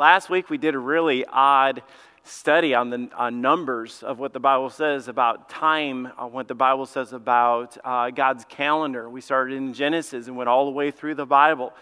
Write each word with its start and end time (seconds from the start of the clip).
Last 0.00 0.30
week 0.30 0.48
we 0.48 0.56
did 0.56 0.74
a 0.74 0.78
really 0.78 1.26
odd 1.26 1.82
study 2.24 2.74
on 2.74 2.88
the 2.88 3.10
on 3.14 3.42
numbers 3.42 4.02
of 4.02 4.18
what 4.18 4.32
the 4.32 4.40
Bible 4.40 4.70
says 4.70 5.08
about 5.08 5.50
time, 5.50 6.06
what 6.30 6.48
the 6.48 6.54
Bible 6.54 6.86
says 6.86 7.12
about 7.12 7.76
uh, 7.84 8.08
God's 8.08 8.46
calendar. 8.48 9.10
We 9.10 9.20
started 9.20 9.58
in 9.58 9.74
Genesis 9.74 10.26
and 10.26 10.38
went 10.38 10.48
all 10.48 10.64
the 10.64 10.70
way 10.70 10.90
through 10.90 11.16
the 11.16 11.26
Bible 11.26 11.74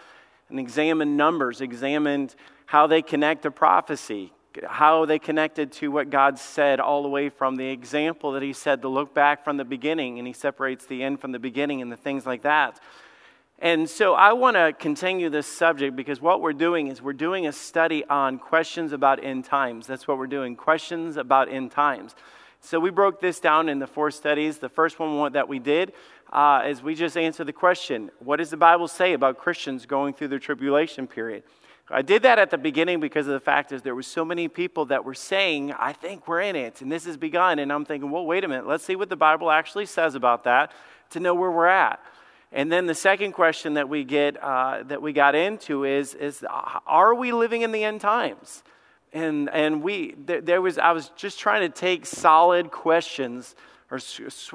and 0.49 0.59
examined 0.59 1.15
numbers, 1.15 1.61
examined 1.61 2.35
how 2.65 2.87
they 2.87 3.01
connect 3.01 3.43
to 3.43 3.51
prophecy, 3.51 4.33
how 4.67 5.05
they 5.05 5.17
connected 5.17 5.71
to 5.71 5.89
what 5.89 6.09
God 6.09 6.37
said, 6.37 6.81
all 6.81 7.03
the 7.03 7.07
way 7.07 7.29
from 7.29 7.55
the 7.55 7.69
example 7.69 8.33
that 8.33 8.43
He 8.43 8.51
said 8.51 8.81
to 8.81 8.89
look 8.89 9.13
back 9.13 9.45
from 9.45 9.55
the 9.55 9.63
beginning, 9.63 10.19
and 10.19 10.27
He 10.27 10.33
separates 10.33 10.85
the 10.85 11.03
end 11.03 11.21
from 11.21 11.31
the 11.31 11.39
beginning 11.39 11.81
and 11.81 11.89
the 11.89 11.95
things 11.95 12.25
like 12.25 12.41
that. 12.41 12.81
And 13.61 13.89
so 13.89 14.13
I 14.13 14.31
want 14.31 14.55
to 14.55 14.71
continue 14.71 15.29
this 15.29 15.45
subject 15.45 15.93
because 15.93 16.21
what 16.21 16.39
we're 16.39 16.53
doing 16.53 16.87
is 16.87 17.01
we're 17.01 17.11
doing 17.11 17.45
a 17.45 17.51
study 17.51 18.05
on 18.05 18.39
questions 18.39 18.93
about 18.93 19.21
end 19.21 19.43
times. 19.43 19.85
That's 19.85 20.07
what 20.07 20.17
we're 20.17 20.27
doing, 20.27 20.55
questions 20.55 21.17
about 21.17 21.49
end 21.49 21.71
times. 21.71 22.15
So 22.61 22.79
we 22.79 22.89
broke 22.89 23.19
this 23.19 23.41
down 23.41 23.67
in 23.67 23.79
the 23.79 23.87
four 23.87 24.11
studies. 24.11 24.59
The 24.59 24.69
first 24.69 24.97
one 24.97 25.33
that 25.33 25.49
we 25.49 25.59
did 25.59 25.91
uh, 26.31 26.63
is 26.67 26.81
we 26.81 26.95
just 26.95 27.17
answered 27.17 27.47
the 27.47 27.53
question 27.53 28.11
what 28.19 28.37
does 28.37 28.49
the 28.49 28.57
Bible 28.57 28.87
say 28.87 29.11
about 29.11 29.37
Christians 29.37 29.85
going 29.85 30.13
through 30.13 30.29
the 30.29 30.39
tribulation 30.39 31.05
period? 31.05 31.43
I 31.91 32.01
did 32.01 32.21
that 32.21 32.39
at 32.39 32.51
the 32.51 32.57
beginning 32.57 33.01
because 33.01 33.27
of 33.27 33.33
the 33.33 33.39
fact 33.41 33.73
is 33.73 33.81
there 33.81 33.95
were 33.95 34.03
so 34.03 34.23
many 34.23 34.47
people 34.47 34.85
that 34.85 35.03
were 35.03 35.15
saying, 35.15 35.73
I 35.73 35.91
think 35.91 36.27
we're 36.27 36.41
in 36.41 36.55
it, 36.55 36.81
and 36.81 36.91
this 36.91 37.05
has 37.05 37.17
begun. 37.17 37.59
And 37.59 37.73
I'm 37.73 37.83
thinking, 37.83 38.11
well, 38.11 38.25
wait 38.25 38.43
a 38.43 38.47
minute, 38.47 38.67
let's 38.67 38.85
see 38.85 38.95
what 38.95 39.09
the 39.09 39.15
Bible 39.15 39.49
actually 39.49 39.87
says 39.87 40.15
about 40.15 40.43
that 40.43 40.71
to 41.09 41.19
know 41.19 41.33
where 41.33 41.51
we're 41.51 41.65
at. 41.65 41.99
And 42.51 42.71
then 42.71 42.87
the 42.87 42.95
second 42.95 43.33
question 43.33 43.75
that 43.75 43.89
we 43.89 44.03
get 44.03 44.41
uh, 44.41 44.83
that 44.83 45.01
we 45.01 45.13
got 45.13 45.35
into 45.35 45.83
is, 45.83 46.15
is 46.15 46.43
are 46.49 47.13
we 47.13 47.31
living 47.31 47.61
in 47.61 47.71
the 47.71 47.83
end 47.83 48.01
times? 48.01 48.63
And, 49.13 49.49
and 49.49 49.81
we, 49.81 50.15
there, 50.25 50.41
there 50.41 50.61
was, 50.61 50.77
I 50.77 50.91
was 50.91 51.09
just 51.15 51.39
trying 51.39 51.61
to 51.61 51.69
take 51.69 52.05
solid 52.05 52.71
questions 52.71 53.55
or 53.91 53.99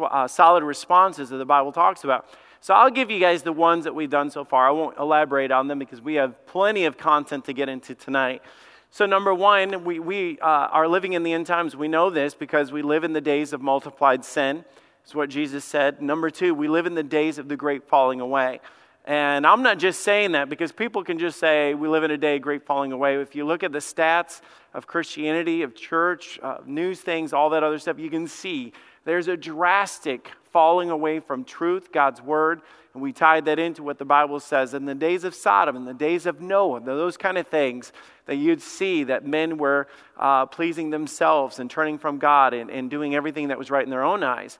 uh, 0.05 0.29
solid 0.29 0.63
responses 0.63 1.31
that 1.31 1.37
the 1.37 1.45
Bible 1.45 1.73
talks 1.73 2.05
about. 2.05 2.27
So 2.61 2.73
I'll 2.73 2.91
give 2.91 3.11
you 3.11 3.21
guys 3.21 3.43
the 3.43 3.53
ones 3.53 3.85
that 3.85 3.95
we've 3.95 4.11
done 4.11 4.31
so 4.31 4.45
far. 4.45 4.67
I 4.67 4.71
won't 4.71 4.97
elaborate 4.97 5.51
on 5.51 5.69
them 5.69 5.79
because 5.79 6.01
we 6.01 6.15
have 6.15 6.47
plenty 6.47 6.85
of 6.85 6.97
content 6.97 7.45
to 7.47 7.53
get 7.53 7.69
into 7.69 7.95
tonight. 7.95 8.43
So, 8.91 9.07
number 9.07 9.35
one, 9.35 9.85
we, 9.85 9.99
we 9.99 10.39
uh, 10.39 10.47
are 10.47 10.87
living 10.87 11.15
in 11.15 11.25
the 11.25 11.33
end 11.33 11.49
times. 11.49 11.75
We 11.75 11.89
know 11.89 12.11
this 12.11 12.33
because 12.33 12.71
we 12.71 12.81
live 12.81 13.03
in 13.03 13.13
the 13.13 13.21
days 13.21 13.53
of 13.53 13.61
multiplied 13.61 14.25
sin. 14.25 14.65
It's 15.05 15.15
what 15.15 15.29
Jesus 15.29 15.65
said. 15.65 16.01
Number 16.01 16.31
two, 16.31 16.55
we 16.55 16.67
live 16.67 16.87
in 16.87 16.95
the 16.95 17.03
days 17.03 17.37
of 17.37 17.47
the 17.47 17.57
great 17.57 17.87
falling 17.87 18.21
away. 18.21 18.61
And 19.05 19.47
I'm 19.47 19.63
not 19.63 19.79
just 19.79 20.01
saying 20.01 20.33
that 20.33 20.49
because 20.49 20.73
people 20.73 21.05
can 21.05 21.19
just 21.19 21.39
say 21.39 21.75
we 21.75 21.89
live 21.89 22.05
in 22.05 22.11
a 22.11 22.17
day 22.17 22.37
of 22.37 22.43
great 22.43 22.65
falling 22.65 22.91
away. 22.91 23.21
If 23.21 23.35
you 23.35 23.45
look 23.45 23.63
at 23.63 23.71
the 23.71 23.81
stats 23.81 24.41
of 24.73 24.87
Christianity, 24.87 25.61
of 25.61 25.75
church, 25.75 26.39
uh, 26.43 26.59
news 26.65 27.03
things, 27.03 27.35
all 27.35 27.51
that 27.51 27.63
other 27.63 27.79
stuff, 27.79 27.99
you 27.99 28.09
can 28.09 28.27
see 28.27 28.73
there's 29.05 29.29
a 29.29 29.37
drastic 29.37 30.31
falling 30.51 30.89
away 30.89 31.21
from 31.21 31.45
truth, 31.45 31.93
God's 31.93 32.23
word. 32.23 32.63
And 32.95 33.03
we 33.03 33.13
tied 33.13 33.45
that 33.45 33.59
into 33.59 33.83
what 33.83 33.99
the 33.99 34.07
Bible 34.07 34.41
says 34.41 34.73
in 34.73 34.87
the 34.87 34.95
days 34.95 35.25
of 35.25 35.35
Sodom, 35.35 35.77
in 35.77 35.85
the 35.85 35.93
days 35.93 36.25
of 36.25 36.41
Noah, 36.41 36.81
those 36.81 37.19
kind 37.19 37.37
of 37.37 37.47
things 37.47 37.93
that 38.25 38.37
you'd 38.37 38.63
see 38.63 39.05
that 39.05 39.27
men 39.27 39.59
were 39.59 39.87
uh, 40.17 40.47
pleasing 40.47 40.89
themselves 40.89 41.59
and 41.59 41.71
turning 41.71 41.99
from 41.99 42.19
God 42.19 42.55
and, 42.55 42.71
and 42.71 42.89
doing 42.89 43.15
everything 43.15 43.49
that 43.49 43.59
was 43.59 43.71
right 43.71 43.85
in 43.85 43.91
their 43.91 44.05
own 44.05 44.23
eyes. 44.23 44.59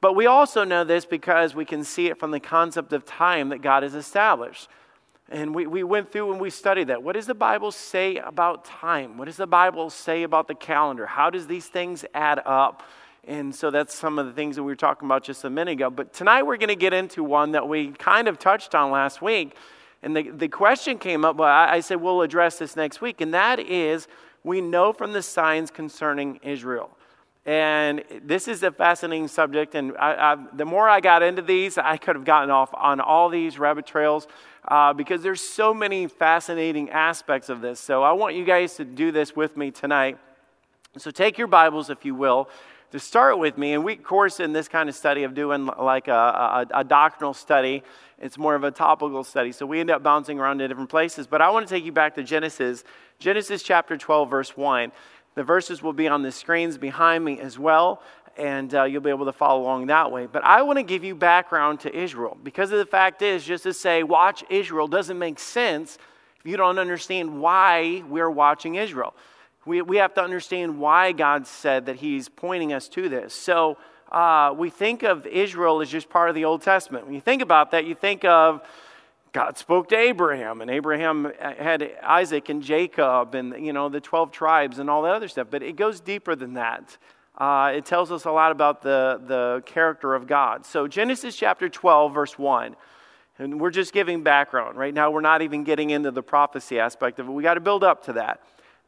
But 0.00 0.14
we 0.14 0.26
also 0.26 0.64
know 0.64 0.84
this 0.84 1.04
because 1.04 1.54
we 1.54 1.64
can 1.64 1.84
see 1.84 2.06
it 2.06 2.18
from 2.18 2.30
the 2.30 2.40
concept 2.40 2.92
of 2.92 3.04
time 3.04 3.50
that 3.50 3.60
God 3.60 3.82
has 3.82 3.94
established. 3.94 4.68
And 5.30 5.54
we, 5.54 5.66
we 5.66 5.82
went 5.82 6.10
through 6.10 6.32
and 6.32 6.40
we 6.40 6.50
studied 6.50 6.88
that. 6.88 7.02
What 7.02 7.14
does 7.14 7.26
the 7.26 7.34
Bible 7.34 7.70
say 7.70 8.16
about 8.16 8.64
time? 8.64 9.16
What 9.16 9.26
does 9.26 9.36
the 9.36 9.46
Bible 9.46 9.90
say 9.90 10.22
about 10.22 10.48
the 10.48 10.54
calendar? 10.54 11.06
How 11.06 11.30
does 11.30 11.46
these 11.46 11.66
things 11.66 12.04
add 12.14 12.40
up? 12.44 12.82
And 13.24 13.54
so 13.54 13.70
that's 13.70 13.94
some 13.94 14.18
of 14.18 14.26
the 14.26 14.32
things 14.32 14.56
that 14.56 14.62
we 14.62 14.72
were 14.72 14.76
talking 14.76 15.06
about 15.06 15.22
just 15.22 15.44
a 15.44 15.50
minute 15.50 15.72
ago. 15.72 15.90
But 15.90 16.12
tonight 16.12 16.42
we're 16.42 16.56
going 16.56 16.68
to 16.68 16.74
get 16.74 16.92
into 16.92 17.22
one 17.22 17.52
that 17.52 17.68
we 17.68 17.92
kind 17.92 18.26
of 18.26 18.38
touched 18.38 18.74
on 18.74 18.90
last 18.90 19.22
week. 19.22 19.54
And 20.02 20.16
the, 20.16 20.30
the 20.30 20.48
question 20.48 20.98
came 20.98 21.24
up, 21.24 21.36
well, 21.36 21.48
I, 21.48 21.74
I 21.74 21.80
said 21.80 22.00
we'll 22.00 22.22
address 22.22 22.58
this 22.58 22.74
next 22.74 23.00
week. 23.00 23.20
And 23.20 23.34
that 23.34 23.60
is 23.60 24.08
we 24.42 24.60
know 24.60 24.92
from 24.92 25.12
the 25.12 25.22
signs 25.22 25.70
concerning 25.70 26.40
Israel. 26.42 26.90
And 27.46 28.04
this 28.22 28.48
is 28.48 28.62
a 28.62 28.70
fascinating 28.70 29.28
subject. 29.28 29.74
And 29.74 29.96
I, 29.96 30.32
I, 30.32 30.36
the 30.54 30.64
more 30.64 30.88
I 30.88 31.00
got 31.00 31.22
into 31.22 31.42
these, 31.42 31.78
I 31.78 31.96
could 31.96 32.16
have 32.16 32.24
gotten 32.24 32.50
off 32.50 32.70
on 32.74 33.00
all 33.00 33.28
these 33.28 33.58
rabbit 33.58 33.86
trails 33.86 34.28
uh, 34.68 34.92
because 34.92 35.22
there's 35.22 35.40
so 35.40 35.72
many 35.72 36.06
fascinating 36.06 36.90
aspects 36.90 37.48
of 37.48 37.60
this. 37.60 37.80
So 37.80 38.02
I 38.02 38.12
want 38.12 38.34
you 38.34 38.44
guys 38.44 38.74
to 38.76 38.84
do 38.84 39.10
this 39.10 39.34
with 39.34 39.56
me 39.56 39.70
tonight. 39.70 40.18
So 40.98 41.10
take 41.10 41.38
your 41.38 41.46
Bibles, 41.46 41.88
if 41.88 42.04
you 42.04 42.14
will, 42.14 42.48
to 42.92 42.98
start 42.98 43.38
with 43.38 43.56
me. 43.56 43.72
And 43.72 43.84
we, 43.84 43.94
of 43.94 44.02
course, 44.02 44.40
in 44.40 44.52
this 44.52 44.68
kind 44.68 44.88
of 44.88 44.94
study 44.94 45.22
of 45.22 45.34
doing 45.34 45.66
like 45.66 46.08
a, 46.08 46.66
a, 46.72 46.80
a 46.80 46.84
doctrinal 46.84 47.32
study, 47.32 47.82
it's 48.18 48.36
more 48.36 48.54
of 48.54 48.64
a 48.64 48.70
topical 48.70 49.24
study. 49.24 49.52
So 49.52 49.64
we 49.64 49.80
end 49.80 49.90
up 49.90 50.02
bouncing 50.02 50.38
around 50.38 50.58
to 50.58 50.68
different 50.68 50.90
places. 50.90 51.26
But 51.26 51.40
I 51.40 51.48
want 51.50 51.66
to 51.66 51.74
take 51.74 51.84
you 51.84 51.92
back 51.92 52.16
to 52.16 52.22
Genesis, 52.22 52.84
Genesis 53.18 53.62
chapter 53.62 53.96
12, 53.96 54.28
verse 54.28 54.56
1. 54.56 54.92
The 55.34 55.44
verses 55.44 55.82
will 55.82 55.92
be 55.92 56.08
on 56.08 56.22
the 56.22 56.32
screens 56.32 56.76
behind 56.76 57.24
me 57.24 57.38
as 57.40 57.58
well, 57.58 58.02
and 58.36 58.74
uh, 58.74 58.84
you'll 58.84 59.00
be 59.00 59.10
able 59.10 59.26
to 59.26 59.32
follow 59.32 59.62
along 59.62 59.86
that 59.86 60.10
way. 60.10 60.26
But 60.26 60.44
I 60.44 60.62
want 60.62 60.78
to 60.78 60.82
give 60.82 61.04
you 61.04 61.14
background 61.14 61.80
to 61.80 61.96
Israel 61.96 62.36
because 62.42 62.70
the 62.70 62.86
fact 62.86 63.22
is, 63.22 63.44
just 63.44 63.64
to 63.64 63.72
say, 63.72 64.02
watch 64.02 64.44
Israel 64.50 64.88
doesn't 64.88 65.18
make 65.18 65.38
sense 65.38 65.98
if 66.38 66.50
you 66.50 66.56
don't 66.56 66.78
understand 66.78 67.40
why 67.40 68.02
we're 68.08 68.30
watching 68.30 68.76
Israel. 68.76 69.14
We, 69.66 69.82
we 69.82 69.98
have 69.98 70.14
to 70.14 70.22
understand 70.22 70.78
why 70.78 71.12
God 71.12 71.46
said 71.46 71.86
that 71.86 71.96
He's 71.96 72.28
pointing 72.28 72.72
us 72.72 72.88
to 72.90 73.08
this. 73.08 73.34
So 73.34 73.76
uh, 74.10 74.54
we 74.56 74.70
think 74.70 75.02
of 75.02 75.26
Israel 75.26 75.80
as 75.80 75.90
just 75.90 76.08
part 76.08 76.28
of 76.28 76.34
the 76.34 76.46
Old 76.46 76.62
Testament. 76.62 77.04
When 77.04 77.14
you 77.14 77.20
think 77.20 77.42
about 77.42 77.70
that, 77.72 77.84
you 77.84 77.94
think 77.94 78.24
of 78.24 78.62
God 79.32 79.56
spoke 79.56 79.88
to 79.90 79.96
Abraham, 79.96 80.60
and 80.60 80.70
Abraham 80.70 81.32
had 81.38 81.96
Isaac 82.02 82.48
and 82.48 82.62
Jacob, 82.62 83.34
and 83.34 83.64
you 83.64 83.72
know 83.72 83.88
the 83.88 84.00
twelve 84.00 84.32
tribes 84.32 84.78
and 84.78 84.90
all 84.90 85.02
that 85.02 85.14
other 85.14 85.28
stuff. 85.28 85.48
But 85.50 85.62
it 85.62 85.76
goes 85.76 86.00
deeper 86.00 86.34
than 86.34 86.54
that. 86.54 86.96
Uh, 87.38 87.72
it 87.74 87.84
tells 87.84 88.10
us 88.10 88.24
a 88.24 88.30
lot 88.30 88.50
about 88.50 88.82
the 88.82 89.20
the 89.24 89.62
character 89.66 90.14
of 90.14 90.26
God. 90.26 90.66
So 90.66 90.88
Genesis 90.88 91.36
chapter 91.36 91.68
twelve, 91.68 92.12
verse 92.12 92.38
one, 92.38 92.74
and 93.38 93.60
we're 93.60 93.70
just 93.70 93.92
giving 93.92 94.22
background 94.22 94.76
right 94.76 94.92
now. 94.92 95.10
We're 95.10 95.20
not 95.20 95.42
even 95.42 95.62
getting 95.62 95.90
into 95.90 96.10
the 96.10 96.22
prophecy 96.22 96.80
aspect 96.80 97.20
of 97.20 97.28
it. 97.28 97.30
We 97.30 97.42
got 97.42 97.54
to 97.54 97.60
build 97.60 97.84
up 97.84 98.04
to 98.06 98.14
that. 98.14 98.40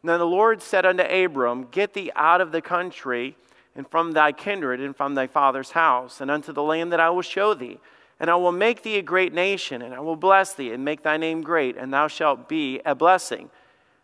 And 0.02 0.08
then 0.08 0.18
the 0.18 0.26
Lord 0.26 0.60
said 0.60 0.84
unto 0.84 1.04
Abram, 1.04 1.68
Get 1.70 1.94
thee 1.94 2.10
out 2.16 2.40
of 2.40 2.50
the 2.50 2.60
country, 2.60 3.36
and 3.76 3.88
from 3.88 4.12
thy 4.12 4.32
kindred, 4.32 4.80
and 4.80 4.96
from 4.96 5.14
thy 5.14 5.28
father's 5.28 5.70
house, 5.70 6.20
and 6.20 6.30
unto 6.30 6.52
the 6.52 6.62
land 6.62 6.92
that 6.92 7.00
I 7.00 7.10
will 7.10 7.22
show 7.22 7.54
thee. 7.54 7.78
And 8.22 8.30
I 8.30 8.36
will 8.36 8.52
make 8.52 8.82
thee 8.82 8.98
a 8.98 9.02
great 9.02 9.34
nation, 9.34 9.82
and 9.82 9.92
I 9.92 9.98
will 9.98 10.14
bless 10.14 10.54
thee, 10.54 10.70
and 10.70 10.84
make 10.84 11.02
thy 11.02 11.16
name 11.16 11.42
great, 11.42 11.76
and 11.76 11.92
thou 11.92 12.06
shalt 12.06 12.48
be 12.48 12.80
a 12.86 12.94
blessing. 12.94 13.50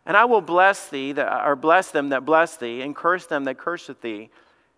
And 0.05 0.17
I 0.17 0.25
will 0.25 0.41
bless 0.41 0.89
thee, 0.89 1.13
that, 1.13 1.47
or 1.47 1.55
bless 1.55 1.93
them 1.93 2.09
that 2.09 2.25
bless 2.27 2.57
thee, 2.57 2.83
and 2.83 2.97
curse 2.97 3.27
them 3.27 3.45
that 3.45 3.59
curseth 3.59 4.01
thee. 4.01 4.31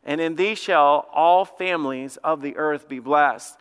And 0.05 0.21
in 0.21 0.37
thee 0.37 0.55
shall 0.55 1.09
all 1.15 1.47
families 1.47 2.19
of 2.19 2.43
the 2.43 2.55
earth 2.59 2.87
be 2.87 2.99
blessed. 2.99 3.57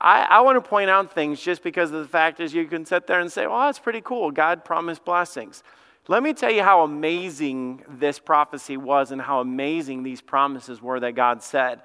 I, 0.00 0.22
I 0.22 0.40
want 0.40 0.62
to 0.62 0.68
point 0.68 0.90
out 0.90 1.14
things 1.14 1.40
just 1.40 1.62
because 1.62 1.92
of 1.92 2.00
the 2.02 2.08
fact 2.08 2.40
is 2.40 2.52
you 2.52 2.64
can 2.64 2.84
sit 2.84 3.06
there 3.06 3.20
and 3.20 3.30
say, 3.30 3.46
well, 3.46 3.60
that's 3.60 3.78
pretty 3.78 4.00
cool. 4.00 4.32
God 4.32 4.64
promised 4.64 5.04
blessings. 5.04 5.62
Let 6.08 6.24
me 6.24 6.34
tell 6.34 6.50
you 6.50 6.64
how 6.64 6.82
amazing 6.82 7.84
this 7.88 8.18
prophecy 8.18 8.76
was 8.76 9.12
and 9.12 9.22
how 9.22 9.38
amazing 9.38 10.02
these 10.02 10.20
promises 10.20 10.82
were 10.82 10.98
that 10.98 11.14
God 11.14 11.40
said. 11.40 11.82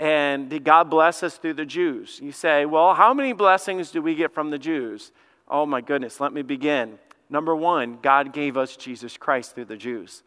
And 0.00 0.48
did 0.48 0.64
God 0.64 0.88
bless 0.88 1.22
us 1.22 1.36
through 1.36 1.54
the 1.54 1.66
Jews? 1.66 2.20
You 2.22 2.32
say, 2.32 2.64
well, 2.64 2.94
how 2.94 3.12
many 3.12 3.34
blessings 3.34 3.90
do 3.90 4.00
we 4.00 4.14
get 4.14 4.32
from 4.32 4.48
the 4.48 4.58
Jews? 4.58 5.12
Oh 5.46 5.66
my 5.66 5.82
goodness, 5.82 6.20
let 6.20 6.32
me 6.32 6.40
begin. 6.40 6.98
Number 7.28 7.54
one, 7.54 7.98
God 8.00 8.32
gave 8.32 8.56
us 8.56 8.76
Jesus 8.76 9.18
Christ 9.18 9.54
through 9.54 9.66
the 9.66 9.76
Jews. 9.76 10.22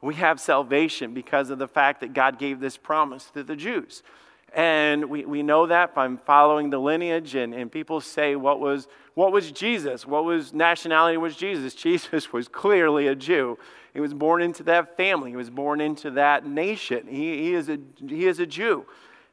We 0.00 0.14
have 0.14 0.40
salvation 0.40 1.12
because 1.12 1.50
of 1.50 1.58
the 1.58 1.68
fact 1.68 2.00
that 2.00 2.14
God 2.14 2.38
gave 2.38 2.58
this 2.58 2.78
promise 2.78 3.30
to 3.34 3.44
the 3.44 3.54
Jews. 3.54 4.02
And 4.54 5.10
we, 5.10 5.26
we 5.26 5.42
know 5.42 5.66
that 5.66 5.92
from 5.92 6.16
following 6.16 6.70
the 6.70 6.78
lineage, 6.78 7.34
and, 7.34 7.54
and 7.54 7.70
people 7.70 8.00
say, 8.00 8.34
what 8.34 8.60
was, 8.60 8.88
what 9.14 9.30
was 9.30 9.52
Jesus? 9.52 10.06
What 10.06 10.24
was 10.24 10.54
nationality 10.54 11.18
was 11.18 11.36
Jesus? 11.36 11.74
Jesus 11.82 12.32
was 12.32 12.48
clearly 12.48 13.08
a 13.08 13.14
Jew. 13.14 13.58
He 13.94 14.00
was 14.00 14.14
born 14.14 14.42
into 14.42 14.62
that 14.64 14.96
family. 14.96 15.30
He 15.30 15.36
was 15.36 15.50
born 15.50 15.80
into 15.80 16.10
that 16.12 16.46
nation. 16.46 17.06
He, 17.06 17.42
he, 17.42 17.54
is, 17.54 17.68
a, 17.68 17.78
he 18.06 18.26
is 18.26 18.38
a 18.38 18.46
Jew. 18.46 18.86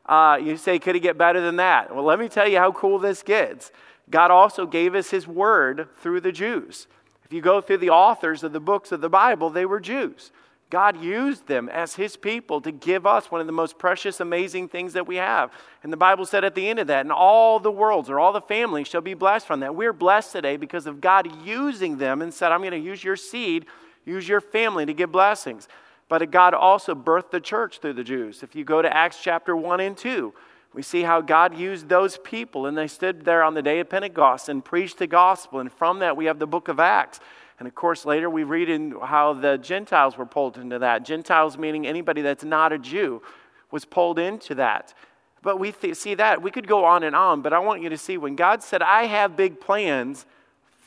Uh, 0.09 0.38
you 0.38 0.57
say, 0.57 0.79
could 0.79 0.95
it 0.95 1.01
get 1.01 1.17
better 1.17 1.39
than 1.39 1.57
that? 1.57 1.94
Well, 1.94 2.03
let 2.03 2.19
me 2.19 2.27
tell 2.27 2.47
you 2.47 2.57
how 2.57 2.71
cool 2.71 2.97
this 2.97 3.21
gets. 3.21 3.71
God 4.09 4.31
also 4.31 4.65
gave 4.65 4.95
us 4.95 5.11
his 5.11 5.27
word 5.27 5.88
through 6.01 6.21
the 6.21 6.31
Jews. 6.31 6.88
If 7.23 7.31
you 7.31 7.41
go 7.41 7.61
through 7.61 7.77
the 7.77 7.91
authors 7.91 8.44
of 8.44 8.51
the 8.51 8.59
books 8.59 8.91
of 8.91 9.01
the 9.01 9.09
Bible, 9.09 9.51
they 9.51 9.67
were 9.67 9.79
Jews. 9.79 10.31
God 10.71 11.00
used 11.00 11.47
them 11.47 11.69
as 11.69 11.94
his 11.94 12.17
people 12.17 12.59
to 12.61 12.71
give 12.71 13.06
us 13.06 13.29
one 13.29 13.39
of 13.39 13.47
the 13.47 13.53
most 13.53 13.77
precious, 13.77 14.19
amazing 14.19 14.69
things 14.69 14.94
that 14.94 15.07
we 15.07 15.17
have. 15.17 15.51
And 15.83 15.94
the 15.94 15.97
Bible 15.97 16.25
said 16.25 16.44
at 16.44 16.55
the 16.55 16.67
end 16.67 16.79
of 16.79 16.88
that, 16.88 17.01
and 17.01 17.12
all 17.12 17.59
the 17.59 17.71
worlds 17.71 18.09
or 18.09 18.19
all 18.19 18.33
the 18.33 18.41
families 18.41 18.88
shall 18.88 19.01
be 19.01 19.13
blessed 19.13 19.45
from 19.45 19.59
that. 19.59 19.75
We're 19.75 19.94
blessed 19.94 20.31
today 20.31 20.57
because 20.57 20.88
of 20.88 21.01
God 21.01 21.31
using 21.45 21.97
them 21.97 22.21
and 22.23 22.33
said, 22.33 22.51
I'm 22.51 22.62
going 22.62 22.71
to 22.71 22.77
use 22.77 23.03
your 23.03 23.15
seed 23.15 23.67
use 24.09 24.27
your 24.27 24.41
family 24.41 24.85
to 24.85 24.94
give 24.94 25.12
blessings. 25.12 25.67
But 26.09 26.29
God 26.31 26.53
also 26.53 26.95
birthed 26.95 27.31
the 27.31 27.39
church 27.39 27.79
through 27.79 27.94
the 27.94 28.03
Jews. 28.03 28.44
If 28.44 28.56
you 28.56 28.65
go 28.65 28.81
to 28.81 28.94
Acts 28.94 29.19
chapter 29.21 29.56
1 29.56 29.79
and 29.79 29.95
2, 29.95 30.33
we 30.73 30.81
see 30.81 31.03
how 31.03 31.21
God 31.21 31.57
used 31.57 31.88
those 31.88 32.17
people, 32.17 32.65
and 32.65 32.77
they 32.77 32.88
stood 32.88 33.25
there 33.25 33.44
on 33.44 33.53
the 33.53 33.61
day 33.61 33.79
of 33.79 33.89
Pentecost 33.89 34.50
and 34.50 34.65
preached 34.65 34.97
the 34.97 35.07
gospel. 35.07 35.59
And 35.59 35.71
from 35.71 36.00
that, 36.00 36.17
we 36.17 36.25
have 36.25 36.39
the 36.39 36.47
book 36.47 36.67
of 36.67 36.79
Acts. 36.79 37.19
And 37.59 37.67
of 37.67 37.75
course, 37.75 38.06
later 38.06 38.29
we 38.29 38.44
read 38.44 38.69
in 38.69 38.91
how 38.91 39.33
the 39.33 39.57
Gentiles 39.57 40.17
were 40.17 40.25
pulled 40.25 40.57
into 40.57 40.79
that. 40.79 41.06
Gentiles 41.06 41.57
meaning 41.57 41.85
anybody 41.85 42.21
that's 42.21 42.44
not 42.44 42.73
a 42.73 42.79
Jew 42.79 43.21
was 43.69 43.85
pulled 43.85 44.17
into 44.17 44.55
that. 44.55 44.94
But 45.41 45.59
we 45.59 45.71
th- 45.71 45.95
see 45.95 46.15
that. 46.15 46.41
We 46.41 46.51
could 46.51 46.67
go 46.67 46.85
on 46.85 47.03
and 47.03 47.15
on, 47.15 47.41
but 47.41 47.53
I 47.53 47.59
want 47.59 47.81
you 47.81 47.89
to 47.89 47.97
see 47.97 48.17
when 48.17 48.35
God 48.35 48.63
said, 48.63 48.81
I 48.81 49.05
have 49.05 49.35
big 49.35 49.59
plans 49.59 50.25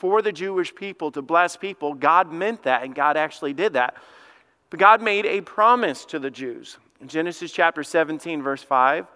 for 0.02 0.20
the 0.20 0.32
Jewish 0.32 0.74
people 0.74 1.12
to 1.12 1.22
bless 1.22 1.56
people, 1.56 1.94
God 1.94 2.32
meant 2.32 2.64
that, 2.64 2.82
and 2.82 2.92
God 2.94 3.16
actually 3.16 3.52
did 3.52 3.74
that. 3.74 3.94
But 4.72 4.80
God 4.80 5.02
made 5.02 5.26
a 5.26 5.42
promise 5.42 6.06
to 6.06 6.18
the 6.18 6.30
Jews. 6.30 6.78
In 6.98 7.06
Genesis 7.06 7.52
chapter 7.52 7.84
17, 7.84 8.42
verse 8.42 8.62
5 8.62 9.06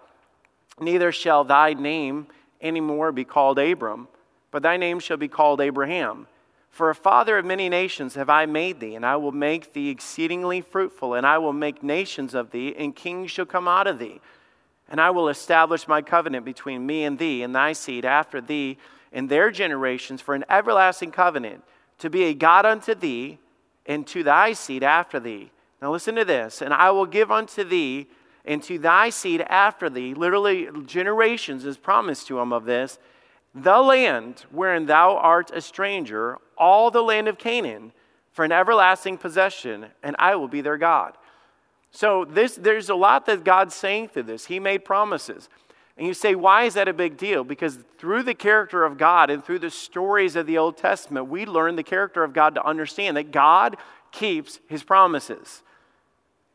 Neither 0.79 1.11
shall 1.11 1.43
thy 1.43 1.73
name 1.73 2.27
anymore 2.61 3.11
be 3.11 3.23
called 3.25 3.57
Abram, 3.57 4.07
but 4.51 4.61
thy 4.61 4.77
name 4.77 4.99
shall 4.99 5.17
be 5.17 5.27
called 5.27 5.59
Abraham. 5.59 6.27
For 6.69 6.91
a 6.91 6.95
father 6.95 7.39
of 7.39 7.45
many 7.45 7.69
nations 7.69 8.13
have 8.13 8.29
I 8.29 8.45
made 8.45 8.79
thee, 8.79 8.93
and 8.93 9.03
I 9.03 9.15
will 9.15 9.31
make 9.31 9.73
thee 9.73 9.89
exceedingly 9.89 10.61
fruitful, 10.61 11.15
and 11.15 11.25
I 11.25 11.39
will 11.39 11.53
make 11.53 11.81
nations 11.81 12.35
of 12.35 12.51
thee, 12.51 12.75
and 12.77 12.95
kings 12.95 13.31
shall 13.31 13.47
come 13.47 13.67
out 13.67 13.87
of 13.87 13.97
thee. 13.97 14.21
And 14.87 15.01
I 15.01 15.09
will 15.09 15.27
establish 15.27 15.87
my 15.87 16.03
covenant 16.03 16.45
between 16.45 16.85
me 16.85 17.03
and 17.03 17.17
thee 17.17 17.41
and 17.41 17.55
thy 17.55 17.73
seed 17.73 18.05
after 18.05 18.41
thee 18.41 18.77
and 19.11 19.27
their 19.27 19.49
generations 19.49 20.21
for 20.21 20.35
an 20.35 20.45
everlasting 20.51 21.09
covenant, 21.09 21.63
to 21.97 22.11
be 22.11 22.25
a 22.25 22.35
God 22.35 22.67
unto 22.67 22.93
thee 22.93 23.39
and 23.87 24.05
to 24.07 24.23
thy 24.23 24.53
seed 24.53 24.83
after 24.83 25.19
thee. 25.19 25.51
Now 25.81 25.91
listen 25.91 26.15
to 26.15 26.25
this. 26.25 26.61
And 26.61 26.73
I 26.73 26.91
will 26.91 27.05
give 27.05 27.31
unto 27.31 27.63
thee 27.63 28.07
and 28.47 28.63
to 28.63 28.79
thy 28.79 29.09
seed 29.09 29.41
after 29.41 29.89
thee, 29.89 30.13
literally 30.13 30.69
generations 30.85 31.65
is 31.65 31.77
promised 31.77 32.27
to 32.27 32.39
him 32.39 32.53
of 32.53 32.63
this, 32.63 32.97
the 33.53 33.79
land 33.79 34.45
wherein 34.51 34.85
thou 34.85 35.17
art 35.17 35.51
a 35.51 35.59
stranger, 35.59 36.37
all 36.57 36.89
the 36.89 37.03
land 37.03 37.27
of 37.27 37.37
Canaan, 37.37 37.91
for 38.31 38.45
an 38.45 38.53
everlasting 38.53 39.17
possession, 39.17 39.87
and 40.01 40.15
I 40.17 40.35
will 40.35 40.47
be 40.47 40.61
their 40.61 40.77
God. 40.77 41.17
So 41.91 42.23
this, 42.23 42.55
there's 42.55 42.89
a 42.89 42.95
lot 42.95 43.25
that 43.25 43.43
God's 43.43 43.75
saying 43.75 44.09
through 44.09 44.23
this. 44.23 44.45
He 44.45 44.59
made 44.59 44.85
promises. 44.85 45.49
And 45.97 46.05
you 46.05 46.13
say, 46.13 46.35
why 46.35 46.63
is 46.65 46.75
that 46.75 46.87
a 46.87 46.93
big 46.93 47.17
deal? 47.17 47.43
Because 47.43 47.79
through 47.97 48.23
the 48.23 48.35
character 48.35 48.83
of 48.83 48.97
God 48.97 49.31
and 49.31 49.43
through 49.43 49.59
the 49.59 49.71
stories 49.71 50.35
of 50.35 50.45
the 50.45 50.59
Old 50.59 50.77
Testament, 50.77 51.27
we 51.27 51.45
learn 51.45 51.75
the 51.75 51.83
character 51.83 52.23
of 52.23 52.33
God 52.33 52.53
to 52.55 52.63
understand 52.63 53.17
that 53.17 53.31
God 53.31 53.77
keeps 54.11 54.59
his 54.67 54.83
promises. 54.83 55.63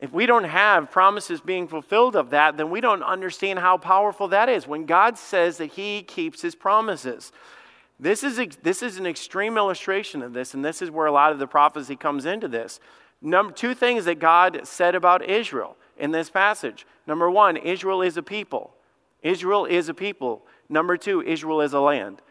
If 0.01 0.13
we 0.13 0.27
don't 0.27 0.45
have 0.45 0.91
promises 0.91 1.41
being 1.41 1.67
fulfilled 1.67 2.17
of 2.17 2.31
that, 2.31 2.57
then 2.57 2.71
we 2.71 2.81
don't 2.81 3.03
understand 3.03 3.59
how 3.59 3.79
powerful 3.79 4.29
that 4.29 4.49
is. 4.49 4.67
When 4.67 4.85
God 4.87 5.19
says 5.19 5.59
that 5.59 5.73
he 5.73 6.03
keeps 6.03 6.43
his 6.43 6.55
promises, 6.55 7.33
this 7.99 8.25
is, 8.25 8.41
this 8.63 8.83
is 8.83 8.99
an 8.99 9.07
extreme 9.07 9.57
illustration 9.57 10.23
of 10.23 10.33
this, 10.33 10.55
and 10.55 10.65
this 10.65 10.83
is 10.83 10.91
where 10.91 11.07
a 11.07 11.13
lot 11.13 11.31
of 11.33 11.39
the 11.39 11.47
prophecy 11.47 11.95
comes 11.95 12.27
into 12.27 12.49
this. 12.49 12.81
Number 13.21 13.53
two 13.53 13.75
things 13.75 14.05
that 14.07 14.19
God 14.19 14.63
said 14.65 14.97
about 14.97 15.25
Israel 15.25 15.77
in 15.97 16.11
this 16.11 16.31
passage. 16.31 16.85
Number 17.07 17.31
one, 17.31 17.57
Israel 17.57 18.03
is 18.03 18.17
a 18.17 18.23
people. 18.23 18.75
Israel 19.23 19.65
is 19.65 19.89
a 19.89 19.95
people. 19.95 20.47
Number 20.69 20.97
two, 20.97 21.23
Israel 21.23 21.61
is 21.61 21.73
a 21.73 21.81
land. 21.81 22.23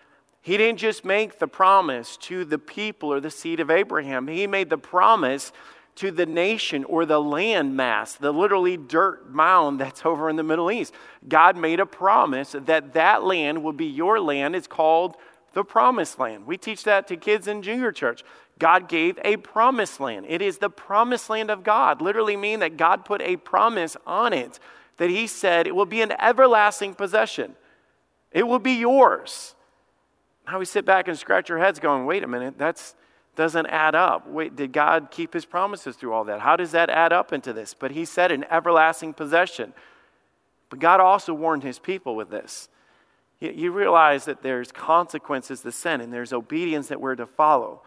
He 0.42 0.58
didn't 0.58 0.80
just 0.80 1.06
make 1.06 1.40
the 1.40 1.48
promise 1.48 2.18
to 2.18 2.44
the 2.44 2.58
people 2.58 3.14
or 3.14 3.20
the 3.20 3.30
seed 3.30 3.60
of 3.60 3.70
Abraham, 3.70 4.28
he 4.28 4.48
made 4.48 4.70
the 4.70 4.78
promise 4.78 5.52
to 5.96 6.10
the 6.10 6.26
nation 6.26 6.84
or 6.86 7.06
the 7.06 7.22
land 7.22 7.76
mass, 7.76 8.16
the 8.16 8.32
literally 8.32 8.78
dirt 8.78 9.30
mound 9.30 9.80
that's 9.80 10.06
over 10.06 10.30
in 10.30 10.36
the 10.36 10.44
Middle 10.44 10.72
East. 10.72 10.94
God 11.28 11.58
made 11.58 11.80
a 11.80 11.86
promise 11.86 12.56
that 12.58 12.94
that 12.94 13.24
land 13.24 13.64
will 13.64 13.74
be 13.74 13.86
your 13.86 14.20
land. 14.20 14.56
It's 14.56 14.68
called 14.68 15.18
the 15.54 15.64
promised 15.64 16.18
land. 16.18 16.46
We 16.46 16.58
teach 16.58 16.86
that 16.86 17.08
to 17.10 17.18
kids 17.18 17.48
in 17.48 17.62
junior 17.62 17.92
church. 17.92 18.24
God 18.58 18.88
gave 18.88 19.20
a 19.24 19.38
promised 19.38 20.00
land. 20.00 20.26
It 20.30 20.42
is 20.42 20.60
the 20.60 20.70
promised 20.70 21.30
land 21.30 21.52
of 21.52 21.64
God. 21.64 22.02
Literally 22.02 22.38
mean 22.38 22.60
that 22.60 22.78
God 22.78 23.06
put 23.06 23.22
a 23.22 23.36
promise 23.38 23.98
on 24.06 24.34
it 24.34 24.60
that 25.02 25.10
he 25.10 25.26
said 25.26 25.66
it 25.66 25.76
will 25.76 25.88
be 25.88 26.04
an 26.04 26.12
everlasting 26.22 26.94
possession. 26.94 27.56
It 28.32 28.44
will 28.44 28.60
be 28.60 28.74
yours. 28.74 29.56
Now 30.46 30.60
we 30.60 30.66
sit 30.66 30.86
back 30.86 31.08
and 31.08 31.18
scratch 31.18 31.50
our 31.50 31.58
heads 31.58 31.80
going, 31.80 32.06
wait 32.06 32.24
a 32.24 32.28
minute, 32.28 32.60
that 32.60 32.94
doesn't 33.36 33.66
add 33.66 33.96
up. 33.96 34.30
Wait, 34.30 34.56
did 34.56 34.72
God 34.72 35.08
keep 35.10 35.34
his 35.34 35.44
promises 35.44 35.96
through 35.96 36.14
all 36.14 36.24
that? 36.26 36.42
How 36.42 36.56
does 36.56 36.74
that 36.74 36.92
add 36.92 37.14
up 37.14 37.34
into 37.34 37.52
this? 37.52 37.74
But 37.74 37.90
he 37.90 38.06
said 38.06 38.32
an 38.32 38.46
everlasting 38.52 39.16
possession. 39.16 39.74
But 40.70 40.78
God 40.78 41.00
also 41.00 41.34
warned 41.34 41.64
his 41.64 41.80
people 41.80 42.16
with 42.16 42.30
this. 42.30 42.70
You 43.40 43.72
realize 43.72 44.26
that 44.26 44.44
there's 44.44 44.72
consequences 44.72 45.62
to 45.62 45.72
sin 45.72 46.02
and 46.02 46.14
there's 46.14 46.32
obedience 46.32 46.90
that 46.90 47.02
we're 47.02 47.16
to 47.16 47.26
follow. 47.26 47.82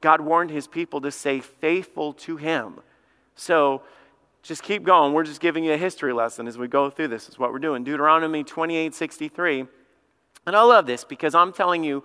God 0.00 0.20
warned 0.20 0.50
his 0.50 0.68
people 0.68 1.00
to 1.00 1.10
stay 1.10 1.40
faithful 1.40 2.12
to 2.12 2.36
him. 2.36 2.82
So 3.34 3.82
just 4.42 4.62
keep 4.62 4.82
going. 4.82 5.12
We're 5.12 5.24
just 5.24 5.40
giving 5.40 5.64
you 5.64 5.72
a 5.72 5.76
history 5.76 6.12
lesson 6.12 6.48
as 6.48 6.58
we 6.58 6.68
go 6.68 6.90
through 6.90 7.08
this. 7.08 7.28
Is 7.28 7.38
what 7.38 7.52
we're 7.52 7.58
doing. 7.58 7.84
Deuteronomy 7.84 8.44
28 8.44 8.94
63. 8.94 9.66
And 10.46 10.56
I 10.56 10.62
love 10.62 10.86
this 10.86 11.04
because 11.04 11.34
I'm 11.34 11.52
telling 11.52 11.84
you, 11.84 12.02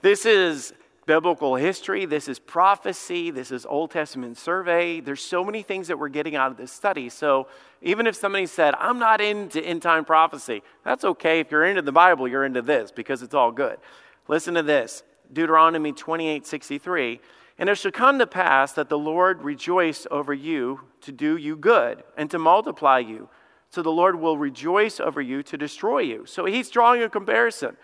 this 0.00 0.24
is 0.24 0.72
biblical 1.06 1.54
history, 1.54 2.04
this 2.04 2.28
is 2.28 2.38
prophecy, 2.38 3.30
this 3.30 3.52
is 3.52 3.64
Old 3.64 3.90
Testament 3.92 4.36
survey. 4.36 5.00
There's 5.00 5.22
so 5.22 5.44
many 5.44 5.62
things 5.62 5.88
that 5.88 5.98
we're 5.98 6.08
getting 6.08 6.34
out 6.34 6.50
of 6.50 6.56
this 6.56 6.72
study. 6.72 7.08
So 7.08 7.46
even 7.80 8.06
if 8.06 8.16
somebody 8.16 8.46
said, 8.46 8.74
I'm 8.78 8.98
not 8.98 9.20
into 9.20 9.62
end 9.62 9.82
time 9.82 10.04
prophecy, 10.04 10.62
that's 10.84 11.04
okay. 11.04 11.40
If 11.40 11.50
you're 11.50 11.64
into 11.64 11.82
the 11.82 11.92
Bible, 11.92 12.26
you're 12.26 12.44
into 12.44 12.62
this 12.62 12.90
because 12.90 13.22
it's 13.22 13.34
all 13.34 13.52
good. 13.52 13.78
Listen 14.26 14.54
to 14.54 14.62
this 14.62 15.04
Deuteronomy 15.32 15.92
28 15.92 16.46
63. 16.46 17.20
And 17.58 17.68
it 17.68 17.76
shall 17.76 17.90
come 17.90 18.18
to 18.18 18.26
pass 18.26 18.72
that 18.72 18.88
the 18.88 18.98
Lord 18.98 19.42
rejoice 19.42 20.06
over 20.10 20.34
you 20.34 20.80
to 21.02 21.12
do 21.12 21.36
you 21.36 21.56
good 21.56 22.02
and 22.16 22.30
to 22.30 22.38
multiply 22.38 22.98
you. 22.98 23.28
So 23.70 23.82
the 23.82 23.90
Lord 23.90 24.20
will 24.20 24.38
rejoice 24.38 25.00
over 25.00 25.20
you 25.20 25.42
to 25.44 25.56
destroy 25.56 26.00
you. 26.00 26.26
So 26.26 26.44
he's 26.44 26.70
drawing 26.70 27.02
a 27.02 27.08
comparison. 27.08 27.76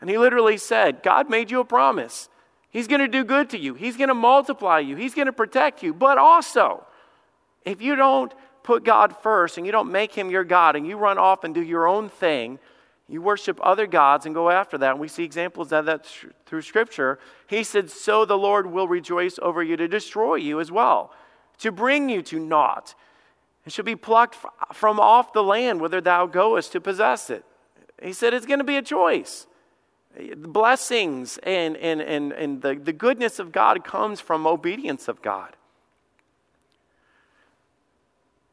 And 0.00 0.08
he 0.08 0.16
literally 0.16 0.56
said, 0.56 1.02
God 1.02 1.28
made 1.28 1.50
you 1.50 1.60
a 1.60 1.64
promise. 1.64 2.28
He's 2.70 2.86
going 2.86 3.00
to 3.00 3.08
do 3.08 3.24
good 3.24 3.50
to 3.50 3.58
you, 3.58 3.74
He's 3.74 3.96
going 3.96 4.08
to 4.08 4.14
multiply 4.14 4.78
you, 4.78 4.96
He's 4.96 5.14
going 5.14 5.26
to 5.26 5.32
protect 5.32 5.82
you. 5.82 5.92
But 5.92 6.18
also, 6.18 6.86
if 7.64 7.82
you 7.82 7.96
don't 7.96 8.32
put 8.62 8.84
God 8.84 9.14
first 9.22 9.56
and 9.56 9.66
you 9.66 9.72
don't 9.72 9.90
make 9.90 10.14
Him 10.14 10.30
your 10.30 10.44
God 10.44 10.76
and 10.76 10.86
you 10.86 10.96
run 10.96 11.18
off 11.18 11.44
and 11.44 11.54
do 11.54 11.62
your 11.62 11.86
own 11.86 12.08
thing, 12.08 12.58
you 13.10 13.20
worship 13.20 13.58
other 13.60 13.88
gods 13.88 14.24
and 14.24 14.34
go 14.34 14.50
after 14.50 14.78
that. 14.78 14.92
And 14.92 15.00
we 15.00 15.08
see 15.08 15.24
examples 15.24 15.72
of 15.72 15.86
that 15.86 16.06
through 16.46 16.62
Scripture. 16.62 17.18
He 17.48 17.64
said, 17.64 17.90
So 17.90 18.24
the 18.24 18.38
Lord 18.38 18.70
will 18.70 18.86
rejoice 18.86 19.36
over 19.42 19.64
you 19.64 19.76
to 19.76 19.88
destroy 19.88 20.36
you 20.36 20.60
as 20.60 20.70
well, 20.70 21.12
to 21.58 21.72
bring 21.72 22.08
you 22.08 22.22
to 22.22 22.38
naught. 22.38 22.94
And 23.64 23.72
shall 23.72 23.84
be 23.84 23.96
plucked 23.96 24.36
from 24.72 25.00
off 25.00 25.32
the 25.32 25.42
land 25.42 25.80
whither 25.80 26.00
thou 26.00 26.26
goest 26.26 26.70
to 26.72 26.80
possess 26.80 27.30
it. 27.30 27.44
He 28.00 28.12
said, 28.12 28.32
It's 28.32 28.46
going 28.46 28.60
to 28.60 28.64
be 28.64 28.76
a 28.76 28.82
choice. 28.82 29.48
The 30.16 30.36
blessings 30.36 31.38
and, 31.42 31.76
and, 31.78 32.00
and, 32.00 32.32
and 32.32 32.62
the, 32.62 32.76
the 32.76 32.92
goodness 32.92 33.40
of 33.40 33.50
God 33.50 33.84
comes 33.84 34.20
from 34.20 34.46
obedience 34.46 35.08
of 35.08 35.20
God. 35.20 35.56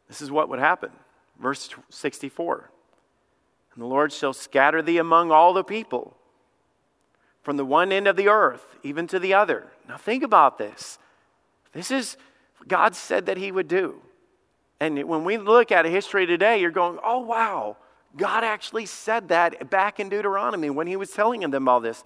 This 0.08 0.20
is 0.20 0.32
what 0.32 0.50
would 0.50 0.60
happen. 0.60 0.90
Verse 1.40 1.70
64 1.90 2.72
and 3.78 3.84
the 3.84 3.88
Lord 3.88 4.12
shall 4.12 4.34
scatter 4.34 4.82
thee 4.82 4.98
among 4.98 5.30
all 5.30 5.54
the 5.54 5.64
people, 5.64 6.18
from 7.44 7.58
the 7.58 7.66
one 7.66 7.92
end 7.92 8.08
of 8.08 8.16
the 8.16 8.28
earth 8.28 8.76
even 8.82 9.06
to 9.06 9.20
the 9.20 9.36
other. 9.36 9.68
Now, 9.88 9.98
think 9.98 10.24
about 10.24 10.58
this. 10.58 10.98
This 11.74 11.92
is 11.92 12.18
God 12.68 12.96
said 12.96 13.28
that 13.28 13.38
He 13.38 13.52
would 13.52 13.68
do. 13.68 14.02
And 14.80 15.04
when 15.08 15.24
we 15.24 15.38
look 15.38 15.72
at 15.72 15.86
history 15.86 16.26
today, 16.26 16.60
you're 16.60 16.72
going, 16.72 16.98
oh, 17.04 17.20
wow, 17.20 17.78
God 18.16 18.44
actually 18.44 18.88
said 18.88 19.28
that 19.28 19.70
back 19.70 20.00
in 20.00 20.10
Deuteronomy 20.10 20.72
when 20.72 20.88
He 20.88 20.96
was 20.96 21.12
telling 21.12 21.42
them 21.42 21.70
all 21.70 21.80
this. 21.80 22.04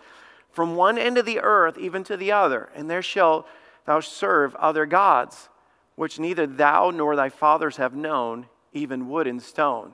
From 0.50 0.76
one 0.76 0.98
end 0.98 1.18
of 1.18 1.26
the 1.26 1.40
earth 1.40 1.78
even 1.78 2.04
to 2.04 2.18
the 2.18 2.34
other, 2.34 2.68
and 2.76 2.90
there 2.90 3.02
shall 3.02 3.48
thou 3.86 4.02
serve 4.02 4.56
other 4.56 4.86
gods, 4.86 5.48
which 5.96 6.20
neither 6.20 6.46
thou 6.46 6.90
nor 6.90 7.16
thy 7.16 7.30
fathers 7.30 7.78
have 7.78 7.96
known, 7.96 8.48
even 8.74 9.08
wood 9.08 9.26
and 9.26 9.42
stone. 9.42 9.94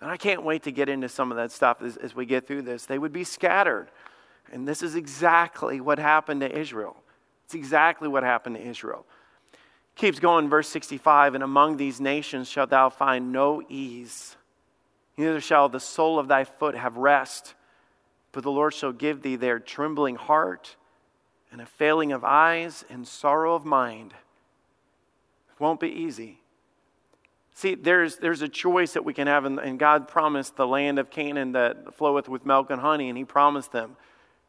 And 0.00 0.10
I 0.10 0.16
can't 0.16 0.42
wait 0.42 0.64
to 0.64 0.72
get 0.72 0.88
into 0.88 1.08
some 1.08 1.30
of 1.30 1.36
that 1.36 1.52
stuff 1.52 1.82
as, 1.82 1.96
as 1.96 2.14
we 2.14 2.26
get 2.26 2.46
through 2.46 2.62
this. 2.62 2.86
They 2.86 2.98
would 2.98 3.12
be 3.12 3.24
scattered. 3.24 3.88
And 4.52 4.68
this 4.68 4.82
is 4.82 4.94
exactly 4.94 5.80
what 5.80 5.98
happened 5.98 6.40
to 6.42 6.58
Israel. 6.58 6.96
It's 7.44 7.54
exactly 7.54 8.08
what 8.08 8.22
happened 8.22 8.56
to 8.56 8.62
Israel. 8.62 9.06
Keeps 9.96 10.18
going, 10.18 10.48
verse 10.48 10.68
65 10.68 11.34
And 11.34 11.44
among 11.44 11.76
these 11.76 12.00
nations 12.00 12.48
shalt 12.48 12.70
thou 12.70 12.90
find 12.90 13.32
no 13.32 13.62
ease, 13.68 14.36
neither 15.16 15.40
shall 15.40 15.68
the 15.68 15.80
sole 15.80 16.18
of 16.18 16.28
thy 16.28 16.44
foot 16.44 16.74
have 16.74 16.96
rest. 16.96 17.54
But 18.32 18.42
the 18.42 18.50
Lord 18.50 18.74
shall 18.74 18.92
give 18.92 19.22
thee 19.22 19.36
their 19.36 19.60
trembling 19.60 20.16
heart, 20.16 20.74
and 21.52 21.60
a 21.60 21.66
failing 21.66 22.10
of 22.10 22.24
eyes, 22.24 22.84
and 22.90 23.06
sorrow 23.06 23.54
of 23.54 23.64
mind, 23.64 24.12
It 25.52 25.60
won't 25.60 25.78
be 25.78 25.88
easy. 25.88 26.40
See, 27.56 27.76
there's, 27.76 28.16
there's 28.16 28.42
a 28.42 28.48
choice 28.48 28.94
that 28.94 29.04
we 29.04 29.14
can 29.14 29.28
have, 29.28 29.44
and, 29.44 29.60
and 29.60 29.78
God 29.78 30.08
promised 30.08 30.56
the 30.56 30.66
land 30.66 30.98
of 30.98 31.08
Canaan 31.08 31.52
that 31.52 31.94
floweth 31.94 32.28
with 32.28 32.44
milk 32.44 32.70
and 32.70 32.80
honey, 32.80 33.08
and 33.08 33.16
He 33.16 33.24
promised 33.24 33.70
them. 33.70 33.96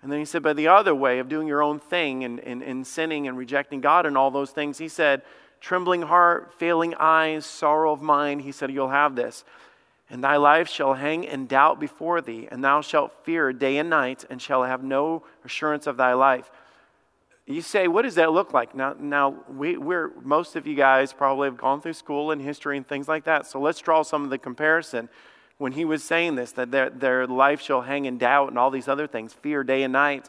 And 0.01 0.11
then 0.11 0.17
He 0.17 0.25
said, 0.25 0.41
by 0.41 0.53
the 0.53 0.67
other 0.67 0.95
way 0.95 1.19
of 1.19 1.29
doing 1.29 1.47
your 1.47 1.61
own 1.61 1.79
thing 1.79 2.23
and, 2.23 2.39
and, 2.39 2.63
and 2.63 2.85
sinning 2.85 3.27
and 3.27 3.37
rejecting 3.37 3.79
God 3.79 4.07
and 4.07 4.17
all 4.17 4.31
those 4.31 4.49
things, 4.49 4.79
He 4.79 4.87
said, 4.87 5.21
trembling 5.61 6.01
heart, 6.01 6.51
failing 6.57 6.95
eyes, 6.95 7.45
sorrow 7.45 7.91
of 7.91 8.01
mind, 8.01 8.41
He 8.41 8.51
said, 8.51 8.71
you'll 8.71 8.89
have 8.89 9.15
this. 9.15 9.43
And 10.09 10.23
thy 10.23 10.37
life 10.37 10.67
shall 10.67 10.95
hang 10.95 11.23
in 11.23 11.45
doubt 11.45 11.79
before 11.79 12.21
thee, 12.21 12.47
and 12.49 12.63
thou 12.63 12.81
shalt 12.81 13.23
fear 13.23 13.53
day 13.53 13.77
and 13.77 13.89
night, 13.89 14.25
and 14.31 14.41
shall 14.41 14.63
have 14.63 14.83
no 14.83 15.23
assurance 15.43 15.85
of 15.85 15.97
thy 15.97 16.13
life. 16.13 16.49
You 17.47 17.61
say, 17.61 17.87
what 17.87 18.01
does 18.01 18.15
that 18.15 18.31
look 18.31 18.53
like? 18.53 18.73
Now, 18.73 18.95
now 18.99 19.35
we, 19.47 19.77
we're, 19.77 20.11
most 20.23 20.55
of 20.55 20.65
you 20.65 20.75
guys 20.75 21.13
probably 21.13 21.47
have 21.47 21.57
gone 21.57 21.79
through 21.79 21.93
school 21.93 22.31
and 22.31 22.41
history 22.41 22.75
and 22.75 22.87
things 22.87 23.07
like 23.07 23.25
that. 23.25 23.45
So 23.45 23.59
let's 23.59 23.79
draw 23.79 24.01
some 24.01 24.23
of 24.23 24.31
the 24.31 24.39
comparison. 24.39 25.09
When 25.57 25.71
he 25.71 25.85
was 25.85 26.03
saying 26.03 26.35
this, 26.35 26.51
that 26.53 26.71
their, 26.71 26.89
their 26.89 27.27
life 27.27 27.61
shall 27.61 27.81
hang 27.81 28.05
in 28.05 28.17
doubt 28.17 28.49
and 28.49 28.57
all 28.57 28.71
these 28.71 28.87
other 28.87 29.05
things, 29.07 29.31
fear 29.31 29.63
day 29.63 29.83
and 29.83 29.93
night. 29.93 30.27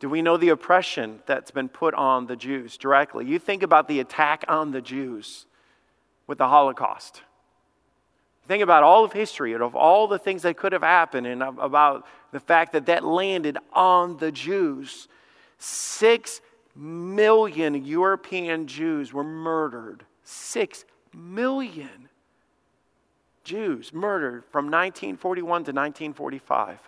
Do 0.00 0.08
we 0.08 0.22
know 0.22 0.36
the 0.36 0.48
oppression 0.48 1.20
that's 1.26 1.50
been 1.50 1.68
put 1.68 1.92
on 1.94 2.26
the 2.26 2.36
Jews 2.36 2.78
directly? 2.78 3.26
You 3.26 3.38
think 3.38 3.62
about 3.62 3.86
the 3.86 4.00
attack 4.00 4.44
on 4.48 4.70
the 4.70 4.80
Jews 4.80 5.46
with 6.26 6.38
the 6.38 6.48
Holocaust. 6.48 7.22
Think 8.46 8.62
about 8.62 8.82
all 8.82 9.04
of 9.04 9.12
history 9.12 9.52
and 9.52 9.62
of 9.62 9.76
all 9.76 10.08
the 10.08 10.18
things 10.18 10.42
that 10.42 10.56
could 10.56 10.72
have 10.72 10.82
happened 10.82 11.26
and 11.26 11.42
about 11.42 12.06
the 12.32 12.40
fact 12.40 12.72
that 12.72 12.86
that 12.86 13.04
landed 13.04 13.58
on 13.74 14.16
the 14.16 14.32
Jews. 14.32 15.08
Six 15.58 16.40
million 16.74 17.84
European 17.84 18.66
Jews 18.66 19.12
were 19.12 19.24
murdered. 19.24 20.04
Six 20.22 20.84
million 21.12 22.08
Jews 23.44 23.92
murdered 23.92 24.44
from 24.44 24.66
1941 24.66 25.46
to 25.46 25.52
1945. 25.72 26.78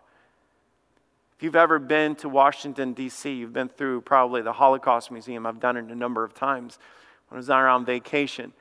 If 1.36 1.44
you've 1.44 1.56
ever 1.56 1.78
been 1.78 2.16
to 2.16 2.28
Washington, 2.28 2.92
D.C., 2.92 3.32
you've 3.32 3.54
been 3.54 3.70
through 3.70 4.02
probably 4.02 4.42
the 4.42 4.52
Holocaust 4.52 5.10
Museum. 5.10 5.46
I've 5.46 5.58
done 5.58 5.78
it 5.78 5.86
a 5.86 5.94
number 5.94 6.22
of 6.22 6.34
times 6.34 6.78
when 7.28 7.36
I 7.36 7.38
was 7.38 7.46
there 7.46 7.66
on 7.66 7.86
vacation. 7.86 8.52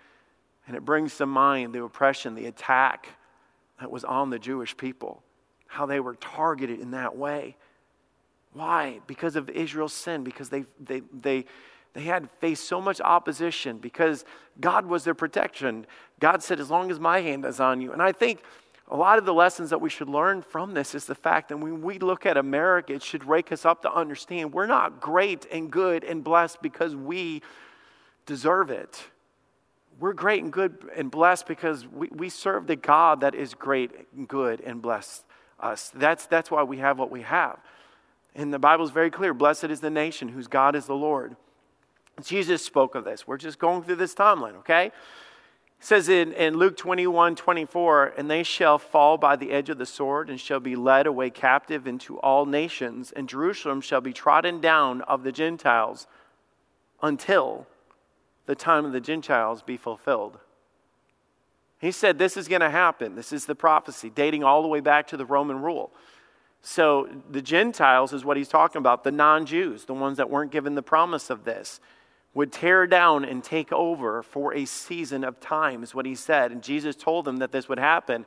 And 0.66 0.78
it 0.78 0.86
brings 0.86 1.18
to 1.18 1.25
mind 1.25 1.74
the 1.74 1.84
oppression, 1.84 2.36
the 2.36 2.46
attack 2.46 3.10
that 3.82 3.92
was 3.92 4.06
on 4.06 4.30
the 4.30 4.39
Jewish 4.39 4.78
people, 4.78 5.22
how 5.68 5.86
they 5.86 6.00
were 6.00 6.16
targeted 6.16 6.80
in 6.80 6.92
that 6.92 7.18
way. 7.18 7.58
Why? 8.60 9.00
Because 9.08 9.38
of 9.38 9.50
Israel's 9.50 9.94
sin, 9.94 10.25
because 10.25 10.50
they, 10.50 10.66
they, 10.82 11.01
they, 11.22 11.46
they 11.94 12.01
had 12.01 12.30
faced 12.30 12.66
so 12.66 12.82
much 12.82 13.00
opposition, 13.00 13.78
because 13.78 14.25
God 14.60 14.86
was 14.86 15.06
their 15.06 15.13
protection. 15.13 15.88
God 16.20 16.44
said, 16.44 16.60
As 16.60 16.70
long 16.70 16.92
as 16.92 17.00
my 17.00 17.22
hand 17.22 17.46
is 17.46 17.62
on 17.62 17.80
you. 17.80 17.94
And 17.94 18.01
I 18.01 18.12
think 18.12 18.42
a 18.89 18.98
lot 18.98 19.18
of 19.18 19.24
the 19.24 19.34
lessons 19.34 19.70
that 19.70 19.80
we 19.80 19.89
should 19.89 20.10
learn 20.10 20.42
from 20.42 20.74
this 20.74 20.94
is 20.94 21.06
the 21.06 21.16
fact 21.16 21.48
that 21.48 21.58
when 21.58 21.82
we 21.82 22.00
look 22.00 22.25
at 22.25 22.36
America, 22.36 22.92
it 22.92 23.01
should 23.01 23.24
wake 23.24 23.54
us 23.54 23.63
up 23.63 23.82
to 23.84 23.94
understand 23.94 24.51
we're 24.51 24.66
not 24.66 25.00
great 25.00 25.48
and 25.50 25.72
good 25.72 26.04
and 26.04 26.22
blessed 26.22 26.62
because 26.62 26.98
we 26.98 27.42
deserve 28.25 28.72
it. 28.72 29.01
We're 30.01 30.12
great 30.12 30.44
and 30.44 30.51
good 30.51 30.89
and 30.98 31.10
blessed 31.10 31.48
because 31.48 31.88
we, 31.88 32.10
we 32.12 32.28
serve 32.28 32.68
the 32.68 32.75
God 32.75 33.22
that 33.22 33.36
is 33.36 33.54
great 33.54 33.92
and 34.13 34.28
good 34.28 34.60
and 34.60 34.82
blessed 34.82 35.24
us. 35.62 35.94
That's, 35.96 36.25
that's 36.25 36.51
why 36.51 36.63
we 36.63 36.80
have 36.80 37.00
what 37.00 37.10
we 37.10 37.22
have. 37.22 37.58
And 38.36 38.53
the 38.53 38.59
Bible 38.59 38.86
is 38.86 38.91
very 38.91 39.09
clear 39.09 39.33
Blessed 39.33 39.65
is 39.65 39.79
the 39.79 39.89
nation 39.89 40.29
whose 40.29 40.48
God 40.48 40.75
is 40.75 40.86
the 40.86 40.95
Lord. 40.95 41.36
Jesus 42.24 42.63
spoke 42.63 42.95
of 42.95 43.05
this. 43.05 43.27
We're 43.27 43.38
just 43.38 43.59
going 43.59 43.83
through 43.83 43.95
this 43.95 44.13
timeline, 44.13 44.55
okay? 44.57 44.88
It 44.88 44.93
says 45.86 46.09
in, 46.09 46.33
in 46.33 46.57
Luke 46.57 46.75
21 46.75 47.36
24, 47.36 48.13
and 48.17 48.29
they 48.29 48.43
shall 48.43 48.77
fall 48.77 49.17
by 49.17 49.36
the 49.36 49.51
edge 49.51 49.69
of 49.69 49.77
the 49.77 49.86
sword 49.86 50.29
and 50.29 50.39
shall 50.39 50.59
be 50.59 50.75
led 50.75 51.07
away 51.07 51.29
captive 51.29 51.88
into 51.88 52.19
all 52.19 52.45
nations, 52.45 53.13
and 53.13 53.29
Jerusalem 53.29 53.79
shall 53.79 54.01
be 54.01 54.12
trodden 54.12 54.59
down 54.59 55.01
of 55.03 55.24
the 55.24 55.31
Gentiles 55.31 56.07
until 57.01 57.65
the 58.45 58.55
time 58.55 58.83
of 58.83 58.91
the 58.91 59.00
Gentiles 59.00 59.62
be 59.62 59.77
fulfilled. 59.77 60.39
He 61.79 61.91
said 61.91 62.17
this 62.17 62.36
is 62.36 62.50
going 62.50 62.62
to 62.62 62.69
happen. 62.69 63.15
This 63.15 63.31
is 63.31 63.45
the 63.45 63.55
prophecy 63.55 64.09
dating 64.09 64.43
all 64.43 64.62
the 64.62 64.67
way 64.67 64.81
back 64.81 65.07
to 65.07 65.17
the 65.17 65.25
Roman 65.25 65.62
rule. 65.62 65.93
So 66.62 67.10
the 67.30 67.42
Gentiles 67.42 68.13
is 68.13 68.25
what 68.25 68.38
he's 68.38 68.50
talking 68.50 68.80
about, 68.80 69.04
the 69.04 69.12
non 69.12 69.46
Jews, 69.46 69.86
the 69.86 69.94
ones 69.94 70.18
that 70.18 70.30
weren't 70.30 70.51
given 70.51 70.75
the 70.75 70.82
promise 70.82 71.30
of 71.30 71.46
this, 71.46 71.80
would 72.34 72.51
tear 72.51 72.86
down 72.86 73.25
and 73.25 73.44
take 73.44 73.72
over 73.72 74.22
for 74.22 74.54
a 74.54 74.66
season 74.66 75.24
of 75.24 75.39
time, 75.39 75.84
is 75.84 75.96
what 75.96 76.06
he 76.06 76.16
said. 76.16 76.51
And 76.51 76.62
Jesus 76.62 76.96
told 76.96 77.25
them 77.25 77.38
that 77.38 77.51
this 77.51 77.70
would 77.70 77.80
happen. 77.80 78.25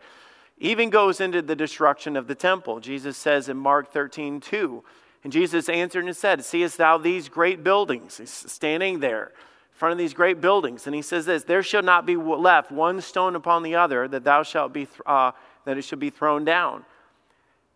Even 0.59 0.91
goes 0.91 1.21
into 1.21 1.43
the 1.43 1.57
destruction 1.57 2.17
of 2.17 2.27
the 2.27 2.35
temple. 2.35 2.81
Jesus 2.81 3.17
says 3.17 3.49
in 3.49 3.57
Mark 3.57 3.93
13, 3.93 4.41
2, 4.41 4.83
and 5.25 5.33
Jesus 5.33 5.69
answered 5.69 6.05
and 6.05 6.17
said, 6.17 6.45
Seest 6.45 6.79
thou 6.79 6.99
these 6.99 7.29
great 7.29 7.63
buildings? 7.63 8.19
He's 8.19 8.31
standing 8.31 9.01
there 9.01 9.27
in 9.27 9.79
front 9.79 9.93
of 9.93 9.99
these 9.99 10.15
great 10.15 10.41
buildings. 10.41 10.87
And 10.87 10.97
he 10.97 11.03
says 11.03 11.27
this, 11.27 11.45
There 11.45 11.63
shall 11.63 11.83
not 11.83 12.07
be 12.07 12.17
left 12.17 12.73
one 12.73 13.01
stone 13.01 13.37
upon 13.37 13.63
the 13.63 13.77
other 13.77 14.09
that 14.09 14.25
thou 14.25 14.43
shalt 14.43 14.73
be, 14.73 14.89
uh, 15.07 15.33
that 15.65 15.79
it 15.79 15.83
should 15.83 16.01
be 16.01 16.11
thrown 16.11 16.45
down. 16.45 16.85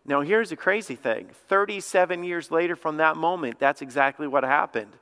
Now, 0.07 0.21
here's 0.21 0.49
the 0.49 0.55
crazy 0.55 0.95
thing 0.95 1.29
37 1.49 2.23
years 2.23 2.49
later 2.49 2.75
from 2.75 2.97
that 2.97 3.17
moment, 3.17 3.59
that's 3.59 3.81
exactly 3.81 4.27
what 4.27 4.43
happened. 4.43 4.93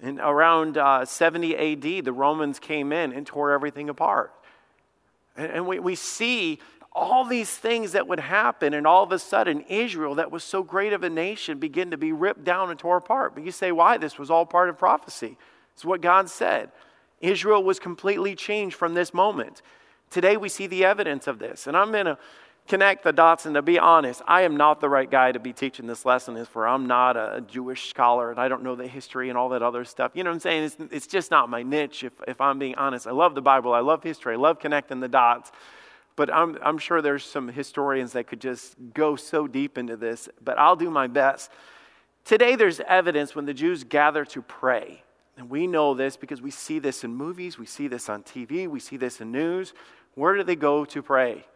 And 0.00 0.18
around 0.18 0.78
uh, 0.78 1.04
70 1.04 1.56
AD, 1.56 2.04
the 2.04 2.12
Romans 2.12 2.58
came 2.58 2.92
in 2.92 3.12
and 3.12 3.24
tore 3.24 3.52
everything 3.52 3.88
apart. 3.88 4.32
And, 5.36 5.52
and 5.52 5.66
we, 5.66 5.78
we 5.78 5.94
see 5.94 6.58
all 6.94 7.24
these 7.24 7.50
things 7.50 7.92
that 7.92 8.06
would 8.08 8.20
happen, 8.20 8.74
and 8.74 8.86
all 8.86 9.02
of 9.02 9.12
a 9.12 9.18
sudden, 9.18 9.62
Israel, 9.68 10.16
that 10.16 10.30
was 10.30 10.44
so 10.44 10.62
great 10.62 10.92
of 10.92 11.02
a 11.04 11.10
nation, 11.10 11.58
begin 11.58 11.90
to 11.90 11.96
be 11.96 12.12
ripped 12.12 12.44
down 12.44 12.70
and 12.70 12.78
tore 12.78 12.98
apart. 12.98 13.34
But 13.34 13.44
you 13.44 13.52
say, 13.52 13.72
why? 13.72 13.96
This 13.96 14.18
was 14.18 14.30
all 14.30 14.44
part 14.44 14.68
of 14.68 14.76
prophecy. 14.76 15.38
It's 15.74 15.84
what 15.84 16.00
God 16.00 16.28
said. 16.28 16.70
Israel 17.20 17.62
was 17.62 17.78
completely 17.78 18.34
changed 18.34 18.76
from 18.76 18.94
this 18.94 19.14
moment. 19.14 19.62
Today, 20.10 20.36
we 20.36 20.50
see 20.50 20.66
the 20.66 20.84
evidence 20.84 21.26
of 21.26 21.38
this. 21.38 21.66
And 21.66 21.76
I'm 21.76 21.92
going 21.92 22.06
to 22.06 22.18
connect 22.68 23.04
the 23.04 23.12
dots. 23.12 23.46
And 23.46 23.54
to 23.54 23.62
be 23.62 23.78
honest, 23.78 24.22
I 24.26 24.42
am 24.42 24.56
not 24.56 24.80
the 24.80 24.88
right 24.88 25.10
guy 25.10 25.32
to 25.32 25.38
be 25.38 25.52
teaching 25.52 25.86
this 25.86 26.04
lesson, 26.04 26.36
is 26.36 26.48
for 26.48 26.66
I'm 26.66 26.86
not 26.86 27.16
a 27.16 27.42
Jewish 27.46 27.90
scholar 27.90 28.30
and 28.30 28.40
I 28.40 28.48
don't 28.48 28.62
know 28.62 28.74
the 28.74 28.86
history 28.86 29.28
and 29.28 29.38
all 29.38 29.50
that 29.50 29.62
other 29.62 29.84
stuff. 29.84 30.12
You 30.14 30.24
know 30.24 30.30
what 30.30 30.34
I'm 30.34 30.40
saying? 30.40 30.64
It's, 30.64 30.76
it's 30.90 31.06
just 31.06 31.30
not 31.30 31.48
my 31.48 31.62
niche, 31.62 32.04
if, 32.04 32.12
if 32.26 32.40
I'm 32.40 32.58
being 32.58 32.74
honest. 32.76 33.06
I 33.06 33.12
love 33.12 33.34
the 33.34 33.42
Bible, 33.42 33.72
I 33.72 33.80
love 33.80 34.02
history, 34.02 34.34
I 34.34 34.38
love 34.38 34.58
connecting 34.58 35.00
the 35.00 35.08
dots. 35.08 35.52
But 36.14 36.32
I'm, 36.32 36.58
I'm 36.62 36.76
sure 36.76 37.00
there's 37.00 37.24
some 37.24 37.48
historians 37.48 38.12
that 38.12 38.26
could 38.26 38.40
just 38.40 38.76
go 38.92 39.16
so 39.16 39.46
deep 39.46 39.78
into 39.78 39.96
this, 39.96 40.28
but 40.42 40.58
I'll 40.58 40.76
do 40.76 40.90
my 40.90 41.06
best. 41.06 41.50
Today, 42.24 42.54
there's 42.54 42.80
evidence 42.80 43.34
when 43.34 43.46
the 43.46 43.54
Jews 43.54 43.82
gather 43.82 44.24
to 44.26 44.42
pray. 44.42 45.02
And 45.36 45.48
we 45.48 45.66
know 45.66 45.94
this 45.94 46.16
because 46.16 46.42
we 46.42 46.50
see 46.50 46.78
this 46.78 47.04
in 47.04 47.14
movies, 47.14 47.58
we 47.58 47.66
see 47.66 47.88
this 47.88 48.08
on 48.08 48.22
TV, 48.22 48.68
we 48.68 48.78
see 48.78 48.98
this 48.98 49.20
in 49.20 49.32
news. 49.32 49.72
Where 50.14 50.36
do 50.36 50.42
they 50.42 50.56
go 50.56 50.84
to 50.84 51.02
pray? 51.02 51.46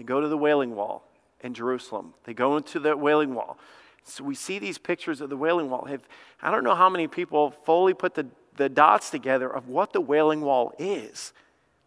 They 0.00 0.04
go 0.04 0.22
to 0.22 0.28
the 0.28 0.38
Wailing 0.38 0.74
Wall 0.74 1.06
in 1.42 1.52
Jerusalem. 1.52 2.14
They 2.24 2.32
go 2.32 2.56
into 2.56 2.80
the 2.80 2.96
Wailing 2.96 3.34
Wall. 3.34 3.58
So 4.02 4.24
we 4.24 4.34
see 4.34 4.58
these 4.58 4.78
pictures 4.78 5.20
of 5.20 5.28
the 5.28 5.36
Wailing 5.36 5.68
Wall. 5.68 5.86
I 6.40 6.50
don't 6.50 6.64
know 6.64 6.74
how 6.74 6.88
many 6.88 7.06
people 7.06 7.50
fully 7.50 7.92
put 7.92 8.14
the, 8.14 8.26
the 8.56 8.70
dots 8.70 9.10
together 9.10 9.46
of 9.46 9.68
what 9.68 9.92
the 9.92 10.00
Wailing 10.00 10.40
Wall 10.40 10.72
is. 10.78 11.34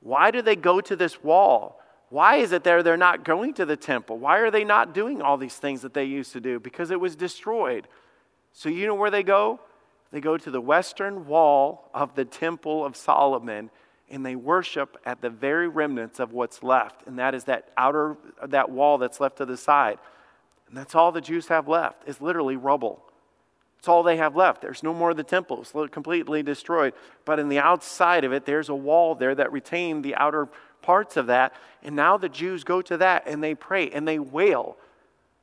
Why 0.01 0.29
do 0.29 0.43
they 0.43 0.55
go 0.55 0.79
to 0.79 0.95
this 0.95 1.23
wall? 1.23 1.81
Why 2.09 2.35
is 2.35 2.51
it 2.51 2.63
there 2.63 2.83
they're 2.83 2.97
not 2.97 3.25
going 3.25 3.55
to 3.55 3.65
the 3.65 3.77
temple? 3.77 4.19
Why 4.19 4.37
are 4.41 4.51
they 4.51 4.63
not 4.63 4.93
doing 4.93 5.19
all 5.19 5.37
these 5.37 5.55
things 5.55 5.81
that 5.81 5.95
they 5.95 6.03
used 6.03 6.33
to 6.33 6.39
do? 6.39 6.59
Because 6.59 6.91
it 6.91 6.99
was 6.99 7.15
destroyed. 7.15 7.87
So 8.51 8.69
you 8.69 8.85
know 8.85 8.93
where 8.93 9.09
they 9.09 9.23
go? 9.23 9.59
They 10.11 10.21
go 10.21 10.37
to 10.37 10.51
the 10.51 10.61
western 10.61 11.25
wall 11.25 11.89
of 11.95 12.13
the 12.13 12.25
Temple 12.25 12.85
of 12.85 12.95
Solomon 12.95 13.71
and 14.13 14.23
they 14.23 14.35
worship 14.35 14.97
at 15.05 15.21
the 15.21 15.29
very 15.29 15.67
remnants 15.67 16.19
of 16.19 16.31
what's 16.31 16.61
left, 16.61 17.07
and 17.07 17.17
that 17.17 17.33
is 17.33 17.45
that 17.45 17.69
outer 17.75 18.15
that 18.45 18.69
wall 18.69 18.99
that's 18.99 19.19
left 19.19 19.37
to 19.37 19.45
the 19.45 19.57
side. 19.57 19.97
And 20.67 20.77
that's 20.77 20.93
all 20.93 21.11
the 21.11 21.19
Jews 21.19 21.47
have 21.47 21.67
left 21.67 22.07
is 22.07 22.21
literally 22.21 22.55
rubble. 22.55 23.03
It's 23.79 23.87
all 23.87 24.03
they 24.03 24.17
have 24.17 24.35
left. 24.35 24.61
There's 24.61 24.83
no 24.83 24.93
more 24.93 25.09
of 25.09 25.17
the 25.17 25.23
temple. 25.23 25.61
It's 25.61 25.73
completely 25.91 26.43
destroyed. 26.43 26.93
But 27.25 27.39
in 27.39 27.49
the 27.49 27.59
outside 27.59 28.23
of 28.23 28.31
it, 28.31 28.45
there's 28.45 28.69
a 28.69 28.75
wall 28.75 29.15
there 29.15 29.35
that 29.35 29.51
retained 29.51 30.05
the 30.05 30.15
outer 30.15 30.47
parts 30.81 31.17
of 31.17 31.27
that. 31.27 31.53
And 31.81 31.95
now 31.95 32.15
the 32.15 32.29
Jews 32.29 32.63
go 32.63 32.81
to 32.83 32.97
that 32.97 33.27
and 33.27 33.43
they 33.43 33.55
pray 33.55 33.89
and 33.89 34.07
they 34.07 34.19
wail 34.19 34.77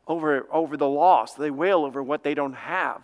over, 0.06 0.46
over 0.50 0.76
the 0.76 0.88
loss. 0.88 1.34
They 1.34 1.50
wail 1.50 1.84
over 1.84 2.02
what 2.02 2.22
they 2.22 2.34
don't 2.34 2.54
have 2.54 3.02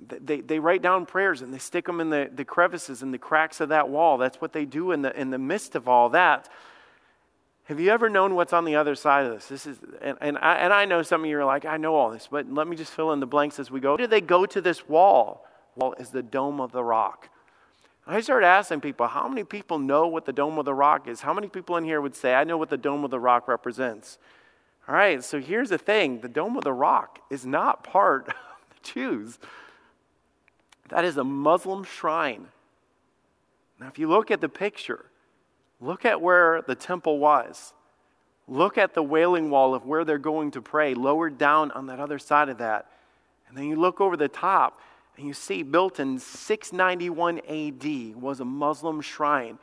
they, 0.00 0.40
they 0.40 0.58
write 0.58 0.82
down 0.82 1.06
prayers 1.06 1.42
and 1.42 1.52
they 1.52 1.58
stick 1.58 1.86
them 1.86 2.00
in 2.00 2.10
the, 2.10 2.30
the 2.34 2.44
crevices 2.44 3.02
and 3.02 3.14
the 3.14 3.18
cracks 3.18 3.60
of 3.60 3.70
that 3.70 3.88
wall. 3.88 4.18
That's 4.18 4.40
what 4.40 4.52
they 4.52 4.64
do 4.64 4.92
in 4.92 5.02
the, 5.02 5.18
in 5.18 5.30
the 5.30 5.38
midst 5.38 5.74
of 5.74 5.88
all 5.88 6.08
that. 6.10 6.48
Have 7.64 7.80
you 7.80 7.90
ever 7.90 8.10
known 8.10 8.34
what's 8.34 8.52
on 8.52 8.66
the 8.66 8.76
other 8.76 8.94
side 8.94 9.24
of 9.24 9.32
this? 9.32 9.46
This 9.46 9.66
is, 9.66 9.78
and, 10.02 10.18
and, 10.20 10.38
I, 10.38 10.56
and 10.56 10.72
I 10.72 10.84
know 10.84 11.02
some 11.02 11.22
of 11.24 11.30
you 11.30 11.38
are 11.38 11.44
like, 11.44 11.64
I 11.64 11.78
know 11.78 11.94
all 11.94 12.10
this, 12.10 12.28
but 12.30 12.52
let 12.52 12.68
me 12.68 12.76
just 12.76 12.92
fill 12.92 13.12
in 13.12 13.20
the 13.20 13.26
blanks 13.26 13.58
as 13.58 13.70
we 13.70 13.80
go. 13.80 13.92
Where 13.92 13.98
do 13.98 14.06
they 14.06 14.20
go 14.20 14.44
to 14.44 14.60
this 14.60 14.86
wall? 14.86 15.46
Wall 15.74 15.94
is 15.94 16.10
the 16.10 16.22
dome 16.22 16.60
of 16.60 16.72
the 16.72 16.84
rock. 16.84 17.30
I 18.06 18.20
started 18.20 18.46
asking 18.46 18.82
people, 18.82 19.06
how 19.06 19.28
many 19.28 19.44
people 19.44 19.78
know 19.78 20.06
what 20.06 20.26
the 20.26 20.32
Dome 20.32 20.58
of 20.58 20.66
the 20.66 20.74
Rock 20.74 21.08
is? 21.08 21.22
How 21.22 21.32
many 21.32 21.48
people 21.48 21.76
in 21.78 21.84
here 21.84 22.02
would 22.02 22.14
say, 22.14 22.34
I 22.34 22.44
know 22.44 22.58
what 22.58 22.68
the 22.68 22.76
Dome 22.76 23.02
of 23.02 23.10
the 23.10 23.18
Rock 23.18 23.48
represents? 23.48 24.18
All 24.86 24.94
right, 24.94 25.24
so 25.24 25.40
here's 25.40 25.70
the 25.70 25.78
thing 25.78 26.20
the 26.20 26.28
Dome 26.28 26.56
of 26.56 26.64
the 26.64 26.72
Rock 26.72 27.20
is 27.30 27.46
not 27.46 27.82
part 27.82 28.28
of 28.28 28.34
the 28.68 28.92
Jews. 28.92 29.38
That 30.88 31.04
is 31.04 31.16
a 31.16 31.24
Muslim 31.24 31.84
shrine. 31.84 32.48
Now, 33.80 33.88
if 33.88 33.98
you 33.98 34.08
look 34.08 34.30
at 34.30 34.40
the 34.40 34.48
picture, 34.48 35.06
look 35.80 36.04
at 36.04 36.20
where 36.20 36.62
the 36.62 36.74
temple 36.74 37.18
was. 37.18 37.72
Look 38.46 38.76
at 38.76 38.94
the 38.94 39.02
wailing 39.02 39.50
wall 39.50 39.74
of 39.74 39.86
where 39.86 40.04
they're 40.04 40.18
going 40.18 40.50
to 40.52 40.62
pray, 40.62 40.94
lowered 40.94 41.38
down 41.38 41.70
on 41.70 41.86
that 41.86 41.98
other 41.98 42.18
side 42.18 42.48
of 42.48 42.58
that. 42.58 42.90
And 43.48 43.56
then 43.56 43.64
you 43.64 43.76
look 43.76 44.00
over 44.00 44.16
the 44.16 44.28
top, 44.28 44.80
and 45.16 45.26
you 45.26 45.32
see 45.32 45.62
built 45.62 46.00
in 46.00 46.18
691 46.18 47.38
AD 47.48 48.20
was 48.20 48.40
a 48.40 48.44
Muslim 48.44 49.00
shrine. 49.00 49.58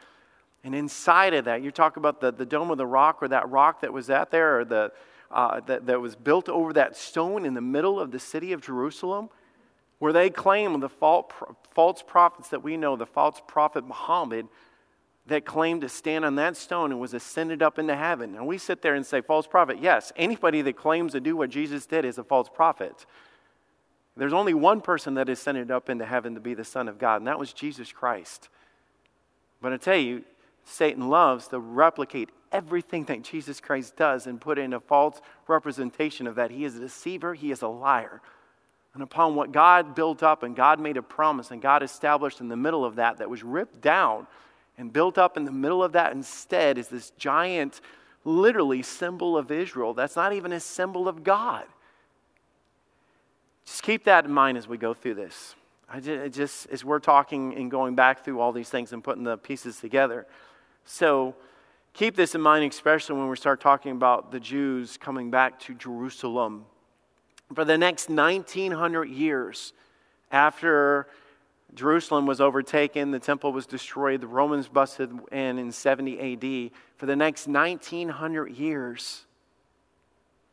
And 0.64 0.76
inside 0.76 1.34
of 1.34 1.46
that, 1.46 1.62
you 1.62 1.72
talk 1.72 1.98
about 1.98 2.22
the, 2.22 2.32
the 2.32 2.46
Dome 2.46 2.72
of 2.72 2.78
the 2.78 2.86
Rock 2.86 3.22
or 3.22 3.28
that 3.28 3.50
rock 3.50 3.82
that 3.82 3.92
was 3.92 4.10
at 4.10 4.32
there 4.32 4.60
or 4.60 4.66
the, 4.66 4.92
uh, 5.32 5.60
that, 5.62 5.86
that 5.88 6.00
was 6.00 6.16
built 6.16 6.50
over 6.50 6.74
that 6.74 6.96
stone 6.96 7.46
in 7.46 7.54
the 7.54 7.62
middle 7.62 8.00
of 8.00 8.12
the 8.12 8.20
city 8.20 8.54
of 8.54 8.62
Jerusalem, 8.62 9.30
where 10.02 10.12
they 10.12 10.32
claim 10.32 10.80
the 10.80 10.90
false 10.90 12.04
prophets 12.08 12.50
that 12.50 12.64
we 12.64 12.76
know, 12.76 12.96
the 12.96 13.06
false 13.06 13.40
prophet 13.48 13.86
Muhammad, 13.86 14.48
that 15.28 15.46
claimed 15.46 15.82
to 15.82 15.90
stand 15.90 16.26
on 16.26 16.34
that 16.38 16.58
stone 16.58 16.92
and 16.92 17.00
was 17.00 17.14
ascended 17.14 17.62
up 17.62 17.78
into 17.78 17.96
heaven. 17.96 18.34
And 18.34 18.48
we 18.48 18.58
sit 18.58 18.82
there 18.82 18.96
and 18.96 19.06
say, 19.06 19.22
false 19.22 19.46
prophet. 19.46 19.78
Yes, 19.80 20.12
anybody 20.16 20.64
that 20.64 20.76
claims 20.76 21.12
to 21.12 21.20
do 21.20 21.38
what 21.38 21.52
Jesus 21.52 21.86
did 21.86 22.04
is 22.04 22.18
a 22.18 22.24
false 22.24 22.50
prophet. 22.50 23.06
There's 24.18 24.34
only 24.34 24.56
one 24.56 24.82
person 24.82 25.14
that 25.14 25.30
ascended 25.30 25.70
up 25.70 25.88
into 25.88 26.08
heaven 26.08 26.34
to 26.34 26.42
be 26.42 26.56
the 26.56 26.64
Son 26.64 26.88
of 26.88 26.98
God, 26.98 27.18
and 27.18 27.28
that 27.28 27.38
was 27.38 27.54
Jesus 27.54 27.92
Christ. 27.92 28.50
But 29.62 29.72
I 29.72 29.78
tell 29.78 29.98
you, 29.98 30.24
Satan 30.66 31.10
loves 31.10 31.48
to 31.50 31.60
replicate 31.60 32.30
everything 32.52 33.04
that 33.06 33.22
Jesus 33.22 33.60
Christ 33.60 33.98
does 33.98 34.26
and 34.26 34.42
put 34.42 34.58
in 34.58 34.74
a 34.74 34.80
false 34.80 35.22
representation 35.48 36.26
of 36.26 36.34
that. 36.36 36.50
He 36.50 36.66
is 36.66 36.76
a 36.76 36.80
deceiver, 36.80 37.36
he 37.36 37.52
is 37.52 37.62
a 37.62 37.68
liar. 37.68 38.20
And 38.94 39.04
upon 39.04 39.36
what 39.36 39.52
God 39.52 39.96
built 39.96 40.22
up 40.22 40.44
and 40.44 40.56
God 40.56 40.80
made 40.80 40.98
a 40.98 41.02
promise 41.02 41.52
and 41.52 41.62
God 41.62 41.82
established 41.82 42.42
in 42.42 42.50
the 42.50 42.58
middle 42.58 42.84
of 42.84 42.96
that, 42.96 43.18
that 43.18 43.30
was 43.30 43.44
ripped 43.44 43.82
down 43.82 44.28
and 44.78 44.92
built 44.92 45.18
up 45.18 45.38
in 45.38 45.46
the 45.46 45.52
middle 45.52 45.84
of 45.84 45.94
that 45.94 46.12
instead 46.12 46.78
is 46.78 46.88
this 46.88 47.12
giant, 47.12 47.82
literally, 48.26 48.82
symbol 48.82 49.38
of 49.38 49.52
Israel. 49.52 49.94
That's 49.94 50.16
not 50.16 50.34
even 50.34 50.52
a 50.52 50.60
symbol 50.60 51.08
of 51.08 51.24
God. 51.24 51.66
Just 53.66 53.84
keep 53.84 54.04
that 54.06 54.26
in 54.26 54.32
mind 54.32 54.58
as 54.58 54.68
we 54.68 54.78
go 54.78 54.94
through 54.94 55.16
this. 55.16 55.56
I 55.90 56.00
just, 56.00 56.36
just 56.36 56.70
as 56.70 56.84
we're 56.84 57.00
talking 57.00 57.56
and 57.56 57.70
going 57.70 57.96
back 57.96 58.24
through 58.24 58.40
all 58.40 58.52
these 58.52 58.70
things 58.70 58.92
and 58.92 59.04
putting 59.04 59.24
the 59.24 59.38
pieces 59.38 59.80
together. 59.80 60.26
So 60.84 61.36
keep 61.94 62.16
this 62.16 62.34
in 62.34 62.42
mind, 62.42 62.70
especially 62.72 63.18
when 63.18 63.30
we 63.30 63.36
start 63.36 63.62
talking 63.62 63.92
about 63.92 64.32
the 64.32 64.40
Jews 64.40 64.98
coming 64.98 65.30
back 65.30 65.60
to 65.62 65.74
Jerusalem. 65.74 66.66
For 67.54 67.66
the 67.66 67.78
next 67.78 68.10
1900 68.10 69.10
years 69.10 69.74
after 70.32 71.08
Jerusalem 71.74 72.26
was 72.26 72.40
overtaken, 72.40 73.12
the 73.12 73.20
temple 73.20 73.52
was 73.52 73.66
destroyed, 73.66 74.22
the 74.22 74.28
Romans 74.28 74.68
busted 74.68 75.12
in 75.32 75.58
in 75.58 75.72
70 75.72 76.34
AD. 76.34 76.72
For 76.98 77.06
the 77.06 77.16
next 77.16 77.48
1900 77.48 78.52
years, 78.52 79.26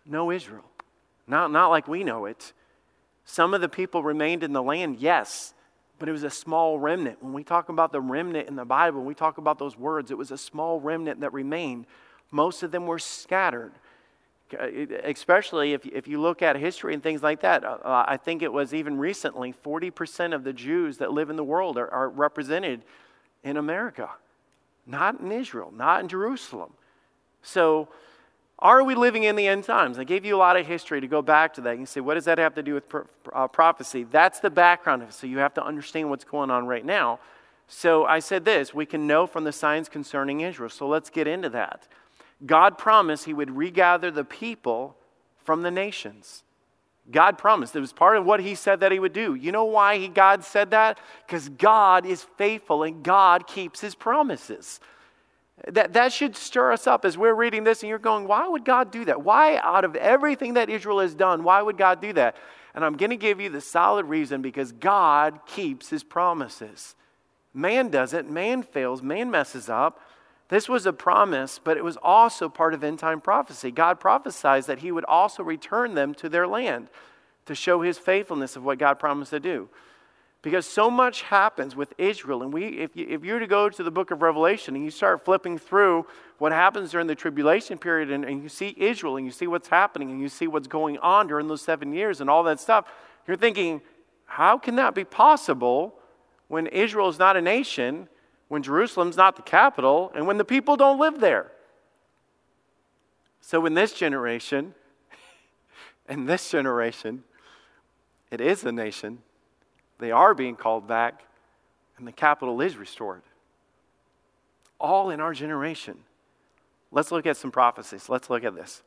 no 0.06 0.30
Israel. 0.30 0.64
Not, 1.26 1.50
not 1.52 1.68
like 1.68 1.86
we 1.86 2.04
know 2.04 2.24
it. 2.24 2.52
Some 3.24 3.52
of 3.52 3.60
the 3.60 3.68
people 3.68 4.02
remained 4.02 4.42
in 4.42 4.52
the 4.54 4.62
land, 4.62 4.96
yes, 4.98 5.52
but 5.98 6.08
it 6.08 6.12
was 6.12 6.22
a 6.22 6.30
small 6.30 6.78
remnant. 6.78 7.22
When 7.22 7.34
we 7.34 7.44
talk 7.44 7.68
about 7.68 7.92
the 7.92 8.00
remnant 8.00 8.48
in 8.48 8.56
the 8.56 8.64
Bible, 8.64 9.00
when 9.00 9.06
we 9.06 9.14
talk 9.14 9.36
about 9.36 9.58
those 9.58 9.76
words, 9.76 10.10
it 10.10 10.16
was 10.16 10.30
a 10.30 10.38
small 10.38 10.80
remnant 10.80 11.20
that 11.20 11.32
remained. 11.32 11.86
Most 12.30 12.62
of 12.62 12.70
them 12.70 12.86
were 12.86 12.98
scattered. 12.98 13.72
Especially 14.52 15.72
if, 15.72 15.84
if 15.86 16.08
you 16.08 16.20
look 16.20 16.42
at 16.42 16.56
history 16.56 16.94
and 16.94 17.02
things 17.02 17.22
like 17.22 17.40
that, 17.40 17.64
uh, 17.64 17.78
uh 17.84 18.04
I 18.06 18.16
think 18.16 18.42
it 18.42 18.52
was 18.52 18.72
even 18.72 18.98
recently 18.98 19.52
40% 19.52 20.34
of 20.34 20.44
the 20.44 20.52
Jews 20.52 20.98
that 20.98 21.12
live 21.12 21.30
in 21.30 21.36
the 21.36 21.44
world 21.44 21.76
are, 21.76 21.92
are 21.92 22.08
represented 22.08 22.82
in 23.44 23.56
America, 23.56 24.10
not 24.86 25.20
in 25.20 25.30
Israel, 25.32 25.72
not 25.74 26.00
in 26.00 26.08
Jerusalem. 26.08 26.72
So, 27.42 27.88
are 28.60 28.82
we 28.82 28.96
living 28.96 29.22
in 29.22 29.36
the 29.36 29.46
end 29.46 29.62
times? 29.62 30.00
I 30.00 30.04
gave 30.04 30.24
you 30.24 30.34
a 30.34 30.38
lot 30.38 30.56
of 30.56 30.66
history 30.66 31.00
to 31.00 31.06
go 31.06 31.22
back 31.22 31.54
to 31.54 31.60
that. 31.60 31.78
You 31.78 31.86
say, 31.86 32.00
what 32.00 32.14
does 32.14 32.24
that 32.24 32.38
have 32.38 32.56
to 32.56 32.62
do 32.62 32.74
with 32.74 32.88
pro- 32.88 33.06
uh, 33.32 33.46
prophecy? 33.46 34.02
That's 34.02 34.40
the 34.40 34.50
background 34.50 35.02
of 35.02 35.10
it. 35.10 35.14
So 35.14 35.28
you 35.28 35.38
have 35.38 35.54
to 35.54 35.64
understand 35.64 36.10
what's 36.10 36.24
going 36.24 36.50
on 36.50 36.66
right 36.66 36.84
now. 36.84 37.20
So 37.68 38.04
I 38.06 38.18
said 38.18 38.44
this 38.44 38.74
we 38.74 38.86
can 38.86 39.06
know 39.06 39.26
from 39.26 39.44
the 39.44 39.52
signs 39.52 39.88
concerning 39.88 40.40
Israel. 40.40 40.70
So 40.70 40.88
let's 40.88 41.08
get 41.08 41.28
into 41.28 41.48
that. 41.50 41.86
God 42.46 42.78
promised 42.78 43.24
he 43.24 43.34
would 43.34 43.56
regather 43.56 44.10
the 44.10 44.24
people 44.24 44.96
from 45.44 45.62
the 45.62 45.70
nations. 45.70 46.44
God 47.10 47.38
promised. 47.38 47.74
It 47.74 47.80
was 47.80 47.92
part 47.92 48.16
of 48.16 48.26
what 48.26 48.40
he 48.40 48.54
said 48.54 48.80
that 48.80 48.92
he 48.92 48.98
would 48.98 49.12
do. 49.12 49.34
You 49.34 49.50
know 49.50 49.64
why 49.64 49.98
he, 49.98 50.08
God 50.08 50.44
said 50.44 50.70
that? 50.72 50.98
Because 51.26 51.48
God 51.48 52.04
is 52.04 52.22
faithful 52.36 52.82
and 52.82 53.02
God 53.02 53.46
keeps 53.46 53.80
his 53.80 53.94
promises. 53.94 54.78
That, 55.66 55.94
that 55.94 56.12
should 56.12 56.36
stir 56.36 56.72
us 56.72 56.86
up 56.86 57.04
as 57.04 57.18
we're 57.18 57.34
reading 57.34 57.64
this 57.64 57.82
and 57.82 57.88
you're 57.88 57.98
going, 57.98 58.28
why 58.28 58.46
would 58.46 58.64
God 58.64 58.92
do 58.92 59.04
that? 59.06 59.22
Why, 59.24 59.56
out 59.56 59.84
of 59.84 59.96
everything 59.96 60.54
that 60.54 60.68
Israel 60.68 61.00
has 61.00 61.14
done, 61.14 61.42
why 61.42 61.62
would 61.62 61.78
God 61.78 62.00
do 62.00 62.12
that? 62.12 62.36
And 62.74 62.84
I'm 62.84 62.96
going 62.96 63.10
to 63.10 63.16
give 63.16 63.40
you 63.40 63.48
the 63.48 63.60
solid 63.60 64.06
reason 64.06 64.42
because 64.42 64.70
God 64.70 65.40
keeps 65.46 65.88
his 65.88 66.04
promises. 66.04 66.94
Man 67.54 67.88
doesn't, 67.88 68.30
man 68.30 68.62
fails, 68.62 69.02
man 69.02 69.30
messes 69.30 69.68
up. 69.68 70.00
This 70.48 70.68
was 70.68 70.86
a 70.86 70.92
promise, 70.92 71.60
but 71.62 71.76
it 71.76 71.84
was 71.84 71.98
also 72.02 72.48
part 72.48 72.72
of 72.72 72.82
end 72.82 72.98
time 72.98 73.20
prophecy. 73.20 73.70
God 73.70 74.00
prophesied 74.00 74.64
that 74.64 74.78
he 74.78 74.90
would 74.90 75.04
also 75.04 75.42
return 75.42 75.94
them 75.94 76.14
to 76.14 76.28
their 76.28 76.46
land 76.46 76.88
to 77.46 77.54
show 77.54 77.82
his 77.82 77.98
faithfulness 77.98 78.56
of 78.56 78.64
what 78.64 78.78
God 78.78 78.98
promised 78.98 79.30
to 79.30 79.40
do. 79.40 79.68
Because 80.40 80.66
so 80.66 80.90
much 80.90 81.22
happens 81.22 81.74
with 81.74 81.92
Israel. 81.98 82.42
And 82.42 82.52
we, 82.52 82.66
if, 82.78 82.94
you, 82.94 83.18
were 83.18 83.40
to 83.40 83.46
go 83.46 83.68
to 83.68 83.82
the 83.82 83.90
book 83.90 84.10
of 84.10 84.22
Revelation 84.22 84.76
and 84.76 84.84
you 84.84 84.90
start 84.90 85.24
flipping 85.24 85.58
through 85.58 86.06
what 86.38 86.52
happens 86.52 86.92
during 86.92 87.08
the 87.08 87.14
tribulation 87.14 87.76
period 87.76 88.10
and, 88.10 88.24
and 88.24 88.42
you 88.42 88.48
see 88.48 88.74
Israel 88.78 89.16
and 89.16 89.26
you 89.26 89.32
see 89.32 89.48
what's 89.48 89.68
happening 89.68 90.10
and 90.10 90.20
you 90.20 90.28
see 90.28 90.46
what's 90.46 90.68
going 90.68 90.96
on 90.98 91.26
during 91.26 91.48
those 91.48 91.62
seven 91.62 91.92
years 91.92 92.20
and 92.20 92.30
all 92.30 92.44
that 92.44 92.60
stuff, 92.60 92.86
you're 93.26 93.36
thinking, 93.36 93.82
how 94.26 94.56
can 94.56 94.76
that 94.76 94.94
be 94.94 95.04
possible 95.04 95.94
when 96.46 96.66
Israel 96.68 97.08
is 97.08 97.18
not 97.18 97.36
a 97.36 97.42
nation, 97.42 98.08
when 98.48 98.62
Jerusalem's 98.62 99.16
not 99.16 99.36
the 99.36 99.42
capital, 99.42 100.10
and 100.14 100.26
when 100.26 100.38
the 100.38 100.44
people 100.44 100.76
don't 100.76 100.98
live 100.98 101.20
there? 101.20 101.52
So 103.40 103.64
in 103.66 103.74
this 103.74 103.92
generation, 103.92 104.74
in 106.08 106.26
this 106.26 106.50
generation, 106.50 107.24
it 108.30 108.40
is 108.40 108.64
a 108.64 108.72
nation 108.72 109.18
they 109.98 110.10
are 110.12 110.34
being 110.34 110.56
called 110.56 110.86
back, 110.86 111.24
and 111.96 112.06
the 112.06 112.12
capital 112.12 112.60
is 112.60 112.76
restored. 112.76 113.22
All 114.80 115.10
in 115.10 115.20
our 115.20 115.34
generation. 115.34 115.98
Let's 116.92 117.10
look 117.10 117.26
at 117.26 117.36
some 117.36 117.50
prophecies. 117.50 118.08
Let's 118.08 118.30
look 118.30 118.44
at 118.44 118.54
this. 118.54 118.82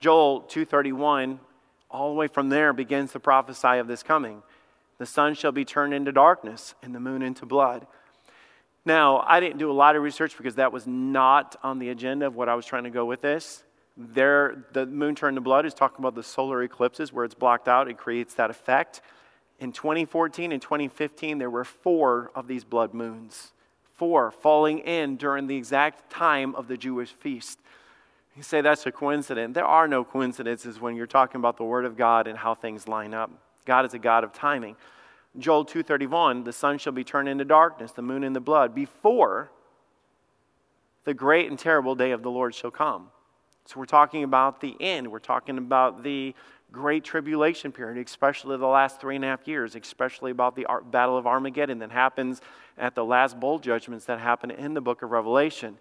Joel 0.00 0.40
231, 0.40 1.38
all 1.90 2.08
the 2.08 2.18
way 2.18 2.26
from 2.26 2.48
there, 2.48 2.72
begins 2.72 3.12
to 3.12 3.20
prophesy 3.20 3.78
of 3.78 3.86
this 3.86 4.02
coming. 4.02 4.42
The 4.98 5.06
sun 5.06 5.34
shall 5.34 5.52
be 5.52 5.64
turned 5.64 5.92
into 5.92 6.10
darkness, 6.10 6.74
and 6.82 6.94
the 6.94 7.00
moon 7.00 7.22
into 7.22 7.44
blood. 7.44 7.86
Now, 8.84 9.24
I 9.26 9.40
didn't 9.40 9.58
do 9.58 9.70
a 9.70 9.74
lot 9.74 9.96
of 9.96 10.02
research 10.02 10.36
because 10.36 10.54
that 10.54 10.72
was 10.72 10.86
not 10.86 11.56
on 11.62 11.78
the 11.78 11.90
agenda 11.90 12.26
of 12.26 12.34
what 12.34 12.48
I 12.48 12.54
was 12.54 12.64
trying 12.64 12.84
to 12.84 12.90
go 12.90 13.04
with 13.04 13.20
this. 13.20 13.62
There, 13.96 14.64
the 14.72 14.86
moon 14.86 15.14
turned 15.14 15.36
to 15.36 15.40
blood 15.42 15.66
is 15.66 15.74
talking 15.74 15.98
about 15.98 16.14
the 16.14 16.22
solar 16.22 16.62
eclipses 16.62 17.12
where 17.12 17.24
it's 17.24 17.34
blocked 17.34 17.68
out. 17.68 17.88
It 17.88 17.98
creates 17.98 18.34
that 18.34 18.48
effect. 18.48 19.02
In 19.58 19.72
2014 19.72 20.52
and 20.52 20.62
2015, 20.62 21.36
there 21.36 21.50
were 21.50 21.64
four 21.64 22.30
of 22.34 22.46
these 22.46 22.64
blood 22.64 22.94
moons, 22.94 23.52
four 23.92 24.30
falling 24.30 24.78
in 24.78 25.16
during 25.16 25.46
the 25.46 25.56
exact 25.56 26.10
time 26.10 26.54
of 26.54 26.66
the 26.66 26.78
Jewish 26.78 27.10
feast. 27.10 27.58
You 28.34 28.42
say 28.42 28.62
that's 28.62 28.86
a 28.86 28.92
coincidence. 28.92 29.54
There 29.54 29.66
are 29.66 29.86
no 29.86 30.02
coincidences 30.02 30.80
when 30.80 30.96
you're 30.96 31.06
talking 31.06 31.40
about 31.40 31.58
the 31.58 31.64
Word 31.64 31.84
of 31.84 31.98
God 31.98 32.26
and 32.26 32.38
how 32.38 32.54
things 32.54 32.88
line 32.88 33.12
up. 33.12 33.30
God 33.66 33.84
is 33.84 33.92
a 33.92 33.98
God 33.98 34.24
of 34.24 34.32
timing. 34.32 34.76
Joel 35.38 35.64
2:31, 35.64 36.44
the 36.44 36.52
sun 36.52 36.78
shall 36.78 36.92
be 36.92 37.04
turned 37.04 37.28
into 37.28 37.44
darkness, 37.44 37.92
the 37.92 38.02
moon 38.02 38.24
into 38.24 38.40
blood, 38.40 38.74
before 38.74 39.50
the 41.04 41.14
great 41.14 41.48
and 41.48 41.58
terrible 41.58 41.94
day 41.94 42.10
of 42.10 42.22
the 42.22 42.30
Lord 42.30 42.54
shall 42.54 42.70
come. 42.70 43.10
So 43.64 43.78
we're 43.78 43.86
talking 43.86 44.24
about 44.24 44.60
the 44.60 44.76
end. 44.80 45.10
We're 45.10 45.18
talking 45.20 45.56
about 45.56 46.02
the 46.02 46.34
great 46.72 47.04
tribulation 47.04 47.72
period, 47.72 48.04
especially 48.04 48.56
the 48.56 48.66
last 48.66 49.00
three 49.00 49.16
and 49.16 49.24
a 49.24 49.28
half 49.28 49.46
years, 49.46 49.74
especially 49.74 50.30
about 50.30 50.56
the 50.56 50.66
Battle 50.90 51.16
of 51.16 51.26
Armageddon 51.26 51.78
that 51.78 51.90
happens 51.90 52.40
at 52.76 52.94
the 52.94 53.04
last 53.04 53.38
bowl 53.38 53.58
judgments 53.58 54.04
that 54.06 54.18
happen 54.18 54.50
in 54.50 54.74
the 54.74 54.80
book 54.80 55.02
of 55.02 55.10
Revelation. 55.10 55.78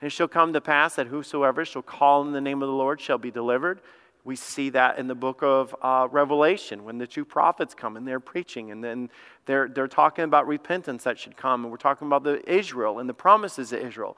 And 0.00 0.06
it 0.06 0.10
shall 0.10 0.28
come 0.28 0.52
to 0.52 0.60
pass 0.60 0.96
that 0.96 1.06
whosoever 1.06 1.64
shall 1.64 1.82
call 1.82 2.22
in 2.22 2.32
the 2.32 2.40
name 2.40 2.62
of 2.62 2.68
the 2.68 2.74
Lord 2.74 3.00
shall 3.00 3.18
be 3.18 3.30
delivered. 3.30 3.80
We 4.24 4.36
see 4.36 4.70
that 4.70 4.98
in 4.98 5.08
the 5.08 5.14
book 5.16 5.42
of 5.42 5.74
uh, 5.82 6.06
Revelation 6.10 6.84
when 6.84 6.98
the 6.98 7.06
two 7.06 7.24
prophets 7.24 7.74
come 7.74 7.96
and 7.96 8.06
they're 8.06 8.20
preaching, 8.20 8.70
and 8.70 8.82
then 8.82 9.10
they're, 9.46 9.68
they're 9.68 9.88
talking 9.88 10.24
about 10.24 10.46
repentance 10.46 11.04
that 11.04 11.18
should 11.18 11.36
come, 11.36 11.64
and 11.64 11.70
we're 11.72 11.76
talking 11.76 12.06
about 12.06 12.22
the 12.22 12.48
Israel 12.50 13.00
and 13.00 13.08
the 13.08 13.14
promises 13.14 13.72
of 13.72 13.80
Israel. 13.80 14.16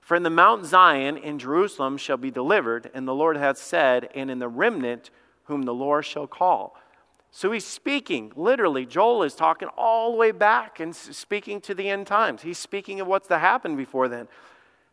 For 0.00 0.16
in 0.16 0.22
the 0.22 0.30
Mount 0.30 0.64
Zion 0.64 1.16
in 1.16 1.38
Jerusalem 1.38 1.96
shall 1.96 2.16
be 2.16 2.30
delivered, 2.30 2.90
and 2.94 3.06
the 3.06 3.14
Lord 3.14 3.36
hath 3.36 3.58
said, 3.58 4.08
and 4.14 4.30
in 4.30 4.38
the 4.38 4.48
remnant 4.48 5.10
whom 5.44 5.62
the 5.62 5.74
Lord 5.74 6.04
shall 6.06 6.26
call. 6.26 6.76
So 7.30 7.52
he's 7.52 7.64
speaking, 7.64 8.32
literally, 8.36 8.84
Joel 8.84 9.22
is 9.22 9.34
talking 9.34 9.68
all 9.76 10.12
the 10.12 10.18
way 10.18 10.32
back 10.32 10.80
and 10.80 10.94
speaking 10.94 11.60
to 11.62 11.74
the 11.74 11.88
end 11.88 12.06
times. 12.06 12.42
He's 12.42 12.58
speaking 12.58 13.00
of 13.00 13.06
what's 13.06 13.28
to 13.28 13.38
happen 13.38 13.76
before 13.76 14.08
then. 14.08 14.28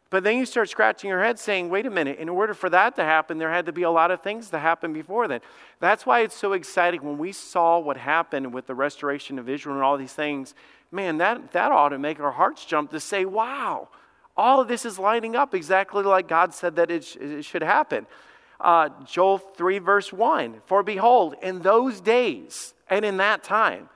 But 0.10 0.24
then 0.24 0.38
you 0.38 0.46
start 0.46 0.70
scratching 0.70 1.10
your 1.10 1.24
head 1.24 1.38
saying, 1.38 1.70
wait 1.70 1.86
a 1.86 1.90
minute, 1.90 2.18
in 2.18 2.30
order 2.30 2.56
for 2.56 2.70
that 2.72 2.96
to 2.96 3.04
happen, 3.04 3.38
there 3.38 3.52
had 3.52 3.68
to 3.68 3.72
be 3.72 3.84
a 3.84 3.92
lot 3.92 4.10
of 4.10 4.22
things 4.22 4.50
to 4.50 4.60
happen 4.60 4.92
before 4.92 5.28
then. 5.28 5.42
That's 5.80 6.06
why 6.06 6.22
it's 6.22 6.36
so 6.36 6.54
exciting 6.54 7.04
when 7.04 7.18
we 7.20 7.32
saw 7.32 7.78
what 7.78 7.98
happened 7.98 8.54
with 8.54 8.66
the 8.66 8.74
restoration 8.74 9.38
of 9.38 9.48
Israel 9.48 9.76
and 9.76 9.84
all 9.84 9.98
these 9.98 10.14
things. 10.14 10.56
Man, 10.92 11.18
that, 11.20 11.52
that 11.52 11.72
ought 11.72 11.90
to 11.90 12.00
make 12.00 12.20
our 12.20 12.32
hearts 12.32 12.66
jump 12.66 12.90
to 12.92 13.00
say, 13.00 13.24
wow, 13.26 13.90
all 14.36 14.60
of 14.60 14.68
this 14.68 14.84
is 14.84 14.98
lining 14.98 15.36
up 15.36 15.54
exactly 15.54 16.04
like 16.04 16.28
God 16.28 16.54
said 16.56 16.76
that 16.78 16.90
it, 16.90 17.04
sh- 17.04 17.18
it 17.18 17.46
should 17.46 17.62
happen 17.62 18.08
uh, 18.62 18.90
Joel 19.06 19.38
3, 19.38 19.80
verse 19.80 20.12
1 20.12 20.62
For 20.66 20.84
behold, 20.84 21.36
in 21.42 21.60
those 21.62 22.02
days 22.02 22.74
and 22.90 23.06
in 23.06 23.18
that 23.18 23.44
time, 23.44 23.90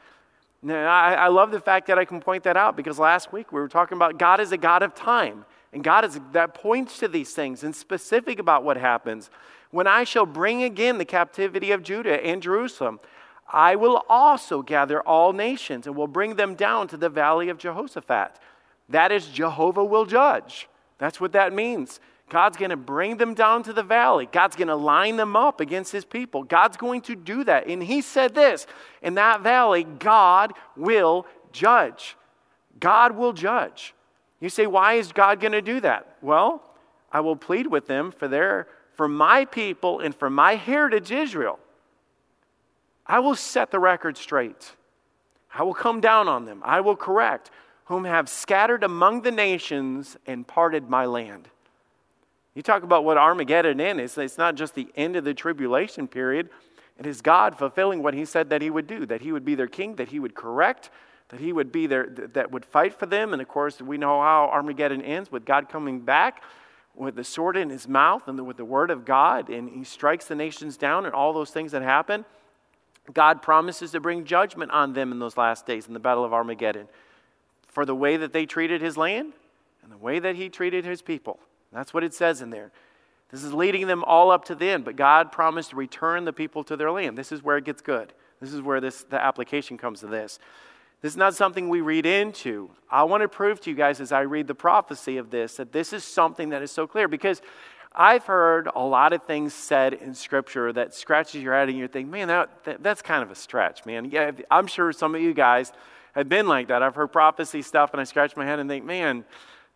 now, 0.66 0.90
I, 0.90 1.14
I 1.14 1.28
love 1.28 1.52
the 1.52 1.60
fact 1.60 1.88
that 1.88 2.00
I 2.00 2.06
can 2.06 2.22
point 2.22 2.44
that 2.44 2.56
out 2.56 2.78
because 2.78 2.98
last 2.98 3.34
week 3.34 3.52
we 3.52 3.60
were 3.60 3.68
talking 3.68 3.98
about 3.98 4.18
God 4.18 4.40
is 4.40 4.54
a 4.54 4.58
God 4.58 4.82
of 4.82 4.96
time. 4.96 5.44
And 5.74 5.84
God 5.84 6.06
is, 6.06 6.20
that 6.34 6.54
points 6.54 7.00
to 7.00 7.08
these 7.08 7.34
things 7.34 7.64
and 7.64 7.76
specific 7.76 8.40
about 8.40 8.64
what 8.64 8.78
happens. 8.78 9.30
When 9.72 9.88
I 9.88 10.04
shall 10.04 10.26
bring 10.26 10.64
again 10.64 11.00
the 11.00 11.06
captivity 11.06 11.72
of 11.72 11.82
Judah 11.82 12.24
and 12.24 12.42
Jerusalem, 12.42 13.00
I 13.52 13.76
will 13.76 14.04
also 14.08 14.62
gather 14.62 15.02
all 15.02 15.34
nations 15.34 15.88
and 15.88 15.96
will 15.96 16.08
bring 16.08 16.36
them 16.36 16.56
down 16.56 16.88
to 16.90 16.98
the 16.98 17.10
valley 17.10 17.50
of 17.50 17.58
Jehoshaphat. 17.58 18.40
That 18.90 19.12
is, 19.12 19.28
Jehovah 19.28 19.84
will 19.84 20.06
judge. 20.06 20.68
That's 21.00 21.20
what 21.20 21.32
that 21.34 21.54
means. 21.54 22.00
God's 22.30 22.58
going 22.58 22.72
to 22.72 22.78
bring 22.78 23.18
them 23.18 23.34
down 23.34 23.64
to 23.64 23.74
the 23.74 23.84
valley. 23.84 24.28
God's 24.32 24.56
going 24.56 24.70
to 24.70 24.76
line 24.76 25.18
them 25.18 25.36
up 25.36 25.60
against 25.60 25.92
his 25.92 26.06
people. 26.06 26.44
God's 26.44 26.78
going 26.78 27.02
to 27.02 27.16
do 27.16 27.44
that. 27.44 27.68
And 27.68 27.84
he 27.84 28.02
said 28.02 28.34
this 28.34 28.66
in 29.02 29.16
that 29.16 29.42
valley, 29.42 29.84
God 29.84 30.54
will 30.76 31.26
judge. 31.52 32.16
God 32.80 33.16
will 33.16 33.34
judge. 33.34 33.94
You 34.44 34.50
say, 34.50 34.68
why 34.68 34.96
is 34.96 35.14
God 35.14 35.40
going 35.40 35.54
to 35.54 35.62
do 35.62 35.80
that? 35.80 36.18
Well, 36.22 36.62
I 37.14 37.22
will 37.22 37.38
plead 37.38 37.66
with 37.66 37.88
them 37.88 38.12
for 38.12 38.28
their 38.28 38.68
for 38.94 39.08
my 39.08 39.46
people 39.46 40.02
and 40.02 40.14
for 40.14 40.30
my 40.30 40.56
heritage 40.56 41.14
Israel. 41.14 41.60
I 43.08 43.20
will 43.20 43.36
set 43.36 43.72
the 43.72 43.80
record 43.80 44.18
straight. 44.18 44.74
I 45.54 45.64
will 45.64 45.74
come 45.74 46.02
down 46.02 46.28
on 46.28 46.44
them. 46.44 46.62
I 46.66 46.82
will 46.82 46.98
correct 46.98 47.52
whom 47.86 48.04
have 48.04 48.28
scattered 48.28 48.84
among 48.84 49.22
the 49.22 49.32
nations 49.32 50.18
and 50.28 50.46
parted 50.46 50.90
my 50.90 51.06
land. 51.06 51.48
You 52.54 52.62
talk 52.62 52.84
about 52.84 53.06
what 53.06 53.18
Armageddon 53.18 53.80
is, 53.80 54.18
it's 54.18 54.38
not 54.38 54.56
just 54.56 54.76
the 54.76 54.90
end 54.98 55.16
of 55.16 55.24
the 55.24 55.34
tribulation 55.34 56.06
period. 56.06 56.50
It 57.00 57.06
is 57.06 57.22
God 57.22 57.58
fulfilling 57.58 58.04
what 58.04 58.14
he 58.14 58.26
said 58.26 58.50
that 58.50 58.62
he 58.62 58.70
would 58.70 58.88
do, 58.88 59.06
that 59.06 59.22
he 59.22 59.32
would 59.32 59.46
be 59.46 59.56
their 59.56 59.68
king, 59.68 59.96
that 59.96 60.10
he 60.10 60.20
would 60.20 60.36
correct, 60.36 60.90
that 61.34 61.42
he 61.42 61.52
would 61.52 61.72
be 61.72 61.88
there, 61.88 62.06
that 62.34 62.52
would 62.52 62.64
fight 62.64 62.94
for 62.94 63.08
them. 63.08 63.34
And 63.34 63.42
of 63.42 63.48
course, 63.48 63.82
we 63.82 63.98
know 63.98 64.22
how 64.22 64.52
Armageddon 64.54 65.02
ends 65.02 65.32
with 65.32 65.46
God 65.46 65.68
coming 65.68 66.00
back 66.00 66.44
with 66.94 67.16
the 67.16 67.24
sword 67.24 67.58
in 67.58 67.72
his 67.72 67.88
mouth 67.88 68.28
and 68.28 68.46
with 68.46 68.58
the 68.58 68.64
word 68.64 68.92
of 68.92 69.04
God, 69.04 69.50
and 69.50 69.68
he 69.68 69.84
strikes 69.84 70.26
the 70.26 70.36
nations 70.36 70.78
down 70.78 71.08
and 71.08 71.16
all 71.16 71.34
those 71.34 71.50
things 71.50 71.72
that 71.72 71.82
happen. 71.82 72.24
God 73.12 73.42
promises 73.42 73.90
to 73.94 74.00
bring 74.00 74.26
judgment 74.26 74.70
on 74.70 74.94
them 74.94 75.12
in 75.12 75.18
those 75.18 75.36
last 75.36 75.66
days 75.66 75.88
in 75.88 75.96
the 75.96 76.00
Battle 76.00 76.24
of 76.24 76.34
Armageddon 76.34 76.88
for 77.68 77.84
the 77.84 77.96
way 77.96 78.16
that 78.16 78.32
they 78.32 78.46
treated 78.46 78.80
his 78.80 78.96
land 78.96 79.34
and 79.82 79.92
the 79.92 79.98
way 79.98 80.20
that 80.20 80.36
he 80.36 80.50
treated 80.50 80.86
his 80.86 81.02
people. 81.02 81.40
That's 81.72 81.96
what 81.96 82.04
it 82.04 82.14
says 82.14 82.44
in 82.44 82.52
there. 82.52 82.72
This 83.32 83.44
is 83.44 83.54
leading 83.56 83.88
them 83.88 84.04
all 84.04 84.30
up 84.30 84.46
to 84.46 84.54
the 84.54 84.70
end, 84.70 84.86
but 84.86 84.96
God 84.96 85.32
promised 85.32 85.72
to 85.72 85.78
return 85.78 86.26
the 86.26 86.32
people 86.32 86.64
to 86.66 86.78
their 86.78 86.92
land. 86.92 87.18
This 87.18 87.32
is 87.32 87.42
where 87.42 87.58
it 87.58 87.66
gets 87.66 87.82
good. 87.82 88.14
This 88.40 88.54
is 88.54 88.62
where 88.62 88.80
this, 88.80 89.04
the 89.04 89.20
application 89.20 89.80
comes 89.80 90.02
to 90.02 90.08
this. 90.08 90.38
This 91.04 91.12
is 91.12 91.18
not 91.18 91.36
something 91.36 91.68
we 91.68 91.82
read 91.82 92.06
into. 92.06 92.70
I 92.90 93.04
want 93.04 93.24
to 93.24 93.28
prove 93.28 93.60
to 93.62 93.70
you 93.70 93.76
guys 93.76 94.00
as 94.00 94.14
I 94.14 94.22
read 94.22 94.48
the 94.48 94.56
prophecy 94.56 95.18
of 95.18 95.32
this 95.32 95.58
that 95.58 95.74
this 95.74 95.92
is 95.92 96.02
something 96.02 96.50
that 96.52 96.62
is 96.62 96.72
so 96.72 96.88
clear 96.88 97.10
because 97.10 97.42
I've 97.94 98.24
heard 98.24 98.70
a 98.74 98.82
lot 98.82 99.12
of 99.12 99.22
things 99.24 99.54
said 99.54 99.96
in 99.96 100.14
Scripture 100.14 100.72
that 100.72 100.94
scratches 100.94 101.44
your 101.44 101.56
head 101.56 101.68
and 101.68 101.78
you 101.78 101.90
think, 101.90 102.08
man, 102.08 102.30
that, 102.30 102.64
that, 102.64 102.82
that's 102.82 103.02
kind 103.02 103.22
of 103.22 103.32
a 103.32 103.36
stretch, 103.36 103.86
man. 103.86 104.06
Yeah, 104.06 104.32
I'm 104.50 104.66
sure 104.66 104.94
some 104.94 105.14
of 105.14 105.20
you 105.20 105.34
guys 105.34 105.74
have 106.16 106.30
been 106.30 106.48
like 106.48 106.70
that. 106.70 106.82
I've 106.82 106.96
heard 106.96 107.12
prophecy 107.12 107.64
stuff 107.64 107.92
and 107.92 108.00
I 108.00 108.06
scratch 108.06 108.38
my 108.38 108.46
head 108.46 108.60
and 108.60 108.70
think, 108.70 108.86
man, 108.86 109.26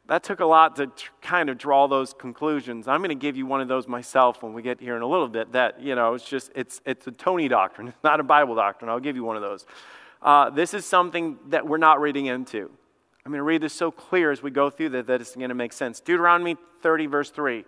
that 0.05 0.23
took 0.23 0.39
a 0.39 0.45
lot 0.45 0.77
to 0.77 0.89
kind 1.21 1.49
of 1.49 1.57
draw 1.57 1.87
those 1.87 2.13
conclusions. 2.13 2.87
I'm 2.87 3.01
going 3.01 3.09
to 3.09 3.15
give 3.15 3.35
you 3.35 3.45
one 3.45 3.59
of 3.59 3.67
those 3.67 3.85
myself 3.85 4.43
when 4.43 4.53
we 4.53 4.61
get 4.61 4.79
here 4.79 4.95
in 4.95 5.01
a 5.01 5.07
little 5.07 5.27
bit. 5.27 5.51
That 5.51 5.81
you 5.81 5.93
know, 5.93 6.13
it's 6.13 6.23
just 6.23 6.53
it's 6.55 6.79
it's 6.85 7.05
a 7.05 7.11
Tony 7.11 7.49
doctrine. 7.49 7.89
It's 7.89 7.97
not 8.05 8.21
a 8.21 8.23
Bible 8.23 8.55
doctrine. 8.55 8.89
I'll 8.89 9.01
give 9.01 9.17
you 9.17 9.25
one 9.25 9.35
of 9.35 9.41
those. 9.41 9.65
Uh, 10.21 10.49
this 10.49 10.73
is 10.73 10.85
something 10.85 11.37
that 11.49 11.67
we're 11.67 11.77
not 11.77 12.01
reading 12.01 12.25
into. 12.25 12.69
I'm 13.25 13.31
going 13.31 13.39
to 13.39 13.43
read 13.43 13.61
this 13.61 13.73
so 13.73 13.91
clear 13.91 14.31
as 14.31 14.41
we 14.41 14.51
go 14.51 14.69
through 14.69 14.89
that 14.89 15.07
that 15.07 15.21
it's 15.21 15.35
going 15.35 15.49
to 15.49 15.55
make 15.55 15.73
sense. 15.73 15.99
Deuteronomy 15.99 16.55
30 16.81 17.07
verse 17.07 17.29
3. 17.29 17.65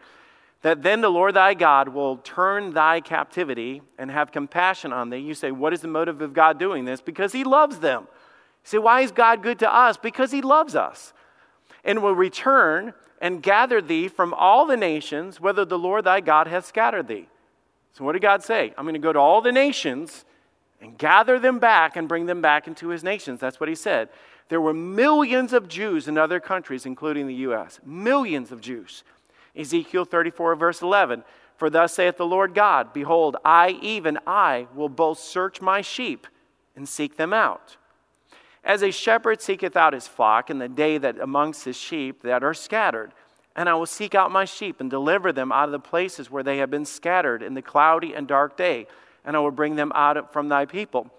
That 0.61 0.83
then 0.83 1.01
the 1.01 1.09
Lord 1.09 1.35
thy 1.35 1.53
God 1.53 1.89
will 1.89 2.17
turn 2.17 2.73
thy 2.73 2.99
captivity 2.99 3.81
and 3.97 4.11
have 4.11 4.31
compassion 4.31 4.91
on 4.91 5.09
thee. 5.09 5.17
You 5.17 5.33
say, 5.33 5.51
what 5.51 5.73
is 5.73 5.81
the 5.81 5.87
motive 5.87 6.21
of 6.21 6.33
God 6.33 6.59
doing 6.59 6.85
this? 6.85 7.01
Because 7.01 7.31
he 7.31 7.43
loves 7.43 7.79
them. 7.79 8.03
You 8.03 8.07
say, 8.63 8.77
why 8.77 9.01
is 9.01 9.11
God 9.11 9.41
good 9.41 9.59
to 9.59 9.73
us? 9.73 9.97
Because 9.97 10.31
he 10.31 10.41
loves 10.41 10.75
us 10.75 11.13
and 11.83 12.03
will 12.03 12.15
return 12.15 12.93
and 13.21 13.41
gather 13.43 13.81
thee 13.81 14.07
from 14.07 14.33
all 14.33 14.65
the 14.65 14.77
nations, 14.77 15.39
whether 15.39 15.65
the 15.65 15.79
Lord 15.79 16.05
thy 16.05 16.21
God 16.21 16.47
hath 16.47 16.65
scattered 16.65 17.07
thee. 17.07 17.27
So, 17.93 18.03
what 18.03 18.13
did 18.13 18.21
God 18.21 18.43
say? 18.43 18.73
I'm 18.77 18.85
going 18.85 18.93
to 18.93 18.99
go 18.99 19.11
to 19.11 19.19
all 19.19 19.41
the 19.41 19.51
nations 19.51 20.23
and 20.81 20.97
gather 20.97 21.39
them 21.39 21.59
back 21.59 21.95
and 21.95 22.07
bring 22.07 22.25
them 22.25 22.41
back 22.41 22.67
into 22.67 22.89
his 22.89 23.03
nations. 23.03 23.39
That's 23.39 23.59
what 23.59 23.69
he 23.69 23.75
said. 23.75 24.09
There 24.47 24.61
were 24.61 24.73
millions 24.73 25.53
of 25.53 25.67
Jews 25.67 26.07
in 26.07 26.17
other 26.17 26.39
countries, 26.39 26.85
including 26.85 27.27
the 27.27 27.35
U.S., 27.35 27.79
millions 27.85 28.51
of 28.51 28.61
Jews. 28.61 29.03
Ezekiel 29.55 30.05
34, 30.05 30.55
verse 30.55 30.81
11 30.81 31.23
For 31.57 31.69
thus 31.69 31.93
saith 31.93 32.17
the 32.17 32.25
Lord 32.25 32.53
God, 32.53 32.93
Behold, 32.93 33.37
I, 33.45 33.77
even 33.81 34.17
I, 34.25 34.67
will 34.73 34.89
both 34.89 35.19
search 35.19 35.61
my 35.61 35.81
sheep 35.81 36.25
and 36.75 36.87
seek 36.87 37.17
them 37.17 37.33
out. 37.33 37.77
As 38.63 38.81
a 38.81 38.91
shepherd 38.91 39.41
seeketh 39.41 39.77
out 39.77 39.93
his 39.93 40.07
flock 40.07 40.49
in 40.49 40.59
the 40.59 40.67
day 40.67 40.97
that 40.97 41.19
amongst 41.19 41.65
his 41.65 41.77
sheep 41.77 42.23
that 42.23 42.43
are 42.43 42.53
scattered. 42.53 43.13
And 43.55 43.67
I 43.67 43.73
will 43.75 43.85
seek 43.85 44.15
out 44.15 44.31
my 44.31 44.45
sheep 44.45 44.79
and 44.79 44.89
deliver 44.89 45.31
them 45.31 45.51
out 45.51 45.65
of 45.65 45.71
the 45.71 45.79
places 45.79 46.31
where 46.31 46.43
they 46.43 46.57
have 46.57 46.69
been 46.69 46.85
scattered 46.85 47.43
in 47.43 47.53
the 47.53 47.61
cloudy 47.61 48.13
and 48.13 48.27
dark 48.27 48.55
day. 48.57 48.87
And 49.25 49.35
I 49.35 49.39
will 49.39 49.51
bring 49.51 49.75
them 49.75 49.91
out 49.95 50.31
from 50.33 50.49
thy 50.49 50.65
people 50.65 51.11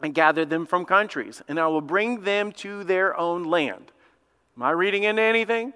and 0.00 0.14
gather 0.14 0.44
them 0.44 0.66
from 0.66 0.84
countries. 0.84 1.42
And 1.48 1.58
I 1.58 1.66
will 1.68 1.80
bring 1.80 2.22
them 2.22 2.52
to 2.52 2.84
their 2.84 3.16
own 3.18 3.44
land. 3.44 3.92
Am 4.56 4.62
I 4.62 4.70
reading 4.70 5.04
into 5.04 5.22
anything? 5.22 5.72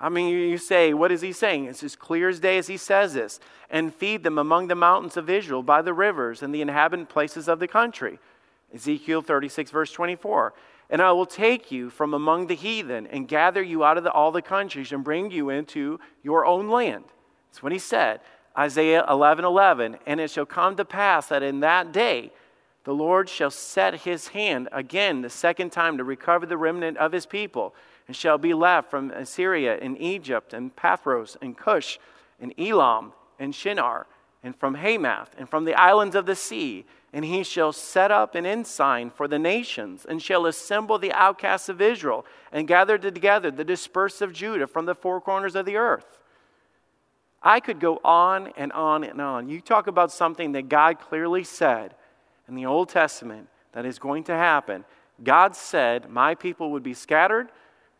I 0.00 0.08
mean, 0.08 0.28
you 0.28 0.58
say, 0.58 0.94
what 0.94 1.10
is 1.10 1.22
he 1.22 1.32
saying? 1.32 1.64
It's 1.64 1.82
as 1.82 1.96
clear 1.96 2.28
as 2.28 2.38
day 2.38 2.58
as 2.58 2.68
he 2.68 2.76
says 2.76 3.14
this. 3.14 3.40
And 3.68 3.94
feed 3.94 4.22
them 4.22 4.38
among 4.38 4.68
the 4.68 4.74
mountains 4.74 5.16
of 5.16 5.28
Israel, 5.28 5.62
by 5.62 5.82
the 5.82 5.92
rivers, 5.92 6.42
and 6.42 6.54
the 6.54 6.62
inhabited 6.62 7.08
places 7.08 7.48
of 7.48 7.58
the 7.58 7.68
country. 7.68 8.18
Ezekiel 8.72 9.22
36, 9.22 9.70
verse 9.70 9.92
24. 9.92 10.54
And 10.90 11.02
I 11.02 11.12
will 11.12 11.26
take 11.26 11.70
you 11.70 11.90
from 11.90 12.14
among 12.14 12.46
the 12.46 12.54
heathen 12.54 13.06
and 13.06 13.28
gather 13.28 13.62
you 13.62 13.84
out 13.84 13.98
of 13.98 14.04
the, 14.04 14.12
all 14.12 14.30
the 14.30 14.40
countries 14.40 14.92
and 14.92 15.04
bring 15.04 15.30
you 15.30 15.50
into 15.50 15.98
your 16.22 16.46
own 16.46 16.68
land. 16.68 17.04
That's 17.48 17.62
what 17.62 17.72
he 17.72 17.78
said. 17.78 18.20
Isaiah 18.58 19.04
11, 19.08 19.44
11. 19.44 19.98
And 20.06 20.20
it 20.20 20.30
shall 20.30 20.46
come 20.46 20.76
to 20.76 20.84
pass 20.84 21.28
that 21.28 21.42
in 21.42 21.60
that 21.60 21.92
day 21.92 22.32
the 22.84 22.94
Lord 22.94 23.28
shall 23.28 23.50
set 23.50 24.00
his 24.00 24.28
hand 24.28 24.68
again 24.72 25.22
the 25.22 25.30
second 25.30 25.70
time 25.70 25.98
to 25.98 26.04
recover 26.04 26.46
the 26.46 26.56
remnant 26.56 26.96
of 26.96 27.12
his 27.12 27.26
people, 27.26 27.74
and 28.06 28.16
shall 28.16 28.38
be 28.38 28.54
left 28.54 28.90
from 28.90 29.10
Assyria 29.10 29.78
and 29.78 30.00
Egypt 30.00 30.52
and 30.52 30.74
Pathros 30.74 31.36
and 31.42 31.56
Cush 31.56 31.98
and 32.40 32.52
Elam 32.58 33.12
and 33.38 33.54
Shinar 33.54 34.06
and 34.42 34.56
from 34.56 34.74
Hamath 34.74 35.34
and 35.38 35.48
from 35.48 35.64
the 35.64 35.74
islands 35.74 36.16
of 36.16 36.26
the 36.26 36.36
sea 36.36 36.86
and 37.12 37.24
he 37.24 37.42
shall 37.42 37.72
set 37.72 38.10
up 38.10 38.34
an 38.34 38.44
ensign 38.44 39.10
for 39.10 39.26
the 39.26 39.38
nations, 39.38 40.04
and 40.06 40.22
shall 40.22 40.46
assemble 40.46 40.98
the 40.98 41.12
outcasts 41.12 41.68
of 41.68 41.80
Israel, 41.80 42.26
and 42.52 42.68
gather 42.68 42.98
together 42.98 43.50
the 43.50 43.64
dispersed 43.64 44.20
of 44.20 44.32
Judah 44.32 44.66
from 44.66 44.84
the 44.84 44.94
four 44.94 45.20
corners 45.20 45.54
of 45.54 45.64
the 45.64 45.76
earth. 45.76 46.17
I 47.42 47.60
could 47.60 47.80
go 47.80 48.00
on 48.04 48.48
and 48.56 48.72
on 48.72 49.04
and 49.04 49.20
on. 49.20 49.48
You 49.48 49.60
talk 49.60 49.86
about 49.86 50.10
something 50.10 50.52
that 50.52 50.68
God 50.68 50.98
clearly 50.98 51.44
said 51.44 51.94
in 52.48 52.54
the 52.54 52.66
Old 52.66 52.88
Testament 52.88 53.48
that 53.72 53.86
is 53.86 53.98
going 53.98 54.24
to 54.24 54.34
happen. 54.34 54.84
God 55.22 55.54
said, 55.54 56.10
My 56.10 56.34
people 56.34 56.72
would 56.72 56.82
be 56.82 56.94
scattered, 56.94 57.50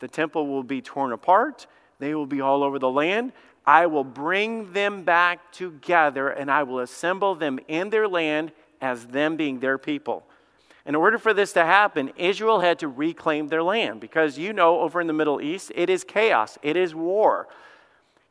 the 0.01 0.09
temple 0.09 0.47
will 0.47 0.63
be 0.63 0.81
torn 0.81 1.13
apart, 1.13 1.67
They 1.99 2.15
will 2.15 2.27
be 2.27 2.41
all 2.41 2.63
over 2.63 2.79
the 2.79 2.91
land. 2.91 3.33
I 3.67 3.85
will 3.85 4.05
bring 4.05 4.73
them 4.73 5.03
back 5.03 5.53
together 5.53 6.31
and 6.31 6.51
I 6.51 6.63
will 6.63 6.79
assemble 6.79 7.35
them 7.35 7.61
in 7.69 7.91
their 7.91 8.09
land 8.09 8.51
as 8.81 9.09
them 9.09 9.37
being 9.37 9.61
their 9.61 9.77
people. 9.77 10.25
In 10.87 10.95
order 10.95 11.19
for 11.19 11.35
this 11.35 11.53
to 11.53 11.67
happen, 11.67 12.11
Israel 12.17 12.61
had 12.61 12.79
to 12.79 12.89
reclaim 12.89 13.49
their 13.49 13.63
land 13.63 14.01
because 14.01 14.39
you 14.39 14.55
know, 14.55 14.81
over 14.81 15.03
in 15.03 15.07
the 15.07 15.13
Middle 15.13 15.43
East, 15.43 15.71
it 15.75 15.91
is 15.91 16.03
chaos, 16.03 16.57
it 16.63 16.79
is 16.79 16.95
war. 16.95 17.47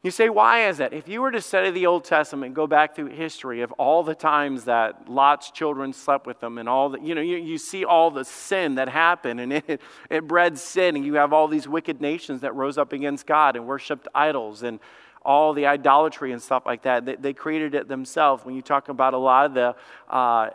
You 0.04 0.12
say, 0.12 0.30
why 0.30 0.68
is 0.68 0.78
that? 0.78 0.94
If 0.94 1.08
you 1.08 1.22
were 1.22 1.32
to 1.32 1.42
study 1.42 1.72
the 1.72 1.88
Old 1.88 2.04
Testament, 2.04 2.54
go 2.54 2.68
back 2.68 2.96
through 2.96 3.08
history 3.08 3.62
of 3.62 3.72
all 3.74 4.04
the 4.04 4.14
times 4.14 4.66
that 4.66 5.10
Lot's 5.10 5.50
children 5.50 5.92
slept 5.92 6.28
with 6.28 6.40
them 6.40 6.60
and 6.60 6.70
all 6.70 6.90
the, 6.90 7.00
you 7.02 7.16
know, 7.16 7.22
you, 7.22 7.38
you 7.38 7.58
see 7.58 7.84
all 7.84 8.12
the 8.12 8.24
sin 8.24 8.76
that 8.76 8.90
happened 8.90 9.40
and 9.40 9.54
it, 9.68 9.82
it 10.10 10.28
bred 10.28 10.58
sin 10.60 10.96
and 10.96 11.06
you 11.06 11.16
have 11.16 11.34
all 11.34 11.48
these 11.48 11.68
wicked 11.68 12.00
nations 12.00 12.42
that 12.42 12.54
rose 12.54 12.78
up 12.78 12.94
against 12.94 13.26
God 13.26 13.56
and 13.56 13.66
worshiped 13.66 14.08
idols 14.14 14.62
and 14.62 14.80
all 15.24 15.54
the 15.54 15.66
idolatry 15.66 16.32
and 16.32 16.42
stuff 16.42 16.66
like 16.66 16.84
that. 16.84 17.06
They, 17.06 17.16
they 17.16 17.34
created 17.34 17.74
it 17.74 17.88
themselves 17.88 18.46
when 18.46 18.56
you 18.56 18.62
talk 18.62 18.90
about 18.90 19.16
a 19.16 19.18
lot 19.18 19.48
of 19.48 19.54
the 19.56 19.76
uh, 20.10 20.52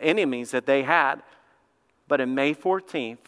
enemies 0.00 0.50
that 0.50 0.66
they 0.66 0.82
had. 0.82 1.22
But 2.08 2.20
in 2.20 2.34
May 2.34 2.54
14th, 2.54 3.18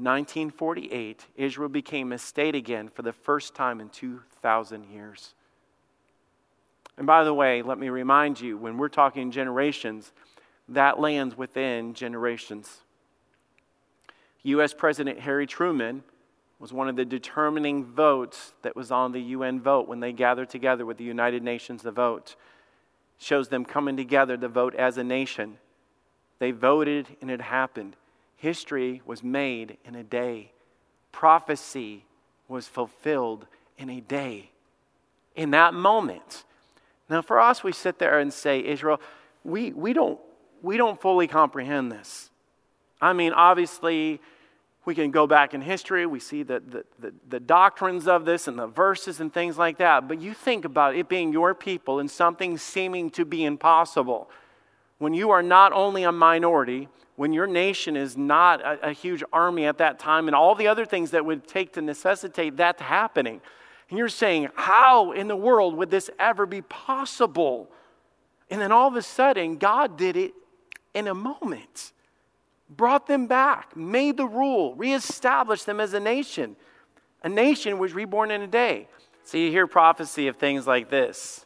1948, 0.00 1.26
Israel 1.36 1.68
became 1.68 2.12
a 2.12 2.18
state 2.18 2.54
again 2.54 2.88
for 2.88 3.02
the 3.02 3.12
first 3.12 3.54
time 3.54 3.80
in 3.80 3.88
2,000 3.88 4.84
years. 4.90 5.34
And 6.96 7.06
by 7.06 7.24
the 7.24 7.34
way, 7.34 7.62
let 7.62 7.78
me 7.78 7.88
remind 7.88 8.40
you 8.40 8.58
when 8.58 8.76
we're 8.76 8.88
talking 8.88 9.30
generations, 9.30 10.12
that 10.68 11.00
lands 11.00 11.36
within 11.36 11.94
generations. 11.94 12.80
U.S. 14.42 14.72
President 14.72 15.20
Harry 15.20 15.46
Truman 15.46 16.02
was 16.58 16.72
one 16.72 16.88
of 16.88 16.96
the 16.96 17.04
determining 17.04 17.84
votes 17.84 18.52
that 18.62 18.76
was 18.76 18.90
on 18.90 19.12
the 19.12 19.20
UN 19.20 19.60
vote 19.60 19.88
when 19.88 20.00
they 20.00 20.12
gathered 20.12 20.50
together 20.50 20.84
with 20.84 20.98
the 20.98 21.04
United 21.04 21.42
Nations 21.42 21.82
to 21.82 21.90
vote. 21.90 22.36
Shows 23.18 23.48
them 23.48 23.64
coming 23.64 23.96
together 23.96 24.36
to 24.36 24.48
vote 24.48 24.74
as 24.74 24.98
a 24.98 25.04
nation. 25.04 25.58
They 26.38 26.50
voted 26.50 27.06
and 27.20 27.30
it 27.30 27.40
happened. 27.40 27.96
History 28.40 29.02
was 29.04 29.22
made 29.22 29.76
in 29.84 29.94
a 29.94 30.02
day, 30.02 30.52
prophecy 31.12 32.06
was 32.48 32.66
fulfilled 32.66 33.46
in 33.76 33.90
a 33.90 34.00
day. 34.00 34.50
In 35.36 35.50
that 35.50 35.74
moment. 35.74 36.44
Now, 37.10 37.20
for 37.20 37.38
us, 37.38 37.62
we 37.62 37.72
sit 37.72 37.98
there 37.98 38.18
and 38.18 38.32
say, 38.32 38.64
Israel, 38.64 38.98
we, 39.44 39.72
we, 39.72 39.92
don't, 39.92 40.18
we 40.62 40.78
don't 40.78 40.98
fully 40.98 41.26
comprehend 41.26 41.92
this. 41.92 42.30
I 42.98 43.12
mean, 43.12 43.34
obviously, 43.34 44.22
we 44.86 44.94
can 44.94 45.10
go 45.10 45.26
back 45.26 45.52
in 45.52 45.60
history, 45.60 46.06
we 46.06 46.18
see 46.18 46.42
the, 46.42 46.60
the, 46.60 46.84
the, 46.98 47.14
the, 47.28 47.40
doctrines 47.40 48.08
of 48.08 48.24
this 48.24 48.48
and 48.48 48.58
the 48.58 48.66
verses 48.66 49.20
and 49.20 49.30
things 49.34 49.58
like 49.58 49.76
that. 49.76 50.08
But 50.08 50.18
you 50.22 50.32
think 50.32 50.64
about 50.64 50.96
it 50.96 51.10
being 51.10 51.30
your 51.30 51.54
people 51.54 51.98
and 51.98 52.10
something 52.10 52.56
seeming 52.56 53.10
to 53.10 53.26
be 53.26 53.44
impossible. 53.44 54.30
When 54.96 55.12
you 55.12 55.30
are 55.30 55.42
not 55.42 55.74
only 55.74 56.04
a 56.04 56.12
minority, 56.12 56.88
when 57.20 57.34
your 57.34 57.46
nation 57.46 57.98
is 57.98 58.16
not 58.16 58.62
a, 58.62 58.88
a, 58.88 58.92
huge 58.92 59.22
army 59.30 59.66
at 59.66 59.76
that 59.76 59.98
time 59.98 60.26
and 60.26 60.34
all 60.34 60.54
the 60.54 60.66
other 60.66 60.86
things 60.86 61.10
that 61.10 61.22
would 61.22 61.46
take 61.46 61.74
to 61.74 61.82
necessitate 61.82 62.56
that 62.56 62.80
happening. 62.80 63.42
And 63.90 63.98
you're 63.98 64.08
saying, 64.08 64.48
how 64.54 65.12
in 65.12 65.28
the 65.28 65.36
world 65.36 65.76
would 65.76 65.90
this 65.90 66.08
ever 66.18 66.46
be 66.46 66.62
possible? 66.62 67.68
And 68.48 68.58
then 68.58 68.72
all 68.72 68.88
of 68.88 68.96
a 68.96 69.02
sudden, 69.02 69.58
God 69.58 69.98
did 69.98 70.16
it 70.16 70.32
in 70.94 71.08
a 71.08 71.14
moment, 71.14 71.92
brought 72.70 73.06
them 73.06 73.26
back, 73.26 73.76
made 73.76 74.16
the 74.16 74.24
rule, 74.24 74.74
reestablished 74.74 75.66
them 75.66 75.78
as 75.78 75.92
a 75.92 76.00
nation. 76.00 76.56
A 77.22 77.28
nation 77.28 77.78
was 77.78 77.92
reborn 77.92 78.30
in 78.30 78.40
a 78.40 78.46
day. 78.46 78.88
So 79.24 79.36
you 79.36 79.50
hear 79.50 79.66
prophecy 79.66 80.26
of 80.28 80.36
things 80.36 80.66
like 80.66 80.88
this. 80.88 81.44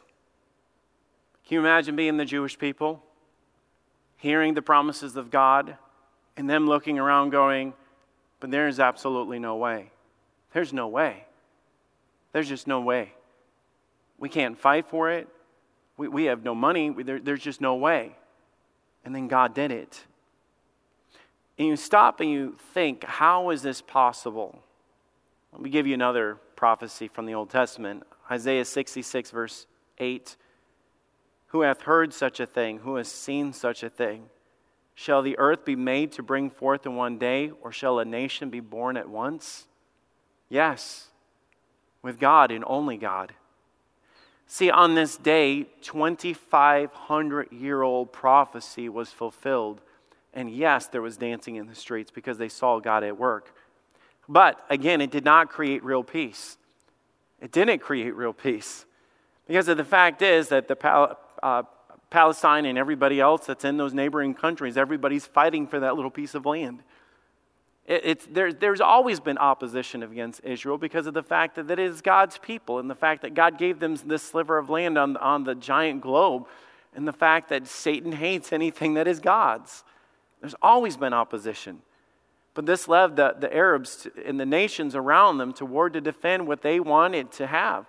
Can 1.45 1.55
you 1.55 1.59
imagine 1.59 1.97
being 1.97 2.15
the 2.15 2.23
Jewish 2.23 2.57
people? 2.57 3.03
Hearing 4.25 4.55
the 4.55 4.61
promises 4.61 5.15
of 5.15 5.29
God, 5.29 5.77
and 6.35 6.49
them 6.49 6.65
looking 6.65 6.97
around 6.97 7.29
going, 7.29 7.73
but 8.39 8.49
there 8.49 8.67
is 8.67 8.79
absolutely 8.79 9.37
no 9.37 9.55
way. 9.55 9.91
There's 10.51 10.73
no 10.73 10.87
way. 10.87 11.25
There's 12.31 12.49
just 12.49 12.65
no 12.65 12.81
way. 12.81 13.13
We 14.17 14.27
can't 14.27 14.57
fight 14.57 14.87
for 14.87 15.11
it. 15.11 15.27
We, 15.95 16.07
we 16.07 16.23
have 16.25 16.43
no 16.43 16.55
money. 16.55 16.89
There, 16.89 17.19
there's 17.19 17.39
just 17.39 17.61
no 17.61 17.75
way. 17.75 18.15
And 19.03 19.13
then 19.13 19.27
God 19.27 19.53
did 19.53 19.71
it. 19.71 20.03
And 21.59 21.67
you 21.67 21.75
stop 21.75 22.19
and 22.19 22.31
you 22.31 22.57
think, 22.73 23.03
how 23.03 23.51
is 23.51 23.61
this 23.61 23.79
possible? 23.79 24.59
Let 25.53 25.61
me 25.61 25.69
give 25.69 25.85
you 25.85 25.93
another 25.93 26.39
prophecy 26.55 27.07
from 27.07 27.27
the 27.27 27.35
Old 27.35 27.51
Testament 27.51 28.01
Isaiah 28.31 28.65
66, 28.65 29.29
verse 29.29 29.67
8. 29.99 30.35
Who 31.47 31.61
hath 31.61 31.81
heard 31.81 32.13
such 32.13 32.39
a 32.39 32.45
thing? 32.45 32.79
Who 32.79 32.95
has 32.95 33.07
seen 33.07 33.53
such 33.53 33.83
a 33.83 33.89
thing? 33.89 34.29
Shall 34.93 35.21
the 35.21 35.37
earth 35.37 35.65
be 35.65 35.75
made 35.75 36.11
to 36.13 36.23
bring 36.23 36.49
forth 36.49 36.85
in 36.85 36.95
one 36.95 37.17
day, 37.17 37.51
or 37.61 37.71
shall 37.71 37.99
a 37.99 38.05
nation 38.05 38.49
be 38.49 38.61
born 38.61 38.95
at 38.97 39.09
once? 39.09 39.67
Yes, 40.49 41.07
with 42.01 42.19
God 42.19 42.51
and 42.51 42.63
only 42.67 42.97
God. 42.97 43.33
See, 44.47 44.69
on 44.69 44.95
this 44.95 45.17
day, 45.17 45.63
2,500 45.81 47.51
year 47.51 47.81
old 47.81 48.13
prophecy 48.13 48.89
was 48.89 49.09
fulfilled. 49.09 49.81
And 50.33 50.49
yes, 50.49 50.87
there 50.87 51.01
was 51.01 51.17
dancing 51.17 51.55
in 51.55 51.67
the 51.67 51.75
streets 51.75 52.11
because 52.11 52.37
they 52.37 52.49
saw 52.49 52.79
God 52.79 53.03
at 53.03 53.17
work. 53.17 53.53
But 54.27 54.63
again, 54.69 55.01
it 55.01 55.11
did 55.11 55.25
not 55.25 55.49
create 55.49 55.83
real 55.83 56.03
peace. 56.03 56.57
It 57.41 57.51
didn't 57.51 57.79
create 57.79 58.15
real 58.15 58.33
peace. 58.33 58.85
Because 59.47 59.67
of 59.67 59.77
the 59.77 59.83
fact 59.83 60.21
is 60.21 60.49
that 60.49 60.67
the 60.67 61.17
uh, 61.43 61.63
Palestine 62.09 62.65
and 62.65 62.77
everybody 62.77 63.19
else 63.19 63.45
that's 63.45 63.65
in 63.65 63.77
those 63.77 63.93
neighboring 63.93 64.33
countries, 64.33 64.77
everybody's 64.77 65.25
fighting 65.25 65.67
for 65.67 65.79
that 65.79 65.95
little 65.95 66.11
piece 66.11 66.35
of 66.35 66.45
land. 66.45 66.81
It, 67.87 68.33
there, 68.33 68.51
there's 68.51 68.81
always 68.81 69.19
been 69.19 69.37
opposition 69.37 70.01
against 70.01 70.43
Israel 70.43 70.79
because 70.79 71.05
of 71.05 71.13
the 71.13 71.21
fact 71.21 71.55
that 71.55 71.69
it 71.69 71.77
is 71.77 72.01
God's 72.01 72.39
people 72.39 72.79
and 72.79 72.89
the 72.89 72.95
fact 72.95 73.21
that 73.21 73.35
God 73.35 73.59
gave 73.59 73.79
them 73.79 73.95
this 74.07 74.23
sliver 74.23 74.57
of 74.57 74.71
land 74.71 74.97
on, 74.97 75.17
on 75.17 75.43
the 75.43 75.53
giant 75.53 76.01
globe 76.01 76.47
and 76.95 77.07
the 77.07 77.13
fact 77.13 77.49
that 77.49 77.67
Satan 77.67 78.11
hates 78.11 78.51
anything 78.51 78.95
that 78.95 79.07
is 79.07 79.19
God's. 79.19 79.83
There's 80.41 80.55
always 80.63 80.97
been 80.97 81.13
opposition. 81.13 81.81
But 82.55 82.65
this 82.65 82.87
led 82.87 83.17
the, 83.17 83.35
the 83.37 83.53
Arabs 83.53 84.07
and 84.25 84.39
the 84.39 84.45
nations 84.45 84.95
around 84.95 85.37
them 85.37 85.53
toward 85.53 85.93
to 85.93 86.01
defend 86.01 86.47
what 86.47 86.63
they 86.63 86.79
wanted 86.79 87.31
to 87.33 87.45
have. 87.45 87.85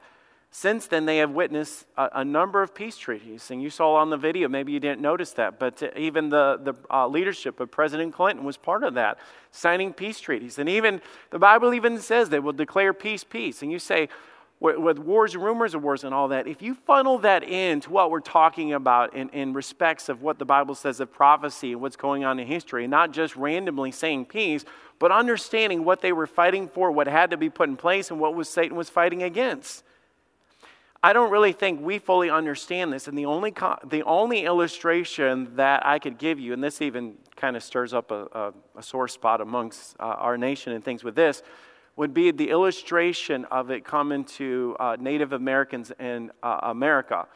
Since 0.51 0.87
then, 0.87 1.05
they 1.05 1.19
have 1.19 1.33
witnessed 1.33 1.85
a, 1.97 2.09
a, 2.15 2.25
number 2.25 2.63
of 2.63 2.75
peace 2.75 2.97
treaties. 2.97 3.51
And 3.51 3.63
you 3.63 3.69
saw 3.69 3.97
on 3.97 4.09
the 4.09 4.17
video, 4.17 4.49
maybe 4.49 4.73
you 4.73 4.81
didn't 4.81 5.03
notice 5.03 5.33
that, 5.33 5.59
but 5.59 5.83
even 5.97 6.31
the, 6.31 6.59
the 6.63 6.75
uh, 6.91 7.07
leadership 7.09 7.61
of 7.61 7.71
President 7.71 8.15
Clinton 8.15 8.45
was 8.45 8.57
part 8.57 8.83
of 8.83 8.95
that, 8.95 9.19
signing 9.51 9.93
peace 9.93 10.19
treaties. 10.19 10.59
And 10.59 10.69
even 10.69 11.03
the 11.31 11.39
Bible 11.39 11.75
even 11.75 11.99
says 12.01 12.31
they 12.31 12.39
will 12.39 12.53
declare 12.53 12.95
peace, 12.95 13.23
peace. 13.23 13.63
And 13.63 13.71
you 13.71 13.79
say, 13.79 14.09
with 14.59 14.99
wars 14.99 15.35
and 15.35 15.45
rumors 15.45 15.75
of 15.75 15.83
wars 15.83 16.03
and 16.03 16.15
all 16.15 16.29
that, 16.29 16.47
if 16.47 16.63
you 16.63 16.75
funnel 16.75 17.19
that 17.19 17.43
into 17.43 17.91
what 17.91 18.11
we're 18.11 18.21
talking 18.21 18.73
about 18.73 19.15
in, 19.15 19.29
in 19.31 19.53
respects 19.53 20.09
of 20.09 20.23
what 20.23 20.39
the 20.39 20.47
Bible 20.47 20.75
says 20.75 20.99
of 21.01 21.13
prophecy 21.13 21.73
and 21.73 21.81
what's 21.83 21.97
going 21.97 22.25
on 22.25 22.39
in 22.39 22.47
history, 22.47 22.87
not 22.87 23.11
just 23.11 23.37
randomly 23.37 23.93
saying 23.93 24.25
peace, 24.25 24.65
but 24.99 25.13
understanding 25.13 25.85
what 25.85 26.01
they 26.01 26.13
were 26.13 26.27
fighting 26.27 26.69
for, 26.69 26.91
what 26.91 27.07
had 27.07 27.31
to 27.31 27.37
be 27.37 27.51
put 27.51 27.69
in 27.69 27.77
place, 27.77 28.11
and 28.11 28.19
what 28.19 28.35
was 28.35 28.49
Satan 28.49 28.77
was 28.79 28.89
fighting 28.89 29.23
against. 29.23 29.85
I 31.03 31.13
don't 31.13 31.31
really 31.31 31.53
think 31.53 31.81
we 31.81 31.99
fully 31.99 32.31
understand 32.31 32.93
this. 32.93 33.07
And 33.07 33.17
the 33.17 33.27
only, 33.27 33.53
the 33.85 34.03
only 34.05 34.45
illustration 34.45 35.55
that 35.57 35.85
I 35.87 35.99
could 35.99 36.19
give 36.19 36.41
you, 36.41 36.53
and 36.53 36.63
this 36.63 36.83
even 36.83 37.15
kind 37.37 37.57
of 37.57 37.63
stirs 37.63 37.93
up 37.93 38.11
a, 38.11 38.27
a, 38.33 38.53
a 38.79 38.83
sore 38.83 39.09
spot 39.09 39.41
amongst 39.41 39.97
uh, 40.01 40.05
our 40.05 40.39
nation 40.39 40.73
and 40.73 40.85
things 40.85 41.05
with 41.05 41.15
this, 41.15 41.43
would 41.97 42.13
be 42.13 42.31
the 42.31 42.51
illustration 42.51 43.45
of 43.47 43.71
it 43.71 43.85
coming 43.85 44.25
to 44.25 44.77
uh, 44.79 44.97
Native 44.99 45.33
Americans 45.33 45.93
in 45.99 46.31
uh, 46.43 46.61
America. 46.63 47.27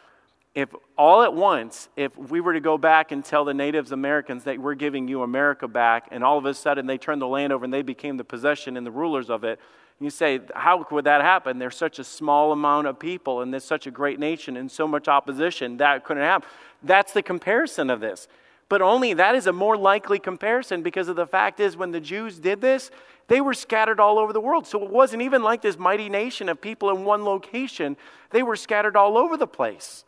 If 0.54 0.74
all 0.98 1.22
at 1.22 1.32
once, 1.32 1.88
if 1.96 2.16
we 2.18 2.40
were 2.40 2.52
to 2.52 2.60
go 2.60 2.76
back 2.76 3.12
and 3.12 3.24
tell 3.24 3.44
the 3.44 3.54
Native 3.54 3.92
Americans 3.92 4.44
that 4.44 4.58
we're 4.58 4.74
giving 4.74 5.06
you 5.06 5.22
America 5.22 5.68
back, 5.68 6.08
and 6.10 6.24
all 6.24 6.36
of 6.36 6.44
a 6.44 6.54
sudden 6.54 6.86
they 6.86 6.98
turned 6.98 7.22
the 7.22 7.28
land 7.28 7.52
over 7.52 7.64
and 7.64 7.72
they 7.72 7.82
became 7.82 8.16
the 8.16 8.24
possession 8.24 8.76
and 8.76 8.86
the 8.86 8.90
rulers 8.90 9.30
of 9.30 9.44
it, 9.44 9.60
you 10.00 10.08
say, 10.10 10.40
how 10.54 10.86
would 10.90 11.04
that 11.04 11.20
happen? 11.20 11.58
There's 11.58 11.76
such 11.76 11.98
a 11.98 12.04
small 12.04 12.52
amount 12.52 12.86
of 12.86 12.98
people, 12.98 13.42
and 13.42 13.52
there's 13.52 13.64
such 13.64 13.86
a 13.86 13.90
great 13.90 14.18
nation, 14.18 14.56
and 14.56 14.70
so 14.70 14.88
much 14.88 15.08
opposition. 15.08 15.76
That 15.76 16.04
couldn't 16.04 16.22
happen. 16.22 16.48
That's 16.82 17.12
the 17.12 17.22
comparison 17.22 17.90
of 17.90 18.00
this. 18.00 18.26
But 18.70 18.80
only 18.80 19.14
that 19.14 19.34
is 19.34 19.46
a 19.46 19.52
more 19.52 19.76
likely 19.76 20.18
comparison 20.18 20.82
because 20.82 21.08
of 21.08 21.16
the 21.16 21.26
fact 21.26 21.60
is 21.60 21.76
when 21.76 21.90
the 21.90 22.00
Jews 22.00 22.38
did 22.38 22.60
this, 22.60 22.90
they 23.26 23.40
were 23.40 23.52
scattered 23.52 24.00
all 24.00 24.18
over 24.18 24.32
the 24.32 24.40
world. 24.40 24.66
So 24.66 24.82
it 24.82 24.90
wasn't 24.90 25.22
even 25.22 25.42
like 25.42 25.60
this 25.60 25.78
mighty 25.78 26.08
nation 26.08 26.48
of 26.48 26.60
people 26.60 26.88
in 26.90 27.04
one 27.04 27.24
location. 27.24 27.96
They 28.30 28.42
were 28.42 28.56
scattered 28.56 28.96
all 28.96 29.18
over 29.18 29.36
the 29.36 29.46
place. 29.46 30.04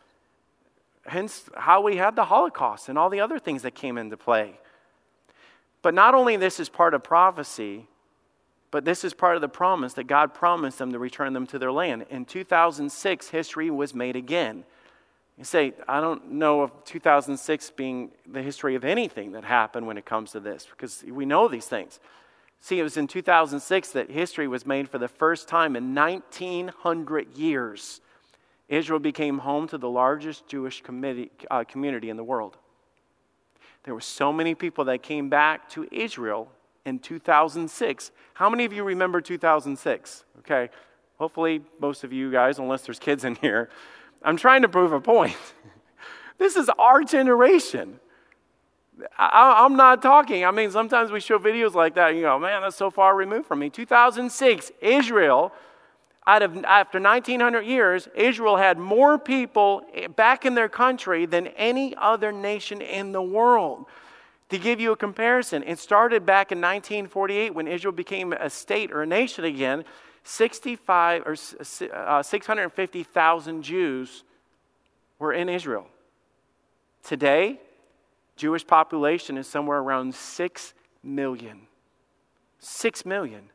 Hence 1.05 1.49
how 1.55 1.81
we 1.81 1.97
had 1.97 2.15
the 2.15 2.25
Holocaust 2.25 2.89
and 2.89 2.97
all 2.97 3.09
the 3.09 3.19
other 3.19 3.37
things 3.37 3.61
that 3.61 3.75
came 3.75 3.97
into 3.97 4.17
play. 4.17 4.59
But 5.81 5.93
not 5.93 6.15
only 6.15 6.37
this 6.37 6.59
is 6.59 6.69
part 6.69 6.93
of 6.93 7.03
prophecy, 7.03 7.87
But 8.73 8.85
this 8.85 9.03
is 9.03 9.13
part 9.13 9.35
of 9.35 9.41
the 9.41 9.49
promise 9.49 9.93
that 9.93 10.05
God 10.05 10.33
promised 10.33 10.79
them 10.79 10.93
to 10.93 10.97
return 10.97 11.33
them 11.33 11.45
to 11.45 11.59
their 11.59 11.71
land. 11.71 12.07
In 12.09 12.25
2006, 12.25 13.29
history 13.29 13.69
was 13.69 13.93
made 13.93 14.15
again. 14.15 14.63
You 15.37 15.43
say, 15.43 15.73
I 15.87 16.01
don't 16.01 16.31
know 16.31 16.61
of 16.61 16.71
2006 16.83 17.69
being 17.69 18.09
the 18.25 18.41
history 18.41 18.73
of 18.73 18.83
anything 18.83 19.33
that 19.33 19.43
happened 19.43 19.85
when 19.85 19.99
it 19.99 20.07
comes 20.07 20.31
to 20.31 20.39
this, 20.39 20.65
because 20.67 21.03
we 21.07 21.23
know 21.23 21.47
these 21.47 21.67
things. 21.67 21.99
See, 22.61 22.79
it 22.79 22.83
was 22.83 22.97
in 22.97 23.05
2006 23.05 23.91
that 23.91 24.09
history 24.09 24.47
was 24.47 24.65
made 24.65 24.89
for 24.89 24.97
the 24.97 25.07
first 25.07 25.47
time 25.47 25.75
in 25.75 25.93
1900 25.93 27.37
years. 27.37 28.01
Israel 28.69 28.97
became 28.97 29.37
home 29.37 29.67
to 29.67 29.77
the 29.77 29.87
largest 29.89 30.47
Jewish 30.47 30.81
uh, 31.51 31.63
community 31.65 32.09
in 32.09 32.17
the 32.17 32.23
world. 32.23 32.57
There 33.83 33.93
were 33.93 34.01
so 34.01 34.33
many 34.33 34.55
people 34.55 34.85
that 34.85 35.03
came 35.03 35.29
back 35.29 35.69
to 35.69 35.87
Israel 35.91 36.49
in 36.85 36.99
2006. 36.99 38.11
How 38.33 38.49
many 38.49 38.65
of 38.65 38.73
you 38.73 38.83
remember 38.83 39.21
2006? 39.21 40.25
Okay, 40.39 40.69
hopefully 41.17 41.61
most 41.79 42.03
of 42.03 42.11
you 42.11 42.31
guys, 42.31 42.59
unless 42.59 42.83
there's 42.83 42.99
kids 42.99 43.23
in 43.23 43.35
here. 43.35 43.69
I'm 44.23 44.37
trying 44.37 44.61
to 44.61 44.69
prove 44.69 44.93
a 44.93 45.01
point. 45.01 45.37
this 46.37 46.55
is 46.55 46.69
our 46.77 47.03
generation. 47.03 47.99
I, 49.17 49.65
am 49.65 49.75
not 49.75 50.01
talking. 50.01 50.45
I 50.45 50.51
mean, 50.51 50.71
sometimes 50.71 51.11
we 51.11 51.19
show 51.19 51.39
videos 51.39 51.73
like 51.73 51.95
that, 51.95 52.09
and 52.09 52.17
you 52.17 52.23
go, 52.23 52.37
man, 52.37 52.61
that's 52.61 52.75
so 52.75 52.91
far 52.91 53.15
removed 53.15 53.47
from 53.47 53.59
me. 53.59 53.69
2006, 53.69 54.71
Israel, 54.81 55.51
out 56.27 56.41
of, 56.41 56.63
after 56.63 56.99
1900 56.99 57.61
years, 57.61 58.07
Israel 58.15 58.57
had 58.57 58.77
more 58.77 59.17
people 59.17 59.81
back 60.15 60.45
in 60.45 60.55
their 60.55 60.69
country 60.69 61.25
than 61.25 61.47
any 61.47 61.95
other 61.97 62.31
nation 62.31 62.81
in 62.81 63.11
the 63.11 63.21
world. 63.21 63.85
To 64.53 64.59
give 64.59 64.79
you 64.79 64.91
a 64.91 64.95
comparison, 64.95 65.63
it 65.65 65.79
started 65.79 66.27
back 66.27 66.51
in 66.51 66.59
1948 66.59 67.55
when 67.55 67.67
Israel 67.67 67.91
became 67.91 68.33
a 68.33 68.51
state 68.51 68.91
or 68.91 69.01
a 69.01 69.05
nation 69.07 69.45
again. 69.45 69.83
65 70.25 71.23
or 71.25 71.35
uh, 71.91 72.21
650,000 72.21 73.63
Jews 73.63 74.23
were 75.17 75.33
in 75.33 75.49
Israel. 75.49 75.87
Today, 77.01 77.61
Jewish 78.35 78.67
population 78.67 79.39
is 79.39 79.47
somewhere 79.47 79.79
around 79.79 80.13
6 80.13 80.73
million. 81.01 81.61
6 82.59 83.05
million. 83.07 83.49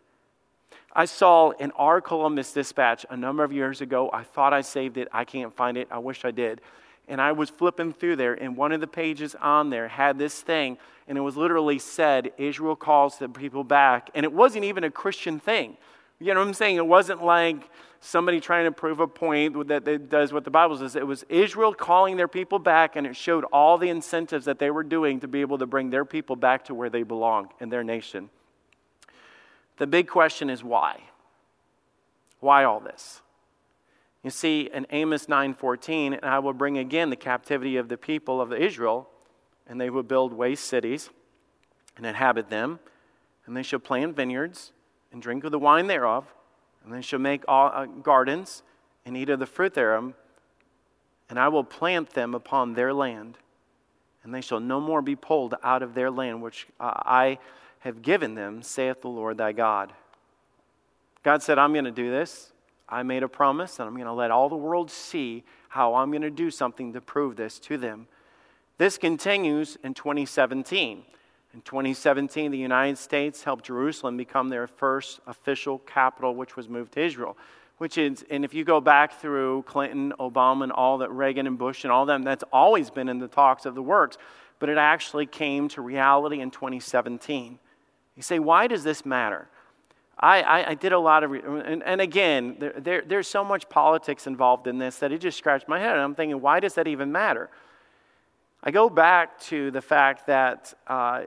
I 0.92 1.04
saw 1.04 1.50
in 1.50 1.70
our 1.76 2.00
Columbus 2.00 2.52
Dispatch 2.52 3.06
a 3.08 3.16
number 3.16 3.44
of 3.44 3.52
years 3.52 3.80
ago. 3.82 4.10
I 4.12 4.24
thought 4.24 4.52
I 4.52 4.62
saved 4.62 4.96
it. 4.96 5.06
I 5.12 5.24
can't 5.24 5.54
find 5.54 5.76
it. 5.76 5.86
I 5.92 5.98
wish 5.98 6.24
I 6.24 6.32
did. 6.32 6.60
And 7.08 7.20
I 7.20 7.32
was 7.32 7.48
flipping 7.50 7.92
through 7.92 8.16
there, 8.16 8.34
and 8.34 8.56
one 8.56 8.70
of 8.70 8.80
the 8.80 8.86
pages 8.86 9.34
on 9.40 9.70
there 9.70 9.88
had 9.88 10.18
this 10.18 10.40
thing, 10.40 10.76
and 11.08 11.16
it 11.16 11.22
was 11.22 11.36
literally 11.36 11.78
said, 11.78 12.32
Israel 12.36 12.76
calls 12.76 13.18
the 13.18 13.28
people 13.28 13.64
back. 13.64 14.10
And 14.14 14.24
it 14.24 14.32
wasn't 14.32 14.64
even 14.64 14.84
a 14.84 14.90
Christian 14.90 15.40
thing. 15.40 15.78
You 16.20 16.34
know 16.34 16.40
what 16.40 16.48
I'm 16.48 16.54
saying? 16.54 16.76
It 16.76 16.86
wasn't 16.86 17.24
like 17.24 17.70
somebody 18.00 18.40
trying 18.40 18.64
to 18.64 18.72
prove 18.72 19.00
a 19.00 19.06
point 19.06 19.68
that, 19.68 20.08
does 20.10 20.32
what 20.32 20.44
the 20.44 20.50
Bible 20.50 20.76
says. 20.76 20.96
It 20.96 21.06
was 21.06 21.24
Israel 21.28 21.72
calling 21.72 22.16
their 22.16 22.28
people 22.28 22.58
back, 22.58 22.96
and 22.96 23.06
it 23.06 23.16
showed 23.16 23.44
all 23.44 23.78
the 23.78 23.88
incentives 23.88 24.44
that 24.44 24.58
they 24.58 24.70
were 24.70 24.82
doing 24.82 25.20
to 25.20 25.28
be 25.28 25.40
able 25.40 25.58
to 25.58 25.66
bring 25.66 25.90
their 25.90 26.04
people 26.04 26.36
back 26.36 26.64
to 26.66 26.74
where 26.74 26.90
they 26.90 27.02
belong 27.02 27.48
in 27.60 27.70
their 27.70 27.84
nation. 27.84 28.30
The 29.78 29.86
big 29.86 30.08
question 30.08 30.50
is 30.50 30.62
why? 30.62 31.00
Why 32.40 32.64
all 32.64 32.80
this? 32.80 33.20
You 34.22 34.30
see, 34.30 34.68
in 34.72 34.86
Amos 34.90 35.26
9:14, 35.26 36.14
and 36.14 36.24
I 36.24 36.38
will 36.40 36.52
bring 36.52 36.78
again 36.78 37.10
the 37.10 37.16
captivity 37.16 37.76
of 37.76 37.88
the 37.88 37.96
people 37.96 38.40
of 38.40 38.52
Israel, 38.52 39.08
and 39.66 39.80
they 39.80 39.90
will 39.90 40.02
build 40.02 40.32
waste 40.32 40.64
cities 40.64 41.10
and 41.96 42.04
inhabit 42.04 42.48
them, 42.48 42.80
and 43.46 43.56
they 43.56 43.62
shall 43.62 43.78
plant 43.78 44.16
vineyards 44.16 44.72
and 45.12 45.22
drink 45.22 45.44
of 45.44 45.52
the 45.52 45.58
wine 45.58 45.86
thereof, 45.86 46.26
and 46.84 46.92
they 46.92 47.02
shall 47.02 47.18
make 47.18 47.44
all, 47.46 47.70
uh, 47.72 47.86
gardens 47.86 48.62
and 49.04 49.16
eat 49.16 49.30
of 49.30 49.38
the 49.38 49.46
fruit 49.46 49.74
thereof, 49.74 50.14
and 51.30 51.38
I 51.38 51.48
will 51.48 51.64
plant 51.64 52.10
them 52.10 52.34
upon 52.34 52.74
their 52.74 52.92
land, 52.92 53.38
and 54.22 54.34
they 54.34 54.40
shall 54.40 54.60
no 54.60 54.80
more 54.80 55.02
be 55.02 55.16
pulled 55.16 55.54
out 55.62 55.82
of 55.82 55.94
their 55.94 56.10
land 56.10 56.42
which 56.42 56.66
uh, 56.80 56.92
I 56.96 57.38
have 57.80 58.02
given 58.02 58.34
them, 58.34 58.62
saith 58.62 59.02
the 59.02 59.08
Lord 59.08 59.38
thy 59.38 59.52
God. 59.52 59.92
God 61.22 61.42
said, 61.42 61.58
I'm 61.58 61.72
going 61.72 61.84
to 61.84 61.90
do 61.90 62.10
this. 62.10 62.52
I 62.88 63.02
made 63.02 63.22
a 63.22 63.28
promise, 63.28 63.78
and 63.78 63.88
I'm 63.88 63.94
going 63.94 64.06
to 64.06 64.12
let 64.12 64.30
all 64.30 64.48
the 64.48 64.56
world 64.56 64.90
see 64.90 65.44
how 65.68 65.94
I'm 65.94 66.10
going 66.10 66.22
to 66.22 66.30
do 66.30 66.50
something 66.50 66.92
to 66.94 67.00
prove 67.00 67.36
this 67.36 67.58
to 67.60 67.76
them. 67.76 68.06
This 68.78 68.96
continues 68.96 69.76
in 69.84 69.94
2017. 69.94 71.02
In 71.54 71.62
2017, 71.62 72.50
the 72.50 72.58
United 72.58 72.98
States 72.98 73.42
helped 73.42 73.66
Jerusalem 73.66 74.16
become 74.16 74.48
their 74.48 74.66
first 74.66 75.20
official 75.26 75.78
capital, 75.80 76.34
which 76.34 76.56
was 76.56 76.68
moved 76.68 76.92
to 76.92 77.02
Israel. 77.02 77.36
Which 77.78 77.96
is, 77.98 78.24
and 78.30 78.44
if 78.44 78.54
you 78.54 78.64
go 78.64 78.80
back 78.80 79.20
through 79.20 79.62
Clinton, 79.66 80.12
Obama, 80.18 80.64
and 80.64 80.72
all 80.72 80.98
that, 80.98 81.10
Reagan 81.10 81.46
and 81.46 81.58
Bush 81.58 81.84
and 81.84 81.92
all 81.92 82.06
them, 82.06 82.22
that's 82.22 82.44
always 82.52 82.90
been 82.90 83.08
in 83.08 83.18
the 83.18 83.28
talks 83.28 83.66
of 83.66 83.74
the 83.74 83.82
works. 83.82 84.18
But 84.58 84.68
it 84.68 84.78
actually 84.78 85.26
came 85.26 85.68
to 85.68 85.82
reality 85.82 86.40
in 86.40 86.50
2017. 86.50 87.58
You 88.16 88.22
say, 88.22 88.38
why 88.38 88.66
does 88.66 88.82
this 88.82 89.06
matter? 89.06 89.48
I, 90.20 90.42
I, 90.42 90.70
I 90.70 90.74
did 90.74 90.92
a 90.92 90.98
lot 90.98 91.22
of, 91.22 91.32
and, 91.32 91.82
and 91.82 92.00
again, 92.00 92.56
there, 92.58 92.74
there, 92.76 93.02
there's 93.06 93.28
so 93.28 93.44
much 93.44 93.68
politics 93.68 94.26
involved 94.26 94.66
in 94.66 94.78
this 94.78 94.96
that 94.96 95.12
it 95.12 95.20
just 95.20 95.38
scratched 95.38 95.68
my 95.68 95.78
head. 95.78 95.92
And 95.92 96.00
I'm 96.00 96.14
thinking, 96.14 96.40
why 96.40 96.60
does 96.60 96.74
that 96.74 96.88
even 96.88 97.12
matter? 97.12 97.50
I 98.62 98.72
go 98.72 98.90
back 98.90 99.40
to 99.42 99.70
the 99.70 99.80
fact 99.80 100.26
that 100.26 100.74
uh, 100.88 101.22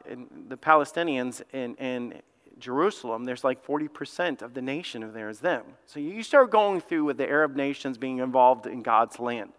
the 0.49 0.57
Palestinians 0.57 1.41
in, 1.53 1.75
in 1.75 2.21
Jerusalem, 2.59 3.23
there's 3.23 3.45
like 3.45 3.65
40% 3.65 4.41
of 4.41 4.53
the 4.53 4.61
nation 4.61 5.03
of 5.03 5.13
there 5.13 5.29
is 5.29 5.39
them. 5.39 5.63
So 5.85 5.99
you 6.01 6.23
start 6.23 6.51
going 6.51 6.81
through 6.81 7.05
with 7.05 7.17
the 7.17 7.27
Arab 7.27 7.55
nations 7.55 7.97
being 7.97 8.19
involved 8.19 8.67
in 8.67 8.81
God's 8.81 9.19
land. 9.19 9.53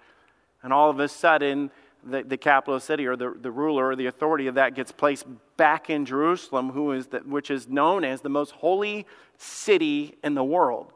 And 0.62 0.72
all 0.72 0.90
of 0.90 1.00
a 1.00 1.08
sudden, 1.08 1.70
the, 2.04 2.22
the 2.22 2.36
capital 2.36 2.78
city 2.80 3.06
or 3.06 3.16
the, 3.16 3.34
the 3.40 3.50
ruler 3.50 3.88
or 3.88 3.96
the 3.96 4.06
authority 4.06 4.46
of 4.46 4.54
that 4.56 4.74
gets 4.74 4.92
placed 4.92 5.26
back 5.56 5.90
in 5.90 6.04
Jerusalem, 6.04 6.70
who 6.70 6.92
is 6.92 7.08
the, 7.08 7.18
which 7.20 7.50
is 7.50 7.68
known 7.68 8.04
as 8.04 8.20
the 8.20 8.28
most 8.28 8.52
holy 8.52 9.06
city 9.38 10.14
in 10.24 10.34
the 10.34 10.44
world. 10.44 10.92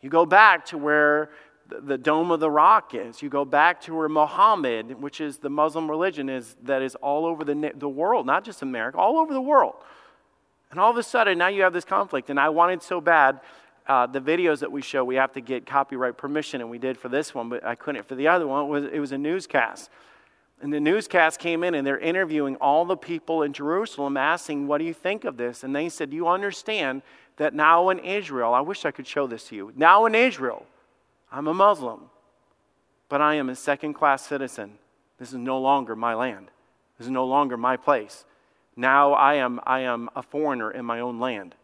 You 0.00 0.10
go 0.10 0.26
back 0.26 0.66
to 0.66 0.78
where 0.78 1.30
the 1.68 1.96
Dome 1.96 2.30
of 2.30 2.40
the 2.40 2.50
Rock 2.50 2.94
is. 2.94 3.22
You 3.22 3.30
go 3.30 3.44
back 3.44 3.80
to 3.82 3.94
where 3.94 4.08
Muhammad, 4.08 5.00
which 5.00 5.20
is 5.20 5.38
the 5.38 5.48
Muslim 5.48 5.90
religion, 5.90 6.28
is 6.28 6.56
that 6.64 6.82
is 6.82 6.94
all 6.96 7.24
over 7.24 7.44
the, 7.44 7.72
the 7.74 7.88
world, 7.88 8.26
not 8.26 8.44
just 8.44 8.62
America, 8.62 8.98
all 8.98 9.18
over 9.18 9.32
the 9.32 9.40
world. 9.40 9.74
And 10.70 10.80
all 10.80 10.90
of 10.90 10.96
a 10.96 11.02
sudden, 11.02 11.38
now 11.38 11.48
you 11.48 11.62
have 11.62 11.72
this 11.72 11.84
conflict. 11.84 12.30
And 12.30 12.40
I 12.40 12.48
wanted 12.48 12.82
so 12.82 13.00
bad, 13.00 13.40
uh, 13.86 14.06
the 14.06 14.20
videos 14.20 14.60
that 14.60 14.72
we 14.72 14.82
show, 14.82 15.04
we 15.04 15.16
have 15.16 15.32
to 15.32 15.40
get 15.40 15.66
copyright 15.66 16.16
permission, 16.16 16.60
and 16.60 16.70
we 16.70 16.78
did 16.78 16.98
for 16.98 17.08
this 17.08 17.34
one, 17.34 17.48
but 17.48 17.64
I 17.64 17.74
couldn't 17.74 18.04
for 18.06 18.14
the 18.14 18.28
other 18.28 18.46
one. 18.46 18.64
It 18.64 18.68
was, 18.68 18.84
it 18.84 18.98
was 18.98 19.12
a 19.12 19.18
newscast. 19.18 19.90
And 20.62 20.72
the 20.72 20.80
newscast 20.80 21.40
came 21.40 21.64
in, 21.64 21.74
and 21.74 21.84
they're 21.84 21.98
interviewing 21.98 22.54
all 22.56 22.84
the 22.84 22.96
people 22.96 23.42
in 23.42 23.52
Jerusalem, 23.52 24.16
asking, 24.16 24.68
What 24.68 24.78
do 24.78 24.84
you 24.84 24.94
think 24.94 25.24
of 25.24 25.36
this? 25.36 25.64
And 25.64 25.74
they 25.74 25.88
said, 25.88 26.12
you 26.12 26.28
understand 26.28 27.02
that 27.36 27.52
now 27.52 27.88
in 27.88 27.98
Israel, 27.98 28.54
I 28.54 28.60
wish 28.60 28.84
I 28.84 28.92
could 28.92 29.06
show 29.06 29.26
this 29.26 29.48
to 29.48 29.56
you, 29.56 29.72
now 29.74 30.06
in 30.06 30.14
Israel, 30.14 30.64
I'm 31.32 31.48
a 31.48 31.54
Muslim, 31.54 32.02
but 33.08 33.20
I 33.20 33.34
am 33.34 33.48
a 33.48 33.56
second 33.56 33.94
class 33.94 34.24
citizen. 34.24 34.78
This 35.18 35.30
is 35.30 35.34
no 35.34 35.58
longer 35.58 35.96
my 35.96 36.14
land. 36.14 36.48
This 36.96 37.06
is 37.06 37.10
no 37.10 37.26
longer 37.26 37.56
my 37.56 37.76
place. 37.76 38.24
Now 38.76 39.14
I 39.14 39.34
am, 39.34 39.58
I 39.66 39.80
am 39.80 40.10
a 40.14 40.22
foreigner 40.22 40.70
in 40.70 40.84
my 40.84 41.00
own 41.00 41.18
land. 41.18 41.56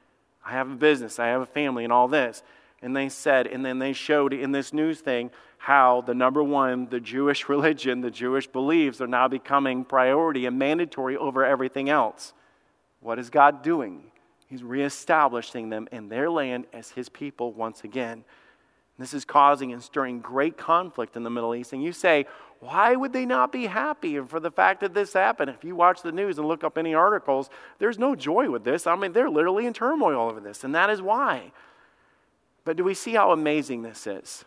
I 0.45 0.53
have 0.53 0.71
a 0.71 0.75
business, 0.75 1.21
I 1.21 1.29
have 1.29 1.41
a 1.41 1.47
family, 1.47 1.85
and 1.85 1.93
all 1.93 2.09
this. 2.09 2.43
And 2.83 2.97
they 2.97 3.09
said, 3.09 3.47
and 3.47 3.65
then 3.65 3.79
they 3.79 3.93
showed 3.93 4.33
in 4.33 4.51
this 4.51 4.73
news 4.73 5.01
thing 5.01 5.31
how 5.59 6.01
the 6.03 6.15
number 6.15 6.43
one, 6.43 6.89
the 6.89 7.01
Jewish 7.01 7.49
religion, 7.49 8.01
the 8.01 8.11
Jewish 8.11 8.47
beliefs 8.47 9.01
are 9.01 9.07
now 9.07 9.29
becoming 9.29 9.85
priority 9.85 10.47
and 10.47 10.59
mandatory 10.59 11.17
over 11.17 11.45
everything 11.45 11.91
else. 11.91 12.33
What 13.01 13.19
is 13.19 13.31
God 13.31 13.63
doing? 13.63 14.11
He's 14.49 14.63
reestablishing 14.63 15.69
them 15.69 15.89
in 15.93 16.09
their 16.09 16.31
land 16.31 16.67
as 16.73 16.91
his 16.91 17.09
people 17.09 17.53
once 17.53 17.85
again. 17.85 18.25
This 18.99 19.15
is 19.15 19.25
causing 19.25 19.73
and 19.73 19.83
stirring 19.83 20.21
great 20.21 20.57
conflict 20.57 21.17
in 21.17 21.23
the 21.23 21.31
Middle 21.31 21.55
East. 21.55 21.73
And 21.73 21.83
you 21.83 21.93
say, 21.93 22.27
why 22.61 22.97
would 22.97 23.13
they 23.13 23.25
not 23.25 23.53
be 23.53 23.67
happy 23.67 24.19
for 24.21 24.41
the 24.41 24.51
fact 24.51 24.81
that 24.81 24.93
this 24.93 25.13
happened? 25.13 25.51
If 25.51 25.63
you 25.63 25.77
watch 25.77 26.03
the 26.03 26.11
news 26.11 26.39
and 26.39 26.49
look 26.49 26.65
up 26.65 26.77
any 26.77 26.95
articles, 26.95 27.49
there's 27.79 27.99
no 27.99 28.17
joy 28.17 28.51
with 28.51 28.65
this. 28.65 28.89
I 28.89 28.97
mean, 28.97 29.13
they're 29.13 29.31
literally 29.31 29.67
in 29.67 29.73
turmoil 29.73 30.29
over 30.29 30.41
this, 30.41 30.65
and 30.65 30.75
that 30.75 30.91
is 30.91 31.01
why. 31.01 31.53
But 32.65 32.77
do 32.77 32.83
we 32.83 32.95
see 32.95 33.13
how 33.13 33.31
amazing 33.31 33.83
this 33.83 34.07
is? 34.07 34.45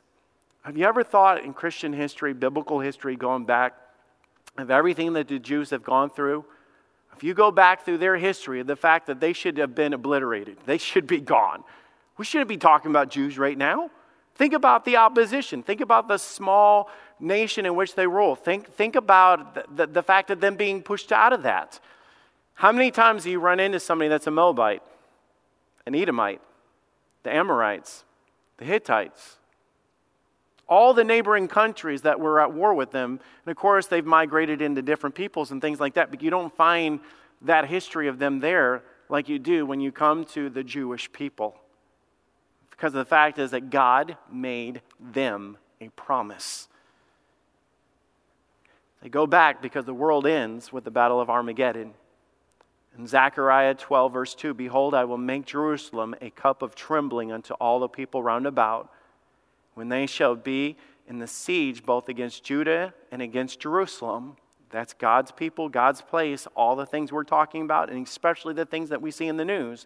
Have 0.62 0.78
you 0.78 0.86
ever 0.86 1.04
thought 1.04 1.44
in 1.44 1.54
Christian 1.54 1.92
history, 1.92 2.34
biblical 2.34 2.80
history, 2.80 3.16
going 3.16 3.46
back, 3.46 3.74
of 4.58 4.70
everything 4.70 5.14
that 5.14 5.28
the 5.28 5.40
Jews 5.40 5.72
have 5.72 5.84
gone 5.84 6.10
through? 6.10 6.46
If 7.16 7.24
you 7.24 7.34
go 7.34 7.52
back 7.52 7.84
through 7.84 7.98
their 7.98 8.18
history, 8.18 8.62
the 8.64 8.76
fact 8.76 9.08
that 9.08 9.20
they 9.20 9.34
should 9.34 9.58
have 9.58 9.74
been 9.74 9.94
obliterated, 9.94 10.58
they 10.66 10.78
should 10.78 11.08
be 11.08 11.20
gone. 11.20 11.64
We 12.18 12.26
shouldn't 12.26 12.50
be 12.50 12.58
talking 12.58 12.92
about 12.92 13.10
Jews 13.10 13.38
right 13.38 13.58
now. 13.58 13.90
Think 14.36 14.54
about 14.54 14.86
the 14.86 14.98
opposition. 14.98 15.64
Think 15.64 15.82
about 15.82 16.08
the 16.08 16.18
small 16.18 16.90
nation 17.20 17.66
in 17.66 17.76
which 17.76 17.96
they 17.96 18.08
rule. 18.08 18.36
Think, 18.36 18.72
think 18.72 18.96
about 18.96 19.56
the, 19.56 19.66
the, 19.76 19.88
the 19.88 20.04
fact 20.04 20.30
of 20.30 20.40
them 20.40 20.56
being 20.56 20.82
pushed 20.84 21.12
out 21.12 21.34
of 21.34 21.44
that. 21.44 21.80
How 22.54 22.72
many 22.72 22.92
times 22.92 23.24
do 23.24 23.32
you 23.32 23.40
run 23.40 23.60
into 23.60 23.80
somebody 23.80 24.10
that's 24.10 24.28
a 24.28 24.32
Moabite, 24.32 24.84
an 25.86 25.96
Edomite, 25.96 26.42
the 27.24 27.34
Amorites, 27.34 28.04
the 28.58 28.66
Hittites, 28.66 29.38
all 30.72 30.94
the 30.94 31.04
neighboring 31.04 31.50
countries 31.50 32.04
that 32.04 32.18
were 32.18 32.40
at 32.40 32.54
war 32.54 32.74
with 32.74 32.92
them. 32.92 33.20
And 33.46 33.52
of 33.52 33.58
course, 33.58 33.88
they've 33.88 34.06
migrated 34.06 34.62
into 34.62 34.82
different 34.82 35.14
peoples 35.14 35.52
and 35.52 35.62
things 35.62 35.82
like 35.82 35.96
that, 35.96 36.10
but 36.10 36.24
you 36.24 36.30
don't 36.30 36.56
find 36.56 37.02
that 37.42 37.68
history 37.68 38.08
of 38.08 38.20
them 38.20 38.40
there 38.40 38.82
like 39.10 39.28
you 39.28 39.38
do 39.38 39.66
when 39.66 39.82
you 39.82 39.92
come 39.92 40.24
to 40.24 40.50
the 40.50 40.64
Jewish 40.64 41.12
people. 41.12 41.58
Because 42.70 42.94
the 42.94 43.04
fact 43.04 43.38
is 43.38 43.52
that 43.52 43.70
God 43.70 44.16
made 44.32 44.82
them 44.98 45.58
a 45.82 45.90
promise. 45.90 46.70
They 49.04 49.10
go 49.10 49.28
back 49.28 49.62
because 49.62 49.84
the 49.84 49.94
world 49.94 50.26
ends 50.26 50.72
with 50.72 50.86
the 50.86 50.92
Battle 50.92 51.20
of 51.20 51.30
Armageddon. 51.30 51.94
In 52.98 53.08
Zechariah 53.08 53.76
12, 53.76 54.14
verse 54.14 54.36
2 54.36 54.54
Behold, 54.54 54.94
I 54.94 55.04
will 55.04 55.18
make 55.18 55.46
Jerusalem 55.46 56.16
a 56.22 56.30
cup 56.30 56.62
of 56.62 56.76
trembling 56.76 57.34
unto 57.34 57.54
all 57.56 57.82
the 57.82 57.90
people 57.90 58.24
round 58.24 58.48
about, 58.48 58.90
when 59.74 59.90
they 59.90 60.06
shall 60.06 60.36
be 60.36 60.78
in 61.08 61.20
the 61.20 61.28
siege 61.28 61.84
both 61.84 62.10
against 62.10 62.44
Judah 62.44 62.94
and 63.12 63.22
against 63.22 63.60
Jerusalem. 63.60 64.38
That's 64.70 64.94
God's 64.94 65.32
people, 65.32 65.68
God's 65.68 66.02
place, 66.02 66.48
all 66.56 66.76
the 66.76 66.86
things 66.86 67.12
we're 67.12 67.24
talking 67.24 67.64
about, 67.64 67.90
and 67.90 68.06
especially 68.06 68.54
the 68.54 68.66
things 68.66 68.90
that 68.90 69.02
we 69.02 69.12
see 69.12 69.28
in 69.28 69.38
the 69.38 69.46
news. 69.46 69.86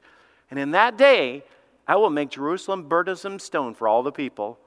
And 0.51 0.59
in 0.59 0.71
that 0.71 0.97
day, 0.97 1.43
I 1.87 1.95
will 1.95 2.09
make 2.09 2.29
Jerusalem 2.29 2.87
burdensome 2.87 3.39
stone 3.39 3.73
for 3.73 3.87
all 3.87 4.03
the 4.03 4.11
people. 4.11 4.59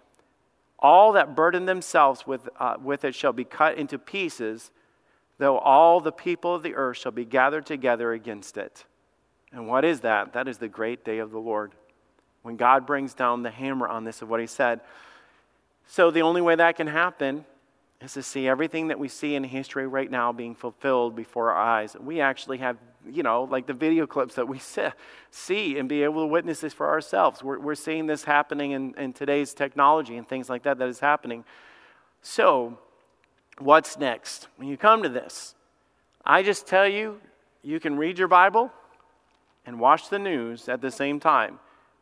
All 0.81 1.12
that 1.12 1.35
burden 1.35 1.66
themselves 1.66 2.27
with, 2.27 2.49
uh, 2.59 2.77
with 2.83 3.05
it 3.05 3.14
shall 3.14 3.33
be 3.33 3.45
cut 3.45 3.77
into 3.79 3.99
pieces, 3.99 4.71
though 5.39 5.59
all 5.59 6.01
the 6.01 6.12
people 6.12 6.55
of 6.55 6.62
the 6.62 6.75
earth 6.75 6.99
shall 6.99 7.12
be 7.12 7.25
gathered 7.25 7.66
together 7.66 8.12
against 8.12 8.57
it. 8.57 8.85
And 9.53 9.66
what 9.66 9.85
is 9.85 10.01
that? 10.01 10.33
That 10.33 10.47
is 10.47 10.59
the 10.59 10.69
great 10.69 11.05
day 11.05 11.19
of 11.19 11.31
the 11.31 11.39
Lord. 11.39 11.73
When 12.49 12.57
God 12.57 12.86
brings 12.86 13.12
down 13.12 13.42
the 13.42 13.51
hammer 13.51 13.86
on 13.86 14.05
this 14.05 14.22
of 14.22 14.30
what 14.30 14.40
he 14.40 14.46
said. 14.46 14.80
So 15.86 16.11
the 16.11 16.22
only 16.22 16.40
way 16.40 16.55
that 16.55 16.76
can 16.76 16.86
happen 16.86 17.44
is 18.01 18.14
to 18.14 18.22
see 18.22 18.49
everything 18.49 18.88
that 18.88 18.99
we 18.99 19.07
see 19.07 19.34
in 19.34 19.44
history 19.44 19.86
right 19.86 20.11
now 20.11 20.32
being 20.32 20.55
fulfilled 20.55 21.14
before 21.14 21.51
our 21.51 21.62
eyes. 21.62 21.94
We 22.01 22.22
actually 22.22 22.57
have, 22.57 22.78
you 23.07 23.22
know, 23.22 23.44
like 23.44 23.66
the 23.66 23.74
video 23.74 24.07
clips 24.07 24.36
that 24.36 24.49
we 24.49 24.62
see 25.30 25.78
and 25.78 25.90
be 25.90 26.03
able 26.05 26.22
to 26.22 26.26
witness 26.26 26.61
this 26.61 26.72
for 26.72 26.88
ourselves. 26.88 27.42
We're, 27.42 27.59
we're 27.59 27.74
seeing 27.74 28.07
this 28.07 28.24
happening 28.24 28.70
in, 28.70 28.94
in 28.94 29.12
today's 29.12 29.53
technology 29.53 30.16
and 30.16 30.26
things 30.26 30.49
like 30.49 30.62
that 30.62 30.78
that 30.78 30.88
is 30.88 31.01
happening. 31.01 31.44
So, 32.22 32.78
what's 33.59 33.99
next? 33.99 34.49
When 34.57 34.68
you 34.68 34.78
come 34.78 35.03
to 35.03 35.11
this, 35.11 35.55
I 36.24 36.42
just 36.42 36.66
tell 36.66 36.88
you, 36.88 37.20
you 37.62 37.78
can 37.78 37.99
read 37.99 38.18
your 38.18 38.28
Bible 38.28 38.72
and 39.66 39.78
watch 39.78 40.09
the 40.09 40.18
news 40.18 40.66
at 40.70 40.80
the 40.80 40.90
same 40.90 41.20
time. 41.20 41.59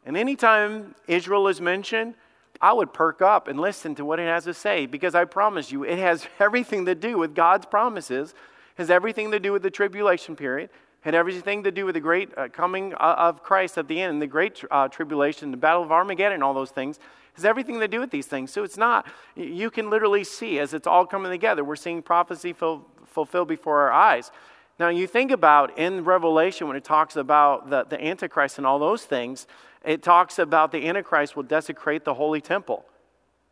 And 0.07 0.17
anytime 0.17 0.95
Israel 1.09 1.49
is 1.49 1.61
mentioned, 1.61 2.15
I 2.61 2.73
would 2.73 2.93
perk 2.93 3.21
up 3.21 3.49
and 3.49 3.61
listen 3.61 3.95
to 3.97 4.05
what 4.05 4.21
it 4.21 4.27
has 4.27 4.45
to 4.45 4.55
say 4.55 4.87
because 4.87 5.15
I 5.17 5.25
promise 5.25 5.73
you, 5.73 5.83
it 5.83 5.99
has 5.99 6.27
everything 6.41 6.87
to 6.87 6.95
do 6.95 7.19
with 7.19 7.35
God's 7.35 7.67
promises, 7.67 8.33
has 8.77 8.89
everything 8.89 9.33
to 9.33 9.41
do 9.41 9.53
with 9.53 9.63
the 9.63 9.71
tribulation 9.71 10.37
period, 10.37 10.71
had 11.01 11.15
everything 11.15 11.65
to 11.65 11.73
do 11.73 11.85
with 11.85 11.95
the 11.95 12.01
great 12.01 12.31
uh, 12.37 12.49
coming 12.49 12.95
uh, 12.95 13.15
of 13.19 13.43
Christ 13.43 13.79
at 13.79 13.89
the 13.89 14.01
end, 14.01 14.13
and 14.15 14.23
the 14.23 14.27
great 14.27 14.63
uh, 14.71 14.89
tribulation, 14.89 15.51
the 15.51 15.57
battle 15.57 15.83
of 15.83 15.93
Armageddon, 15.93 16.43
all 16.43 16.55
those 16.55 16.71
things. 16.71 16.99
Has 17.35 17.45
everything 17.45 17.81
to 17.81 17.89
do 17.89 18.01
with 18.01 18.11
these 18.11 18.27
things. 18.27 18.51
So 18.51 18.65
it's 18.65 18.79
not, 18.79 19.07
you 19.35 19.71
can 19.71 19.91
literally 19.91 20.25
see 20.25 20.59
as 20.59 20.73
it's 20.73 20.87
all 20.87 21.05
coming 21.05 21.31
together. 21.31 21.63
We're 21.65 21.77
seeing 21.77 22.01
prophecy 22.01 22.55
fulfilled 22.55 23.49
before 23.49 23.83
our 23.83 23.93
eyes. 23.93 24.31
Now, 24.79 24.89
you 24.89 25.07
think 25.07 25.31
about 25.31 25.79
in 25.79 26.05
Revelation 26.05 26.67
when 26.67 26.77
it 26.77 26.85
talks 26.85 27.17
about 27.17 27.69
the, 27.69 27.85
the 27.85 28.03
Antichrist 28.03 28.59
and 28.59 28.67
all 28.67 28.79
those 28.79 29.05
things, 29.05 29.47
it 29.87 30.03
talks 30.03 30.39
about 30.39 30.73
the 30.73 30.87
Antichrist 30.87 31.37
will 31.37 31.45
desecrate 31.45 32.05
the 32.05 32.15
holy 32.15 32.41
temple. 32.41 32.85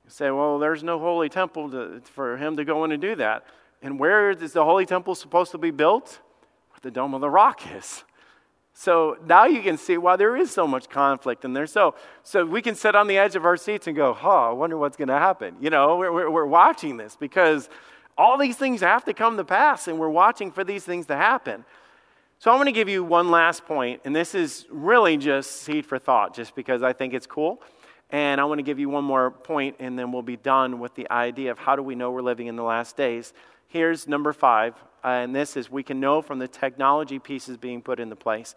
You 0.05 0.11
say, 0.11 0.31
well, 0.31 0.59
there's 0.59 0.83
no 0.83 0.99
holy 0.99 1.29
temple 1.29 1.71
to, 1.71 2.03
for 2.13 2.37
him 2.37 2.57
to 2.57 2.65
go 2.65 2.85
in 2.85 2.93
and 2.93 3.01
do 3.01 3.15
that. 3.15 3.47
And 3.81 3.99
where 3.99 4.31
is 4.31 4.53
the 4.53 4.65
holy 4.65 4.85
temple 4.85 5.15
supposed 5.15 5.53
to 5.53 5.59
be 5.59 5.71
built? 5.71 6.21
Where 6.71 6.81
the 6.83 6.91
Dome 6.91 7.15
of 7.15 7.21
the 7.21 7.31
Rock 7.31 7.63
is. 7.75 8.05
So 8.73 9.17
now 9.25 9.45
you 9.47 9.63
can 9.63 9.79
see 9.79 9.97
why 9.97 10.17
there 10.17 10.37
is 10.37 10.51
so 10.51 10.67
much 10.67 10.89
conflict 10.89 11.45
in 11.45 11.53
there. 11.53 11.69
So, 11.69 11.95
so 12.25 12.45
we 12.45 12.61
can 12.61 12.75
sit 12.75 12.97
on 12.97 13.07
the 13.07 13.17
edge 13.17 13.37
of 13.37 13.45
our 13.45 13.57
seats 13.57 13.87
and 13.87 13.95
go, 13.97 14.13
huh, 14.13 14.51
I 14.51 14.53
wonder 14.53 14.77
what's 14.77 14.97
going 14.97 15.09
to 15.09 15.19
happen. 15.19 15.55
You 15.61 15.71
know, 15.71 15.97
we're, 15.97 16.13
we're, 16.13 16.31
we're 16.31 16.47
watching 16.47 16.97
this 16.97 17.17
because 17.17 17.71
all 18.19 18.37
these 18.37 18.57
things 18.57 18.81
have 18.81 19.05
to 19.05 19.15
come 19.15 19.37
to 19.37 19.45
pass, 19.45 19.87
and 19.87 19.99
we're 19.99 20.09
watching 20.09 20.51
for 20.51 20.65
these 20.65 20.85
things 20.85 21.07
to 21.07 21.17
happen. 21.17 21.65
So 22.39 22.51
I'm 22.51 22.59
going 22.59 22.67
to 22.67 22.73
give 22.73 22.89
you 22.89 23.03
one 23.03 23.31
last 23.31 23.65
point, 23.65 24.03
and 24.05 24.15
this 24.15 24.35
is 24.35 24.67
really 24.69 25.17
just 25.17 25.63
seed 25.63 25.87
for 25.87 25.99
thought, 25.99 26.35
just 26.35 26.55
because 26.55 26.83
I 26.83 26.93
think 26.93 27.15
it's 27.15 27.27
cool. 27.27 27.63
And 28.11 28.41
I 28.41 28.45
want 28.45 28.59
to 28.59 28.63
give 28.63 28.79
you 28.79 28.89
one 28.89 29.05
more 29.05 29.31
point, 29.31 29.77
and 29.79 29.99
then 29.99 30.13
we'll 30.13 30.23
be 30.23 30.37
done 30.37 30.79
with 30.79 30.95
the 30.95 31.11
idea 31.11 31.51
of 31.51 31.59
how 31.59 31.75
do 31.75 31.83
we 31.83 31.95
know 31.95 32.11
we're 32.11 32.23
living 32.23 32.49
in 32.49 32.57
the 32.57 32.63
last 32.63 32.97
days. 32.97 33.33
Here's 33.69 34.07
number 34.07 34.33
five, 34.33 34.75
uh, 35.03 35.09
and 35.09 35.35
this 35.35 35.57
is 35.57 35.71
we 35.71 35.83
can 35.83 36.01
know 36.01 36.21
from 36.21 36.39
the 36.39 36.47
technology 36.47 37.19
pieces 37.19 37.57
being 37.57 37.81
put 37.81 37.99
into 37.99 38.15
place. 38.15 38.55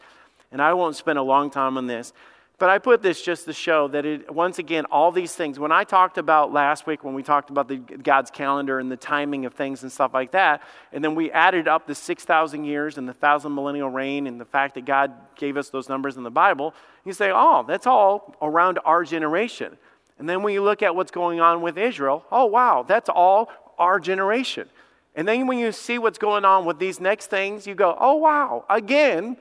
And 0.51 0.61
I 0.61 0.73
won't 0.73 0.95
spend 0.95 1.17
a 1.17 1.23
long 1.23 1.49
time 1.49 1.77
on 1.77 1.87
this, 1.87 2.13
but 2.59 2.69
I 2.69 2.79
put 2.79 3.03
this 3.03 3.21
just 3.21 3.45
to 3.45 3.53
show 3.53 3.87
that 3.89 4.03
it, 4.03 4.33
once 4.33 4.57
again, 4.57 4.85
all 4.85 5.11
these 5.11 5.35
things, 5.35 5.59
when 5.59 5.71
I 5.71 5.83
talked 5.83 6.17
about 6.17 6.51
last 6.51 6.87
week, 6.87 7.03
when 7.03 7.13
we 7.13 7.21
talked 7.21 7.51
about 7.51 7.67
the, 7.67 7.77
God's 7.77 8.31
calendar 8.31 8.79
and 8.79 8.91
the 8.91 8.97
timing 8.97 9.45
of 9.45 9.53
things 9.53 9.83
and 9.83 9.91
stuff 9.91 10.11
like 10.13 10.31
that, 10.31 10.63
and 10.91 11.03
then 11.03 11.13
we 11.13 11.31
added 11.31 11.67
up 11.67 11.85
the 11.85 11.93
6,000 11.93 12.63
years 12.63 12.97
and 12.97 13.07
the 13.07 13.13
thousand 13.13 13.53
millennial 13.53 13.91
reign 13.91 14.25
and 14.25 14.41
the 14.41 14.45
fact 14.45 14.73
that 14.73 14.85
God 14.85 15.13
gave 15.35 15.55
us 15.55 15.69
those 15.69 15.87
numbers 15.87 16.17
in 16.17 16.23
the 16.23 16.31
Bible, 16.31 16.73
you 17.05 17.13
say, 17.13 17.31
oh, 17.31 17.63
that's 17.67 17.85
all 17.85 18.35
around 18.41 18.79
our 18.85 19.03
generation. 19.03 19.77
And 20.17 20.27
then 20.27 20.41
when 20.41 20.55
you 20.55 20.63
look 20.63 20.81
at 20.81 20.95
what's 20.95 21.11
going 21.11 21.39
on 21.39 21.61
with 21.61 21.77
Israel, 21.77 22.25
oh, 22.31 22.45
wow, 22.45 22.83
that's 22.87 23.07
all 23.07 23.51
our 23.77 23.99
generation. 23.99 24.67
And 25.15 25.27
then 25.27 25.45
when 25.45 25.59
you 25.59 25.71
see 25.71 25.99
what's 25.99 26.17
going 26.17 26.43
on 26.43 26.65
with 26.65 26.79
these 26.79 26.99
next 26.99 27.27
things, 27.27 27.67
you 27.67 27.75
go, 27.75 27.95
oh, 27.99 28.15
wow, 28.15 28.65
again, 28.67 29.37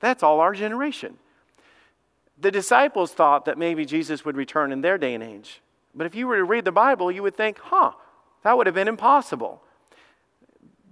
that's 0.00 0.24
all 0.24 0.40
our 0.40 0.52
generation. 0.52 1.16
The 2.40 2.50
disciples 2.50 3.12
thought 3.12 3.44
that 3.44 3.58
maybe 3.58 3.84
Jesus 3.84 4.24
would 4.24 4.36
return 4.36 4.72
in 4.72 4.80
their 4.80 4.96
day 4.98 5.14
and 5.14 5.22
age. 5.22 5.60
But 5.94 6.06
if 6.06 6.14
you 6.14 6.26
were 6.26 6.36
to 6.36 6.44
read 6.44 6.64
the 6.64 6.72
Bible, 6.72 7.10
you 7.10 7.22
would 7.22 7.36
think, 7.36 7.58
huh, 7.58 7.92
that 8.42 8.56
would 8.56 8.66
have 8.66 8.74
been 8.74 8.88
impossible. 8.88 9.62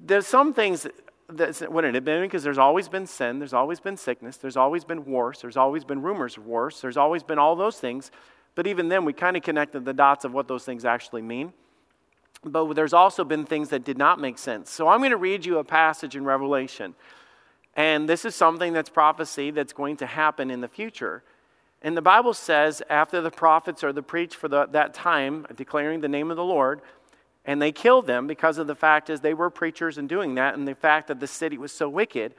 There's 0.05 0.26
some 0.26 0.53
things 0.53 0.86
that 1.30 1.72
wouldn't 1.72 1.94
have 1.94 2.05
been 2.05 2.22
because 2.22 2.42
there's 2.42 2.59
always 2.59 2.88
been 2.88 3.07
sin, 3.07 3.38
there's 3.38 3.53
always 3.53 3.80
been 3.80 3.96
sickness, 3.96 4.38
there's 4.38 4.57
always 4.57 4.84
been 4.84 5.05
wars, 5.05 5.40
there's 5.42 5.57
always 5.57 5.84
been 5.84 6.01
rumors 6.01 6.36
of 6.36 6.46
wars, 6.46 6.80
there's 6.80 6.96
always 6.96 7.22
been 7.22 7.38
all 7.38 7.55
those 7.55 7.78
things. 7.78 8.11
But 8.55 8.66
even 8.66 8.88
then, 8.88 9.05
we 9.05 9.12
kind 9.12 9.36
of 9.36 9.42
connected 9.42 9.84
the 9.84 9.92
dots 9.92 10.24
of 10.24 10.32
what 10.32 10.49
those 10.49 10.64
things 10.64 10.84
actually 10.84 11.22
mean. 11.22 11.53
But 12.44 12.72
there's 12.74 12.92
also 12.92 13.24
been 13.24 13.44
things 13.44 13.68
that 13.70 13.84
did 13.84 13.99
not 13.99 14.20
make 14.20 14.38
sense. 14.38 14.70
So 14.70 14.88
I'm 14.88 15.01
going 15.01 15.11
to 15.11 15.16
read 15.16 15.44
you 15.44 15.59
a 15.59 15.64
passage 15.64 16.16
in 16.16 16.24
Revelation. 16.24 16.94
And 17.74 18.09
this 18.09 18.24
is 18.24 18.34
something 18.34 18.72
that's 18.72 18.88
prophecy 18.88 19.51
that's 19.51 19.72
going 19.72 19.96
to 19.99 20.07
happen 20.07 20.51
in 20.51 20.61
the 20.61 20.68
future. 20.68 21.22
And 21.81 21.97
the 21.97 22.03
Bible 22.03 22.35
says, 22.35 22.83
after 22.91 23.20
the 23.20 23.31
prophets 23.31 23.85
are 23.85 23.93
the 23.93 24.03
preach 24.03 24.35
for 24.35 24.49
the, 24.49 24.66
that 24.66 24.95
time, 24.95 25.47
declaring 25.55 26.01
the 26.01 26.09
name 26.09 26.31
of 26.31 26.37
the 26.37 26.45
Lord, 26.45 26.81
and 27.45 27.62
they 27.62 27.72
killed 27.72 28.07
them 28.07 28.26
because 28.26 28.59
of 28.59 28.66
the 28.66 28.74
fact 28.74 29.09
is 29.09 29.20
they 29.20 29.33
were 29.33 29.49
preachers 29.49 29.97
and 29.97 30.09
doing 30.09 30.35
that, 30.35 30.55
and 30.55 30.66
the 30.66 30.74
fact 30.74 31.09
that 31.09 31.20
the 31.20 31.26
city 31.26 31.57
was 31.57 31.72
so 31.72 31.89
wicked. 31.89 32.35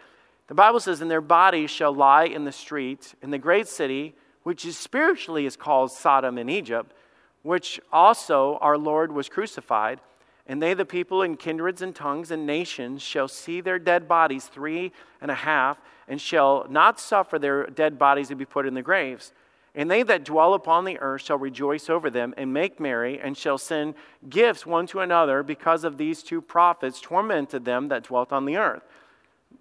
The 0.48 0.56
Bible 0.56 0.80
says, 0.80 1.02
"And 1.02 1.10
their 1.10 1.22
bodies 1.22 1.72
shall 1.72 1.94
lie 1.94 2.26
in 2.26 2.44
the 2.44 2.52
street 2.52 3.16
in 3.22 3.32
the 3.32 3.38
great 3.38 3.68
city, 3.68 4.14
which 4.44 4.66
is 4.66 4.78
spiritually 4.78 5.46
is 5.46 5.56
called 5.56 5.92
Sodom 5.92 6.38
in 6.38 6.50
Egypt, 6.50 6.94
which 7.42 7.80
also 7.92 8.58
our 8.62 8.78
Lord 8.78 9.12
was 9.12 9.30
crucified." 9.30 10.02
And 10.50 10.60
they, 10.60 10.74
the 10.74 10.84
people 10.84 11.22
in 11.22 11.38
kindreds 11.38 11.84
and 11.84 11.95
tongues 11.95 12.32
and 12.32 12.47
nations, 12.47 13.04
shall 13.04 13.28
see 13.28 13.62
their 13.62 13.78
dead 13.78 14.08
bodies 14.08 14.45
three 14.45 14.91
and 15.22 15.30
a 15.30 15.36
half, 15.36 15.80
and 16.08 16.20
shall 16.20 16.66
not 16.68 17.00
suffer 17.00 17.38
their 17.38 17.68
dead 17.68 18.00
bodies 18.00 18.30
to 18.30 18.36
be 18.36 18.45
put 18.45 18.66
in 18.66 18.74
the 18.74 18.82
graves. 18.82 19.32
And 19.76 19.91
they 19.91 20.02
that 20.02 20.26
dwell 20.26 20.56
upon 20.56 20.86
the 20.86 20.97
earth 21.00 21.22
shall 21.22 21.38
rejoice 21.38 21.88
over 21.88 22.10
them 22.10 22.34
and 22.36 22.52
make 22.52 22.80
merry, 22.80 23.20
and 23.20 23.38
shall 23.38 23.60
send 23.60 23.93
gifts 24.28 24.66
one 24.66 24.88
to 24.88 25.02
another, 25.02 25.43
because 25.43 25.84
of 25.84 26.00
these 26.00 26.24
two 26.24 26.41
prophets 26.41 27.00
tormented 27.00 27.64
them 27.64 27.89
that 27.89 28.06
dwelt 28.06 28.34
on 28.34 28.45
the 28.45 28.58
earth. 28.58 28.82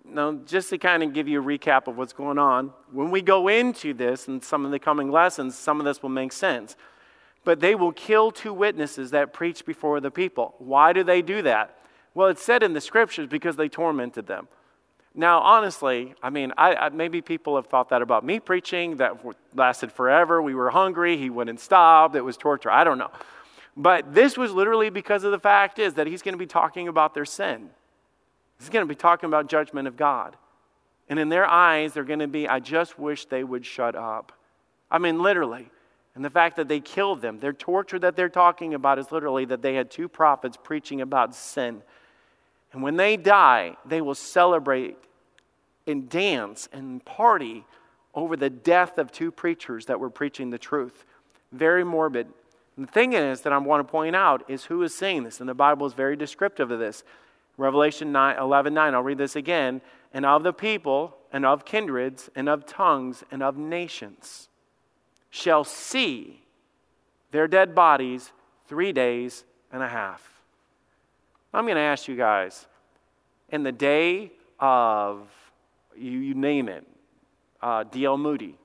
Now, 0.06 0.38
just 0.46 0.70
to 0.70 0.78
kind 0.78 1.02
of 1.02 1.12
give 1.12 1.28
you 1.28 1.42
a 1.42 1.44
recap 1.44 1.86
of 1.86 1.98
what's 1.98 2.14
going 2.14 2.38
on, 2.38 2.72
when 2.92 3.10
we 3.10 3.20
go 3.20 3.48
into 3.48 3.92
this 3.92 4.26
and 4.26 4.42
some 4.42 4.64
of 4.64 4.70
the 4.70 4.78
coming 4.78 5.10
lessons, 5.10 5.54
some 5.54 5.80
of 5.80 5.84
this 5.84 6.02
will 6.02 6.08
make 6.08 6.32
sense 6.32 6.76
but 7.48 7.60
they 7.60 7.74
will 7.74 7.92
kill 7.92 8.30
two 8.30 8.52
witnesses 8.52 9.12
that 9.12 9.32
preach 9.32 9.64
before 9.64 10.00
the 10.00 10.10
people. 10.10 10.54
Why 10.58 10.92
do 10.92 11.02
they 11.02 11.22
do 11.22 11.40
that? 11.40 11.78
Well, 12.12 12.28
it's 12.28 12.42
said 12.42 12.62
in 12.62 12.74
the 12.74 12.80
scriptures 12.82 13.26
because 13.26 13.56
they 13.56 13.70
tormented 13.70 14.26
them. 14.26 14.48
Now, 15.14 15.40
honestly, 15.40 16.12
I 16.22 16.28
mean, 16.28 16.52
I, 16.58 16.74
I, 16.74 16.88
maybe 16.90 17.22
people 17.22 17.56
have 17.56 17.64
thought 17.68 17.88
that 17.88 18.02
about 18.02 18.22
me 18.22 18.38
preaching, 18.38 18.98
that 18.98 19.24
lasted 19.54 19.90
forever. 19.90 20.42
We 20.42 20.54
were 20.54 20.68
hungry, 20.68 21.16
he 21.16 21.30
wouldn't 21.30 21.60
stop, 21.60 22.14
it 22.14 22.20
was 22.20 22.36
torture. 22.36 22.70
I 22.70 22.84
don't 22.84 22.98
know. 22.98 23.10
But 23.74 24.12
this 24.12 24.36
was 24.36 24.52
literally 24.52 24.90
because 24.90 25.24
of 25.24 25.30
the 25.30 25.38
fact 25.38 25.78
is 25.78 25.94
that 25.94 26.06
he's 26.06 26.20
going 26.20 26.34
to 26.34 26.38
be 26.38 26.44
talking 26.44 26.86
about 26.86 27.14
their 27.14 27.24
sin. 27.24 27.70
He's 28.58 28.68
going 28.68 28.86
to 28.86 28.94
be 28.94 28.94
talking 28.94 29.26
about 29.26 29.48
judgment 29.48 29.88
of 29.88 29.96
God. 29.96 30.36
And 31.08 31.18
in 31.18 31.30
their 31.30 31.46
eyes, 31.46 31.94
they're 31.94 32.04
going 32.04 32.18
to 32.18 32.28
be, 32.28 32.46
I 32.46 32.60
just 32.60 32.98
wish 32.98 33.24
they 33.24 33.42
would 33.42 33.64
shut 33.64 33.96
up. 33.96 34.32
I 34.90 34.98
mean, 34.98 35.22
literally. 35.22 35.70
And 36.18 36.24
the 36.24 36.30
fact 36.30 36.56
that 36.56 36.66
they 36.66 36.80
killed 36.80 37.22
them, 37.22 37.38
their 37.38 37.52
torture 37.52 38.00
that 38.00 38.16
they're 38.16 38.28
talking 38.28 38.74
about 38.74 38.98
is 38.98 39.12
literally 39.12 39.44
that 39.44 39.62
they 39.62 39.74
had 39.74 39.88
two 39.88 40.08
prophets 40.08 40.58
preaching 40.60 41.00
about 41.00 41.32
sin. 41.32 41.80
And 42.72 42.82
when 42.82 42.96
they 42.96 43.16
die, 43.16 43.76
they 43.86 44.00
will 44.00 44.16
celebrate 44.16 44.96
and 45.86 46.08
dance 46.08 46.68
and 46.72 47.04
party 47.04 47.64
over 48.16 48.36
the 48.36 48.50
death 48.50 48.98
of 48.98 49.12
two 49.12 49.30
preachers 49.30 49.86
that 49.86 50.00
were 50.00 50.10
preaching 50.10 50.50
the 50.50 50.58
truth. 50.58 51.04
Very 51.52 51.84
morbid. 51.84 52.26
And 52.76 52.88
the 52.88 52.90
thing 52.90 53.12
is 53.12 53.42
that 53.42 53.52
I 53.52 53.58
want 53.58 53.86
to 53.86 53.88
point 53.88 54.16
out 54.16 54.42
is 54.50 54.64
who 54.64 54.82
is 54.82 54.92
saying 54.92 55.22
this, 55.22 55.38
and 55.38 55.48
the 55.48 55.54
Bible 55.54 55.86
is 55.86 55.92
very 55.92 56.16
descriptive 56.16 56.72
of 56.72 56.80
this. 56.80 57.04
Revelation 57.56 58.10
9, 58.10 58.38
11 58.38 58.74
9, 58.74 58.92
I'll 58.92 59.04
read 59.04 59.18
this 59.18 59.36
again. 59.36 59.80
And 60.12 60.26
of 60.26 60.42
the 60.42 60.52
people, 60.52 61.16
and 61.32 61.46
of 61.46 61.64
kindreds, 61.64 62.28
and 62.34 62.48
of 62.48 62.66
tongues, 62.66 63.22
and 63.30 63.40
of 63.40 63.56
nations 63.56 64.47
shall 65.38 65.64
see 65.64 66.42
their 67.30 67.46
dead 67.46 67.74
bodies 67.74 68.32
three 68.66 68.92
days 68.92 69.44
and 69.72 69.82
a 69.82 69.88
half. 69.88 70.22
I'm 71.54 71.64
going 71.64 71.76
to 71.76 71.80
ask 71.80 72.08
you 72.08 72.16
guys, 72.16 72.66
in 73.50 73.62
the 73.62 73.72
day 73.72 74.32
of, 74.58 75.28
you, 75.96 76.10
you 76.10 76.34
name 76.34 76.68
it, 76.68 76.86
uh, 77.62 77.84
D.L. 77.84 78.18
Moody, 78.18 78.58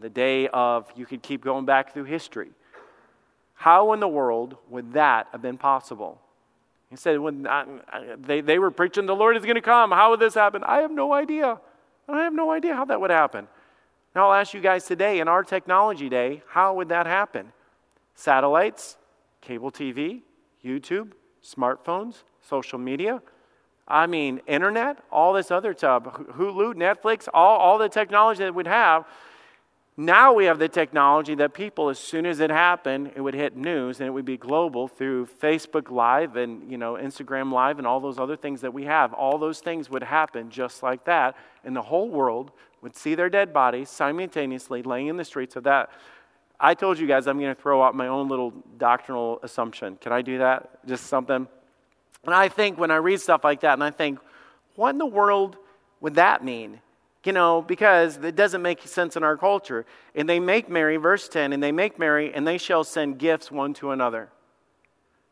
the 0.00 0.08
day 0.08 0.48
of, 0.48 0.86
you 0.94 1.06
could 1.06 1.22
keep 1.22 1.42
going 1.42 1.64
back 1.64 1.92
through 1.92 2.04
history, 2.04 2.50
how 3.54 3.92
in 3.92 4.00
the 4.00 4.08
world 4.08 4.56
would 4.68 4.92
that 4.92 5.26
have 5.32 5.42
been 5.42 5.58
possible? 5.58 6.20
He 6.90 6.96
said, 6.96 7.18
when 7.18 7.46
I, 7.46 7.64
they, 8.16 8.40
they 8.40 8.58
were 8.58 8.70
preaching, 8.70 9.06
the 9.06 9.16
Lord 9.16 9.36
is 9.36 9.42
going 9.42 9.56
to 9.56 9.60
come. 9.60 9.90
How 9.90 10.10
would 10.10 10.20
this 10.20 10.34
happen? 10.34 10.62
I 10.64 10.78
have 10.78 10.92
no 10.92 11.12
idea. 11.12 11.58
I 12.08 12.22
have 12.22 12.32
no 12.32 12.50
idea 12.52 12.74
how 12.74 12.84
that 12.86 13.00
would 13.00 13.10
happen. 13.10 13.48
Now, 14.18 14.30
I'll 14.30 14.40
ask 14.40 14.52
you 14.52 14.60
guys 14.60 14.84
today, 14.84 15.20
in 15.20 15.28
our 15.28 15.44
technology 15.44 16.08
day, 16.08 16.42
how 16.48 16.74
would 16.74 16.88
that 16.88 17.06
happen? 17.06 17.52
Satellites, 18.16 18.96
cable 19.40 19.70
TV, 19.70 20.22
YouTube, 20.64 21.12
smartphones, 21.40 22.24
social 22.40 22.80
media. 22.80 23.22
I 23.86 24.08
mean, 24.08 24.40
internet, 24.48 24.98
all 25.12 25.32
this 25.32 25.52
other 25.52 25.72
stuff, 25.72 26.02
Hulu, 26.02 26.74
Netflix, 26.74 27.28
all, 27.32 27.58
all 27.58 27.78
the 27.78 27.88
technology 27.88 28.42
that 28.42 28.56
we'd 28.56 28.66
have 28.66 29.06
now 30.00 30.32
we 30.32 30.44
have 30.44 30.60
the 30.60 30.68
technology 30.68 31.34
that 31.34 31.52
people, 31.54 31.88
as 31.88 31.98
soon 31.98 32.24
as 32.24 32.38
it 32.38 32.50
happened, 32.50 33.10
it 33.16 33.20
would 33.20 33.34
hit 33.34 33.56
news 33.56 33.98
and 33.98 34.06
it 34.06 34.12
would 34.12 34.24
be 34.24 34.36
global 34.36 34.86
through 34.86 35.26
Facebook 35.26 35.90
Live 35.90 36.36
and 36.36 36.70
you 36.70 36.78
know 36.78 36.94
Instagram 36.94 37.52
Live 37.52 37.78
and 37.78 37.86
all 37.86 37.98
those 37.98 38.16
other 38.16 38.36
things 38.36 38.60
that 38.60 38.72
we 38.72 38.84
have. 38.84 39.12
All 39.12 39.38
those 39.38 39.58
things 39.58 39.90
would 39.90 40.04
happen 40.04 40.50
just 40.50 40.84
like 40.84 41.04
that, 41.06 41.36
and 41.64 41.74
the 41.74 41.82
whole 41.82 42.08
world 42.08 42.52
would 42.82 42.96
see 42.96 43.14
their 43.14 43.28
dead 43.28 43.52
bodies 43.52 43.88
simultaneously 43.88 44.82
laying 44.82 45.08
in 45.08 45.16
the 45.16 45.24
streets 45.24 45.56
of 45.56 45.64
that. 45.64 45.90
I 46.60 46.74
told 46.74 46.98
you 46.98 47.06
guys 47.06 47.26
I'm 47.26 47.38
going 47.38 47.54
to 47.54 47.60
throw 47.60 47.82
out 47.82 47.94
my 47.94 48.08
own 48.08 48.28
little 48.28 48.52
doctrinal 48.78 49.40
assumption. 49.42 49.96
Can 49.96 50.12
I 50.12 50.22
do 50.22 50.38
that? 50.38 50.84
Just 50.86 51.06
something. 51.06 51.46
And 52.24 52.34
I 52.34 52.48
think 52.48 52.78
when 52.78 52.90
I 52.90 52.96
read 52.96 53.20
stuff 53.20 53.44
like 53.44 53.60
that, 53.60 53.74
and 53.74 53.84
I 53.84 53.90
think, 53.90 54.18
what 54.74 54.90
in 54.90 54.98
the 54.98 55.06
world 55.06 55.56
would 56.00 56.14
that 56.14 56.44
mean? 56.44 56.80
you 57.28 57.32
know, 57.32 57.60
because 57.60 58.16
it 58.16 58.36
doesn't 58.36 58.62
make 58.62 58.80
sense 58.88 59.14
in 59.14 59.22
our 59.22 59.36
culture. 59.36 59.84
And 60.14 60.26
they 60.26 60.40
make 60.40 60.70
merry, 60.70 60.96
verse 60.96 61.28
10, 61.28 61.52
and 61.52 61.62
they 61.62 61.72
make 61.72 61.98
merry, 61.98 62.32
and 62.32 62.48
they 62.48 62.56
shall 62.56 62.84
send 62.84 63.18
gifts 63.18 63.50
one 63.50 63.74
to 63.74 63.90
another. 63.90 64.30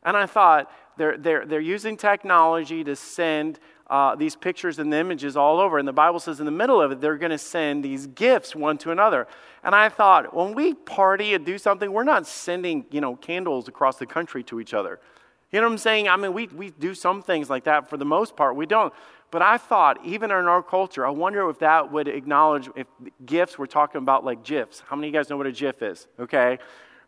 And 0.03 0.15
I 0.15 0.27
thought, 0.27 0.71
they're, 0.99 1.17
they're, 1.17 1.47
they're 1.47 1.59
using 1.59 1.97
technology 1.97 2.85
to 2.85 2.95
send 2.97 3.59
uh, 3.89 4.17
these 4.17 4.35
pictures 4.35 4.79
and 4.79 4.93
images 4.93 5.37
all 5.37 5.61
over. 5.61 5.79
And 5.79 5.87
the 5.87 5.93
Bible 5.93 6.19
says 6.19 6.41
in 6.41 6.47
the 6.47 6.53
middle 6.53 6.81
of 6.81 6.91
it, 6.91 7.01
they're 7.01 7.17
going 7.17 7.31
to 7.31 7.39
send 7.39 7.85
these 7.85 8.07
gifts 8.09 8.55
one 8.55 8.79
to 8.79 8.91
another. 8.91 9.29
And 9.63 9.75
I 9.75 9.89
thought, 9.89 10.35
when 10.35 10.55
we 10.55 10.75
party 10.75 11.35
and 11.35 11.47
do 11.47 11.59
something, 11.59 11.93
we're 11.93 12.05
not 12.05 12.27
sending, 12.27 12.87
you 12.91 13.01
know, 13.01 13.17
candles 13.17 13.69
across 13.69 13.97
the 13.97 14.07
country 14.07 14.43
to 14.45 14.61
each 14.61 14.75
other. 14.75 15.01
You 15.53 15.61
know 15.61 15.69
what 15.69 15.75
I'm 15.75 15.79
saying? 15.79 16.09
I 16.09 16.17
mean, 16.17 16.33
we, 16.33 16.49
we 16.49 16.71
do 16.71 16.95
some 16.95 17.23
things 17.23 17.49
like 17.49 17.65
that 17.65 17.89
for 17.89 17.97
the 17.97 18.05
most 18.05 18.37
part. 18.37 18.57
We 18.57 18.67
don't. 18.67 18.93
But 19.31 19.43
I 19.43 19.59
thought, 19.59 20.05
even 20.05 20.31
in 20.31 20.37
our 20.37 20.63
culture, 20.63 21.07
I 21.07 21.11
wonder 21.11 21.49
if 21.49 21.59
that 21.61 21.91
would 21.93 22.09
acknowledge 22.09 22.69
if 22.75 22.87
gifts, 23.25 23.59
we're 23.59 23.67
talking 23.67 24.01
about 24.01 24.25
like 24.25 24.45
GIFs. 24.45 24.83
How 24.87 24.97
many 24.97 25.09
of 25.09 25.15
you 25.15 25.21
guys 25.21 25.31
know 25.31 25.37
what 25.37 25.47
a 25.47 25.53
GIF 25.53 25.83
is? 25.83 26.07
Okay. 26.19 26.59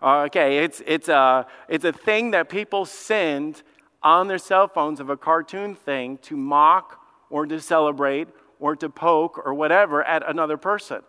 Uh, 0.01 0.23
okay, 0.27 0.59
it's, 0.59 0.81
it's, 0.87 1.09
a, 1.09 1.45
it's 1.69 1.85
a 1.85 1.93
thing 1.93 2.31
that 2.31 2.49
people 2.49 2.85
send 2.87 3.63
on 4.03 4.29
their 4.29 4.39
cell 4.39 4.69
phones 4.69 5.01
of 5.01 5.11
a 5.11 5.17
cartoon 5.17 5.75
thing 5.75 6.19
to 6.19 6.37
mock 6.37 7.01
or 7.31 7.47
to 7.47 7.61
celebrate 7.61 8.29
or 8.61 8.77
to 8.77 8.89
poke 8.89 9.41
or 9.45 9.55
whatever 9.55 10.03
at 10.05 10.29
another 10.29 10.57
person. 10.57 11.03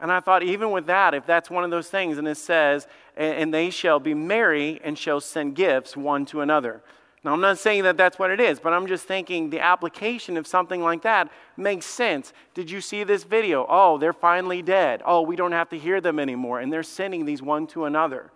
And 0.00 0.12
I 0.12 0.20
thought, 0.20 0.42
even 0.42 0.70
with 0.70 0.86
that, 0.86 1.14
if 1.14 1.24
that's 1.24 1.48
one 1.48 1.64
of 1.64 1.70
those 1.70 1.88
things, 1.88 2.18
and 2.18 2.28
it 2.28 2.36
says, 2.36 2.86
and 3.16 3.54
they 3.54 3.70
shall 3.70 4.00
be 4.00 4.12
merry 4.12 4.80
and 4.84 4.98
shall 4.98 5.20
send 5.20 5.54
gifts 5.54 5.96
one 5.96 6.26
to 6.26 6.40
another. 6.40 6.82
Now, 7.22 7.32
I'm 7.32 7.40
not 7.40 7.58
saying 7.58 7.84
that 7.84 7.96
that's 7.96 8.18
what 8.18 8.30
it 8.30 8.38
is, 8.38 8.60
but 8.60 8.74
I'm 8.74 8.86
just 8.86 9.06
thinking 9.06 9.48
the 9.48 9.60
application 9.60 10.36
of 10.36 10.46
something 10.46 10.82
like 10.82 11.02
that 11.02 11.30
makes 11.56 11.86
sense. 11.86 12.34
Did 12.52 12.70
you 12.70 12.82
see 12.82 13.02
this 13.02 13.24
video? 13.24 13.64
Oh, 13.66 13.96
they're 13.96 14.12
finally 14.12 14.60
dead. 14.60 15.00
Oh, 15.06 15.22
we 15.22 15.36
don't 15.36 15.52
have 15.52 15.70
to 15.70 15.78
hear 15.78 16.02
them 16.02 16.18
anymore. 16.18 16.60
And 16.60 16.70
they're 16.70 16.82
sending 16.82 17.24
these 17.24 17.40
one 17.40 17.66
to 17.68 17.86
another. 17.86 18.30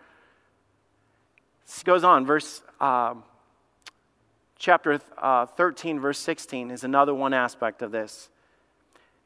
This 1.67 1.83
goes 1.83 2.03
on. 2.03 2.25
Verse, 2.25 2.63
uh, 2.81 3.15
chapter 4.59 5.01
uh, 5.17 5.47
13, 5.47 6.01
verse 6.01 6.19
16 6.19 6.71
is 6.71 6.85
another 6.85 7.15
one 7.15 7.33
aspect 7.33 7.83
of 7.83 7.93
this. 7.93 8.29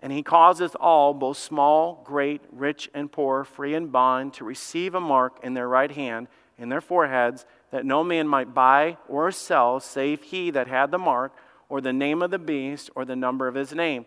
And 0.00 0.12
he 0.12 0.22
causeth 0.22 0.76
all, 0.80 1.14
both 1.14 1.38
small, 1.38 2.02
great, 2.04 2.42
rich, 2.50 2.90
and 2.92 3.10
poor, 3.10 3.44
free 3.44 3.74
and 3.74 3.90
bond, 3.90 4.34
to 4.34 4.44
receive 4.44 4.94
a 4.94 5.00
mark 5.00 5.38
in 5.42 5.54
their 5.54 5.68
right 5.68 5.90
hand, 5.90 6.28
in 6.58 6.68
their 6.68 6.80
foreheads 6.80 7.46
that 7.70 7.86
no 7.86 8.04
man 8.04 8.28
might 8.28 8.52
buy 8.52 8.98
or 9.08 9.30
sell 9.30 9.80
save 9.80 10.22
he 10.22 10.50
that 10.50 10.66
had 10.66 10.90
the 10.90 10.98
mark 10.98 11.32
or 11.68 11.80
the 11.80 11.92
name 11.92 12.20
of 12.20 12.30
the 12.30 12.38
beast 12.38 12.90
or 12.94 13.04
the 13.04 13.16
number 13.16 13.48
of 13.48 13.54
his 13.54 13.72
name. 13.72 14.04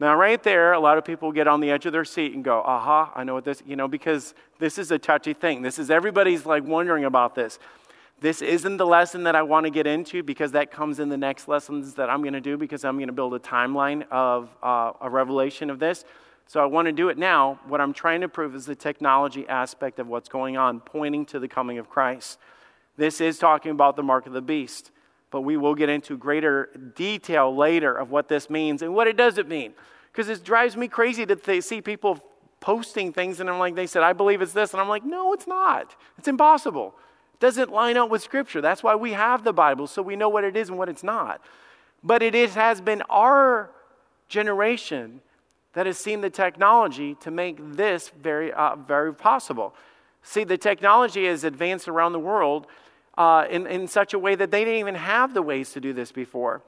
Now, 0.00 0.16
right 0.16 0.42
there, 0.42 0.72
a 0.72 0.80
lot 0.80 0.98
of 0.98 1.04
people 1.04 1.30
get 1.30 1.46
on 1.46 1.60
the 1.60 1.70
edge 1.70 1.86
of 1.86 1.92
their 1.92 2.04
seat 2.04 2.32
and 2.34 2.42
go, 2.42 2.60
aha, 2.62 3.12
I 3.14 3.22
know 3.22 3.34
what 3.34 3.44
this, 3.44 3.62
you 3.64 3.76
know, 3.76 3.86
because 3.86 4.34
this 4.58 4.76
is 4.76 4.90
a 4.90 4.98
touchy 4.98 5.34
thing. 5.34 5.62
This 5.62 5.78
is, 5.78 5.90
everybody's 5.90 6.44
like 6.44 6.64
wondering 6.64 7.04
about 7.04 7.36
this. 7.36 7.60
This 8.20 8.42
isn't 8.42 8.76
the 8.76 8.86
lesson 8.86 9.24
that 9.24 9.34
I 9.34 9.42
want 9.42 9.64
to 9.64 9.70
get 9.70 9.86
into 9.86 10.22
because 10.22 10.52
that 10.52 10.70
comes 10.70 10.98
in 10.98 11.08
the 11.08 11.16
next 11.16 11.48
lessons 11.48 11.94
that 11.94 12.08
I'm 12.08 12.22
going 12.22 12.34
to 12.34 12.40
do 12.40 12.56
because 12.56 12.84
I'm 12.84 12.96
going 12.96 13.08
to 13.08 13.12
build 13.12 13.34
a 13.34 13.38
timeline 13.38 14.06
of 14.10 14.48
uh, 14.62 14.92
a 15.00 15.10
revelation 15.10 15.68
of 15.68 15.78
this. 15.78 16.04
So 16.46 16.60
I 16.60 16.66
want 16.66 16.86
to 16.86 16.92
do 16.92 17.08
it 17.08 17.18
now. 17.18 17.58
What 17.66 17.80
I'm 17.80 17.92
trying 17.92 18.20
to 18.20 18.28
prove 18.28 18.54
is 18.54 18.66
the 18.66 18.74
technology 18.74 19.46
aspect 19.48 19.98
of 19.98 20.06
what's 20.06 20.28
going 20.28 20.56
on, 20.56 20.80
pointing 20.80 21.26
to 21.26 21.38
the 21.38 21.48
coming 21.48 21.78
of 21.78 21.88
Christ. 21.88 22.38
This 22.96 23.20
is 23.20 23.38
talking 23.38 23.72
about 23.72 23.96
the 23.96 24.02
mark 24.02 24.26
of 24.26 24.32
the 24.32 24.42
beast, 24.42 24.90
but 25.30 25.40
we 25.40 25.56
will 25.56 25.74
get 25.74 25.88
into 25.88 26.16
greater 26.16 26.70
detail 26.94 27.54
later 27.54 27.94
of 27.94 28.10
what 28.10 28.28
this 28.28 28.48
means 28.48 28.82
and 28.82 28.94
what 28.94 29.08
it 29.08 29.16
doesn't 29.16 29.48
mean. 29.48 29.74
Because 30.12 30.28
it 30.28 30.44
drives 30.44 30.76
me 30.76 30.86
crazy 30.86 31.26
to 31.26 31.34
th- 31.34 31.64
see 31.64 31.80
people 31.80 32.20
posting 32.60 33.12
things 33.12 33.40
and 33.40 33.50
I'm 33.50 33.58
like, 33.58 33.74
they 33.74 33.86
said, 33.86 34.02
I 34.02 34.12
believe 34.12 34.40
it's 34.40 34.52
this. 34.52 34.72
And 34.72 34.80
I'm 34.80 34.88
like, 34.88 35.04
no, 35.04 35.32
it's 35.32 35.46
not. 35.46 35.96
It's 36.18 36.28
impossible. 36.28 36.94
Doesn't 37.44 37.70
line 37.70 37.98
up 37.98 38.08
with 38.08 38.22
Scripture. 38.22 38.62
That's 38.62 38.82
why 38.82 38.94
we 38.94 39.12
have 39.12 39.44
the 39.44 39.52
Bible, 39.52 39.86
so 39.86 40.00
we 40.00 40.16
know 40.16 40.30
what 40.30 40.44
it 40.44 40.56
is 40.56 40.70
and 40.70 40.78
what 40.78 40.88
it's 40.88 41.02
not. 41.02 41.42
But 42.02 42.22
it 42.22 42.34
is, 42.34 42.54
has 42.54 42.80
been 42.80 43.02
our 43.10 43.68
generation 44.30 45.20
that 45.74 45.84
has 45.84 45.98
seen 45.98 46.22
the 46.22 46.30
technology 46.30 47.16
to 47.16 47.30
make 47.30 47.58
this 47.76 48.10
very, 48.18 48.50
uh, 48.50 48.76
very 48.76 49.12
possible. 49.12 49.74
See, 50.22 50.44
the 50.44 50.56
technology 50.56 51.26
has 51.26 51.44
advanced 51.44 51.86
around 51.86 52.12
the 52.14 52.18
world 52.18 52.66
uh, 53.18 53.44
in, 53.50 53.66
in 53.66 53.88
such 53.88 54.14
a 54.14 54.18
way 54.18 54.34
that 54.36 54.50
they 54.50 54.64
didn't 54.64 54.80
even 54.80 54.94
have 54.94 55.34
the 55.34 55.42
ways 55.42 55.70
to 55.74 55.80
do 55.80 55.92
this 55.92 56.12
before. 56.12 56.62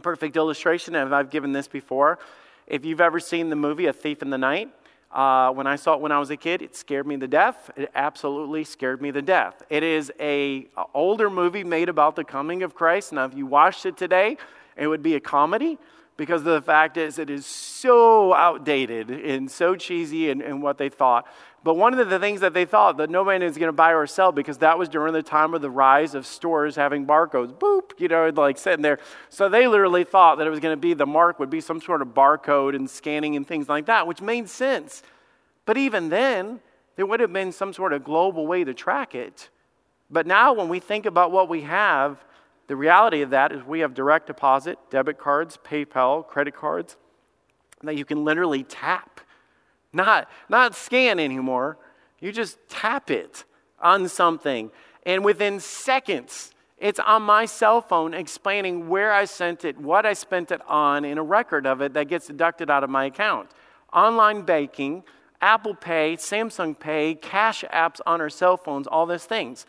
Perfect 0.00 0.34
illustration, 0.34 0.94
and 0.94 1.14
I've 1.14 1.28
given 1.28 1.52
this 1.52 1.68
before. 1.68 2.18
If 2.66 2.86
you've 2.86 3.02
ever 3.02 3.20
seen 3.20 3.50
the 3.50 3.56
movie 3.56 3.84
A 3.84 3.92
Thief 3.92 4.22
in 4.22 4.30
the 4.30 4.38
Night, 4.38 4.70
uh, 5.12 5.50
when 5.50 5.66
I 5.66 5.76
saw 5.76 5.94
it 5.94 6.00
when 6.00 6.12
I 6.12 6.18
was 6.18 6.30
a 6.30 6.36
kid, 6.36 6.62
it 6.62 6.76
scared 6.76 7.06
me 7.06 7.16
to 7.16 7.26
death. 7.26 7.70
It 7.76 7.90
absolutely 7.94 8.62
scared 8.64 9.02
me 9.02 9.10
to 9.10 9.22
death. 9.22 9.62
It 9.68 9.82
is 9.82 10.12
a, 10.20 10.68
a 10.76 10.84
older 10.94 11.28
movie 11.28 11.64
made 11.64 11.88
about 11.88 12.14
the 12.14 12.24
coming 12.24 12.62
of 12.62 12.74
Christ. 12.74 13.12
Now, 13.12 13.24
if 13.24 13.34
you 13.34 13.46
watched 13.46 13.86
it 13.86 13.96
today, 13.96 14.36
it 14.76 14.86
would 14.86 15.02
be 15.02 15.16
a 15.16 15.20
comedy 15.20 15.78
because 16.16 16.42
the 16.42 16.60
fact 16.60 16.96
is 16.96 17.18
it 17.18 17.30
is 17.30 17.46
so 17.46 18.34
outdated 18.34 19.10
and 19.10 19.50
so 19.50 19.74
cheesy 19.74 20.30
and, 20.30 20.62
what 20.62 20.76
they 20.76 20.90
thought. 20.90 21.26
But 21.62 21.74
one 21.74 21.98
of 21.98 22.08
the 22.08 22.18
things 22.18 22.40
that 22.40 22.54
they 22.54 22.64
thought 22.64 22.96
that 22.96 23.10
no 23.10 23.22
man 23.22 23.42
is 23.42 23.58
going 23.58 23.68
to 23.68 23.72
buy 23.72 23.92
or 23.92 24.06
sell 24.06 24.32
because 24.32 24.58
that 24.58 24.78
was 24.78 24.88
during 24.88 25.12
the 25.12 25.22
time 25.22 25.52
of 25.52 25.60
the 25.60 25.70
rise 25.70 26.14
of 26.14 26.24
stores 26.24 26.74
having 26.74 27.06
barcodes, 27.06 27.52
boop, 27.52 27.92
you 27.98 28.08
know, 28.08 28.30
like 28.34 28.56
sitting 28.56 28.80
there. 28.80 28.98
So 29.28 29.50
they 29.50 29.66
literally 29.66 30.04
thought 30.04 30.38
that 30.38 30.46
it 30.46 30.50
was 30.50 30.60
going 30.60 30.72
to 30.72 30.80
be 30.80 30.94
the 30.94 31.04
mark 31.04 31.38
would 31.38 31.50
be 31.50 31.60
some 31.60 31.80
sort 31.82 32.00
of 32.00 32.08
barcode 32.08 32.74
and 32.74 32.88
scanning 32.88 33.36
and 33.36 33.46
things 33.46 33.68
like 33.68 33.86
that, 33.86 34.06
which 34.06 34.22
made 34.22 34.48
sense. 34.48 35.02
But 35.66 35.76
even 35.76 36.08
then, 36.08 36.60
there 36.96 37.04
would 37.04 37.20
have 37.20 37.32
been 37.32 37.52
some 37.52 37.74
sort 37.74 37.92
of 37.92 38.04
global 38.04 38.46
way 38.46 38.64
to 38.64 38.72
track 38.72 39.14
it. 39.14 39.50
But 40.10 40.26
now, 40.26 40.54
when 40.54 40.68
we 40.68 40.80
think 40.80 41.04
about 41.04 41.30
what 41.30 41.50
we 41.50 41.62
have, 41.62 42.24
the 42.68 42.76
reality 42.76 43.20
of 43.20 43.30
that 43.30 43.52
is 43.52 43.62
we 43.64 43.80
have 43.80 43.92
direct 43.92 44.28
deposit, 44.28 44.78
debit 44.90 45.18
cards, 45.18 45.58
PayPal, 45.62 46.26
credit 46.26 46.54
cards 46.54 46.96
that 47.82 47.96
you 47.96 48.04
can 48.04 48.24
literally 48.24 48.62
tap 48.62 49.20
not, 49.92 50.28
not 50.48 50.74
scan 50.74 51.18
anymore. 51.18 51.78
You 52.20 52.32
just 52.32 52.58
tap 52.68 53.10
it 53.10 53.44
on 53.80 54.08
something, 54.08 54.70
and 55.06 55.24
within 55.24 55.58
seconds, 55.58 56.52
it's 56.78 56.98
on 56.98 57.22
my 57.22 57.44
cell 57.44 57.80
phone 57.80 58.14
explaining 58.14 58.88
where 58.88 59.12
I 59.12 59.24
sent 59.26 59.64
it, 59.64 59.78
what 59.78 60.06
I 60.06 60.12
spent 60.14 60.50
it 60.50 60.60
on, 60.66 61.04
in 61.04 61.18
a 61.18 61.22
record 61.22 61.66
of 61.66 61.80
it 61.80 61.94
that 61.94 62.08
gets 62.08 62.26
deducted 62.26 62.70
out 62.70 62.84
of 62.84 62.90
my 62.90 63.06
account. 63.06 63.50
Online 63.92 64.42
banking, 64.42 65.02
Apple 65.40 65.74
Pay, 65.74 66.16
Samsung 66.16 66.78
Pay, 66.78 67.14
cash 67.14 67.64
apps 67.72 68.00
on 68.06 68.20
our 68.20 68.30
cell 68.30 68.56
phones, 68.56 68.86
all 68.86 69.06
those 69.06 69.24
things. 69.24 69.66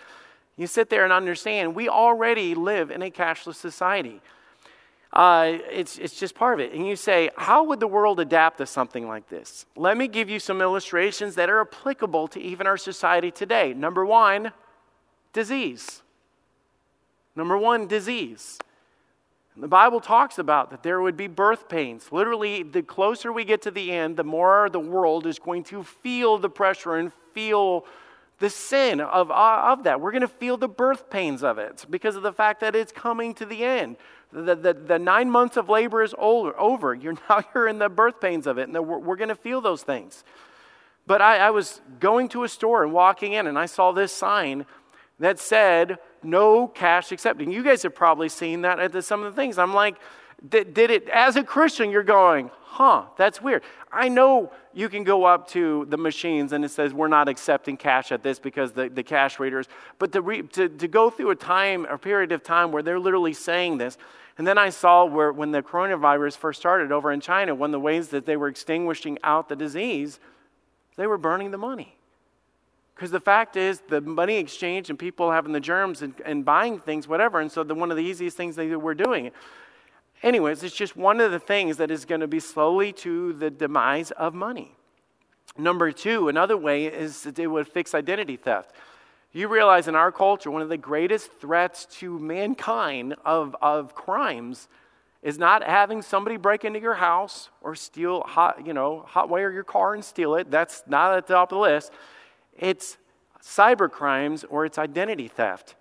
You 0.58 0.68
sit 0.68 0.90
there 0.90 1.04
and 1.04 1.14
understand 1.14 1.76
we 1.76 1.90
already 1.90 2.56
live 2.56 2.92
in 2.92 3.02
a 3.02 3.10
cashless 3.10 3.56
society. 3.56 4.22
Uh, 5.14 5.58
it's, 5.70 5.98
it's 5.98 6.18
just 6.18 6.36
part 6.36 6.54
of 6.54 6.66
it. 6.66 6.74
And 6.74 6.88
you 6.88 6.96
say, 6.96 7.30
how 7.36 7.66
would 7.66 7.82
the 7.82 7.88
world 7.88 8.20
adapt 8.20 8.60
to 8.60 8.66
something 8.66 9.08
like 9.08 9.28
this? 9.28 9.66
Let 9.76 9.98
me 9.98 10.08
give 10.08 10.30
you 10.30 10.40
some 10.40 10.62
illustrations 10.62 11.36
that 11.36 11.50
are 11.50 11.60
applicable 11.62 12.30
to 12.30 12.40
even 12.40 12.66
our 12.66 12.78
society 12.78 13.30
today. 13.30 13.74
Number 13.74 14.06
one, 14.06 14.54
disease. 15.34 16.02
Number 17.36 17.58
one, 17.58 17.88
disease. 17.88 18.58
the 19.58 19.68
Bible 19.68 20.00
talks 20.00 20.38
about 20.38 20.70
that 20.72 20.82
there 20.82 21.02
would 21.02 21.18
be 21.18 21.28
birth 21.28 21.68
pains. 21.68 22.12
Literally, 22.12 22.64
the 22.64 22.82
closer 22.82 23.34
we 23.34 23.44
get 23.44 23.62
to 23.64 23.72
the 23.72 23.92
end, 23.92 24.16
the 24.16 24.24
more 24.24 24.70
the 24.70 24.80
world 24.80 25.26
is 25.26 25.40
going 25.40 25.64
to 25.66 25.84
feel 25.84 26.38
the 26.38 26.50
pressure 26.50 26.96
and 26.96 27.12
feel 27.34 27.86
the 28.40 28.50
sin 28.50 29.00
of, 29.00 29.30
of 29.30 29.84
that. 29.84 30.02
We're 30.02 30.12
going 30.12 30.22
to 30.22 30.28
feel 30.28 30.58
the 30.58 30.68
birth 30.68 31.10
pains 31.10 31.44
of 31.44 31.58
it 31.58 31.86
because 31.90 32.16
of 32.16 32.24
the 32.24 32.34
fact 32.34 32.62
that 32.62 32.76
it's 32.76 32.92
coming 32.92 33.34
to 33.36 33.46
the 33.46 33.64
end. 33.64 33.98
The, 34.34 34.56
the, 34.56 34.74
the 34.74 35.00
nine 35.00 35.30
months 35.30 35.58
of 35.58 35.70
labor 35.70 36.04
is 36.04 36.16
over. 36.18 36.94
You're 36.94 37.14
now 37.30 37.44
you're 37.54 37.68
in 37.68 37.80
the 37.80 37.90
birth 37.90 38.22
pains 38.22 38.48
of 38.48 38.58
it, 38.58 38.70
and 38.70 38.88
we're, 38.88 39.00
we're 39.00 39.16
going 39.16 39.30
to 39.30 39.36
feel 39.36 39.62
those 39.62 39.84
things. 39.84 40.24
But 41.08 41.22
I, 41.22 41.38
I 41.38 41.50
was 41.50 41.82
going 42.00 42.30
to 42.30 42.44
a 42.44 42.50
store 42.50 42.84
and 42.84 42.94
walking 42.94 43.34
in, 43.34 43.48
and 43.48 43.58
I 43.58 43.66
saw 43.66 43.92
this 43.92 44.12
sign 44.14 44.66
that 45.20 45.40
said, 45.40 46.00
no 46.24 46.68
cash 46.68 47.12
accepted. 47.12 47.52
You 47.52 47.64
guys 47.64 47.84
have 47.84 47.96
probably 47.96 48.30
seen 48.30 48.62
that 48.62 48.80
at 48.80 48.92
the, 48.92 49.02
some 49.02 49.24
of 49.24 49.34
the 49.34 49.40
things. 49.40 49.58
I'm 49.58 49.74
like, 49.74 49.96
did, 50.48 50.74
did 50.74 50.90
it, 50.90 51.08
as 51.10 51.36
a 51.36 51.44
Christian, 51.44 51.92
you're 51.92 52.04
going, 52.04 52.50
huh, 52.64 53.04
that's 53.18 53.42
weird. 53.42 53.64
I 53.92 54.10
know 54.10 54.52
you 54.74 54.90
can 54.90 55.04
go 55.04 55.26
up 55.26 55.48
to 55.50 55.86
the 55.90 55.98
machines 55.98 56.54
and 56.54 56.66
it 56.66 56.70
says, 56.70 56.94
we're 56.94 57.08
not 57.08 57.28
accepting 57.28 57.78
cash 57.78 58.12
at 58.12 58.24
this 58.24 58.40
because 58.40 58.72
the, 58.72 58.90
the 58.90 59.04
cash 59.04 59.40
readers, 59.40 59.68
but 60.00 60.12
to, 60.14 60.22
re, 60.22 60.42
to, 60.42 60.70
to 60.70 60.88
go 60.88 61.10
through 61.10 61.32
a 61.32 61.36
time, 61.36 61.86
a 61.86 61.98
period 61.98 62.32
of 62.32 62.42
time 62.42 62.72
where 62.72 62.82
they're 62.82 63.00
literally 63.00 63.34
saying 63.34 63.78
this, 63.78 63.98
and 64.38 64.48
then 64.48 64.58
I 64.58 64.70
saw 64.70 65.06
where 65.06 65.32
when 65.32 65.52
the 65.52 65.62
coronavirus 65.62 66.38
first 66.38 66.60
started 66.60 66.92
over 66.92 67.12
in 67.12 67.20
China, 67.20 67.54
one 67.54 67.70
of 67.70 67.74
the 67.74 67.80
ways 67.80 68.10
that 68.10 68.26
they 68.26 68.38
were 68.38 68.48
extinguishing 68.48 69.18
out 69.24 69.50
the 69.50 69.56
disease, 69.56 70.20
they 70.96 71.08
were 71.08 71.18
burning 71.18 71.52
the 71.52 71.58
money. 71.58 71.98
Because 72.96 73.12
the 73.12 73.20
fact 73.20 73.56
is, 73.58 73.82
the 73.90 74.00
money 74.00 74.38
exchange 74.38 74.90
and 74.90 75.00
people 75.00 75.32
having 75.32 75.54
the 75.54 75.60
germs 75.60 76.02
and, 76.02 76.14
and 76.24 76.46
buying 76.46 76.80
things, 76.80 77.08
whatever. 77.08 77.40
And 77.40 77.52
so, 77.52 77.64
the, 77.64 77.74
one 77.74 77.90
of 77.90 77.98
the 77.98 78.04
easiest 78.04 78.38
things 78.38 78.56
that 78.56 78.80
we're 78.80 78.94
doing. 78.94 79.32
Anyways, 80.22 80.62
it's 80.62 80.76
just 80.76 80.96
one 80.96 81.20
of 81.20 81.32
the 81.32 81.40
things 81.40 81.78
that 81.78 81.90
is 81.90 82.06
going 82.06 82.22
to 82.22 82.28
be 82.28 82.40
slowly 82.40 82.94
to 82.94 83.34
the 83.34 83.50
demise 83.50 84.12
of 84.12 84.36
money. 84.36 84.76
Number 85.58 85.92
two, 85.92 86.30
another 86.30 86.56
way 86.56 86.86
is 86.86 87.24
that 87.24 87.40
it 87.40 87.48
would 87.48 87.68
fix 87.68 87.96
identity 87.96 88.38
theft. 88.38 88.76
You 89.34 89.48
realize 89.48 89.88
in 89.88 89.96
our 89.96 90.12
culture, 90.12 90.52
one 90.52 90.62
of 90.62 90.70
the 90.70 90.78
greatest 90.78 91.32
threats 91.40 91.86
to 92.00 92.20
mankind 92.20 93.16
of, 93.24 93.56
of 93.62 93.96
crimes 93.96 94.68
is 95.22 95.38
not 95.38 95.64
having 95.64 96.02
somebody 96.02 96.36
break 96.36 96.66
into 96.66 96.80
your 96.80 96.96
house 96.96 97.50
or 97.62 97.76
steal, 97.76 98.22
hot, 98.22 98.66
you 98.66 98.74
know, 98.74 99.06
hotwire 99.10 99.54
your 99.54 99.64
car 99.64 99.94
and 99.94 100.04
steal 100.04 100.36
it. 100.36 100.52
That's 100.52 100.84
not 100.88 101.16
at 101.16 101.28
the 101.28 101.34
top 101.36 101.52
of 101.52 101.58
the 101.58 101.62
list 101.62 101.92
it's 102.58 102.98
cyber 103.42 103.90
crimes 103.90 104.44
or 104.44 104.66
it's 104.66 104.78
identity 104.78 105.28
theft. 105.28 105.76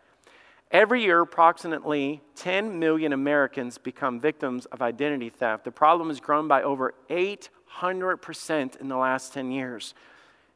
Every 0.70 1.02
year, 1.02 1.20
approximately 1.20 2.22
10 2.36 2.78
million 2.78 3.12
Americans 3.12 3.76
become 3.76 4.20
victims 4.20 4.66
of 4.66 4.80
identity 4.80 5.28
theft. 5.28 5.64
The 5.64 5.72
problem 5.72 6.08
has 6.08 6.20
grown 6.20 6.46
by 6.46 6.62
over 6.62 6.94
800% 7.10 8.76
in 8.76 8.88
the 8.88 8.96
last 8.96 9.34
10 9.34 9.50
years. 9.50 9.94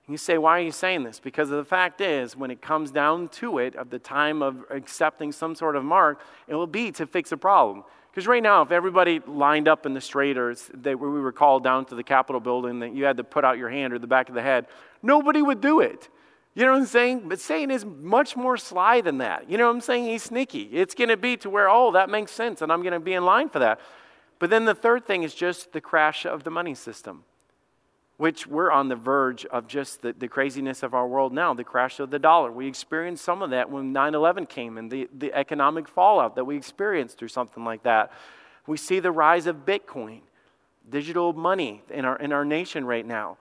You 0.06 0.18
say, 0.18 0.36
why 0.36 0.58
are 0.58 0.62
you 0.62 0.70
saying 0.70 1.04
this? 1.04 1.18
Because 1.18 1.48
the 1.48 1.64
fact 1.64 2.00
is, 2.00 2.36
when 2.36 2.50
it 2.50 2.60
comes 2.60 2.90
down 2.90 3.28
to 3.28 3.58
it, 3.58 3.74
of 3.74 3.88
the 3.88 3.98
time 3.98 4.42
of 4.42 4.64
accepting 4.70 5.32
some 5.32 5.54
sort 5.54 5.76
of 5.76 5.84
mark, 5.84 6.20
it 6.46 6.54
will 6.54 6.66
be 6.66 6.92
to 6.92 7.06
fix 7.06 7.32
a 7.32 7.38
problem. 7.38 7.84
Because 8.10 8.26
right 8.26 8.42
now, 8.42 8.62
if 8.62 8.70
everybody 8.70 9.20
lined 9.26 9.66
up 9.66 9.86
in 9.86 9.94
the 9.94 10.00
straight 10.00 10.36
or 10.36 10.54
they, 10.74 10.94
we 10.94 11.08
were 11.08 11.32
called 11.32 11.64
down 11.64 11.86
to 11.86 11.94
the 11.94 12.04
Capitol 12.04 12.40
building 12.40 12.80
that 12.80 12.94
you 12.94 13.04
had 13.04 13.16
to 13.16 13.24
put 13.24 13.44
out 13.44 13.56
your 13.56 13.70
hand 13.70 13.92
or 13.92 13.98
the 13.98 14.06
back 14.06 14.28
of 14.28 14.34
the 14.34 14.42
head, 14.42 14.66
nobody 15.02 15.40
would 15.40 15.60
do 15.60 15.80
it. 15.80 16.08
You 16.54 16.64
know 16.64 16.72
what 16.72 16.78
I'm 16.78 16.86
saying? 16.86 17.28
But 17.28 17.40
Satan 17.40 17.70
is 17.70 17.84
much 17.84 18.36
more 18.36 18.56
sly 18.56 19.00
than 19.00 19.18
that. 19.18 19.50
You 19.50 19.58
know 19.58 19.66
what 19.66 19.74
I'm 19.74 19.80
saying? 19.80 20.04
He's 20.04 20.22
sneaky. 20.22 20.62
It's 20.64 20.94
going 20.94 21.08
to 21.08 21.16
be 21.16 21.36
to 21.38 21.50
where, 21.50 21.68
oh, 21.68 21.90
that 21.92 22.08
makes 22.08 22.30
sense, 22.30 22.62
and 22.62 22.70
I'm 22.70 22.82
going 22.82 22.92
to 22.92 23.00
be 23.00 23.14
in 23.14 23.24
line 23.24 23.48
for 23.48 23.58
that. 23.58 23.80
But 24.38 24.50
then 24.50 24.64
the 24.64 24.74
third 24.74 25.06
thing 25.06 25.24
is 25.24 25.34
just 25.34 25.72
the 25.72 25.80
crash 25.80 26.24
of 26.26 26.44
the 26.44 26.50
money 26.50 26.74
system, 26.74 27.24
which 28.16 28.46
we're 28.46 28.70
on 28.70 28.88
the 28.88 28.96
verge 28.96 29.44
of 29.46 29.66
just 29.66 30.02
the, 30.02 30.12
the 30.12 30.28
craziness 30.28 30.82
of 30.82 30.94
our 30.94 31.06
world 31.06 31.32
now, 31.32 31.52
the 31.52 31.64
crash 31.64 31.98
of 31.98 32.10
the 32.10 32.18
dollar. 32.18 32.50
We 32.52 32.68
experienced 32.68 33.24
some 33.24 33.42
of 33.42 33.50
that 33.50 33.70
when 33.70 33.92
9 33.92 34.14
11 34.14 34.46
came 34.46 34.78
and 34.78 34.90
the, 34.90 35.08
the 35.16 35.32
economic 35.32 35.88
fallout 35.88 36.36
that 36.36 36.44
we 36.44 36.56
experienced 36.56 37.18
through 37.18 37.28
something 37.28 37.64
like 37.64 37.82
that. 37.82 38.12
We 38.66 38.76
see 38.76 39.00
the 39.00 39.10
rise 39.10 39.46
of 39.46 39.66
Bitcoin, 39.66 40.20
digital 40.88 41.32
money 41.32 41.82
in 41.90 42.04
our, 42.04 42.16
in 42.16 42.32
our 42.32 42.44
nation 42.44 42.84
right 42.84 43.04
now. 43.04 43.36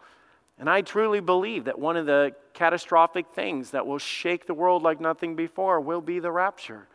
And 0.60 0.70
I 0.70 0.82
truly 0.82 1.20
believe 1.20 1.66
that 1.66 1.78
one 1.80 1.98
of 1.98 2.06
the 2.06 2.34
catastrophic 2.54 3.28
things 3.34 3.72
that 3.72 3.86
will 3.86 4.00
shake 4.00 4.46
the 4.46 4.54
world 4.54 4.84
like 4.84 5.00
nothing 5.00 5.36
before 5.36 5.80
will 5.80 6.02
be 6.02 6.20
the 6.20 6.32
rapture. 6.32 6.88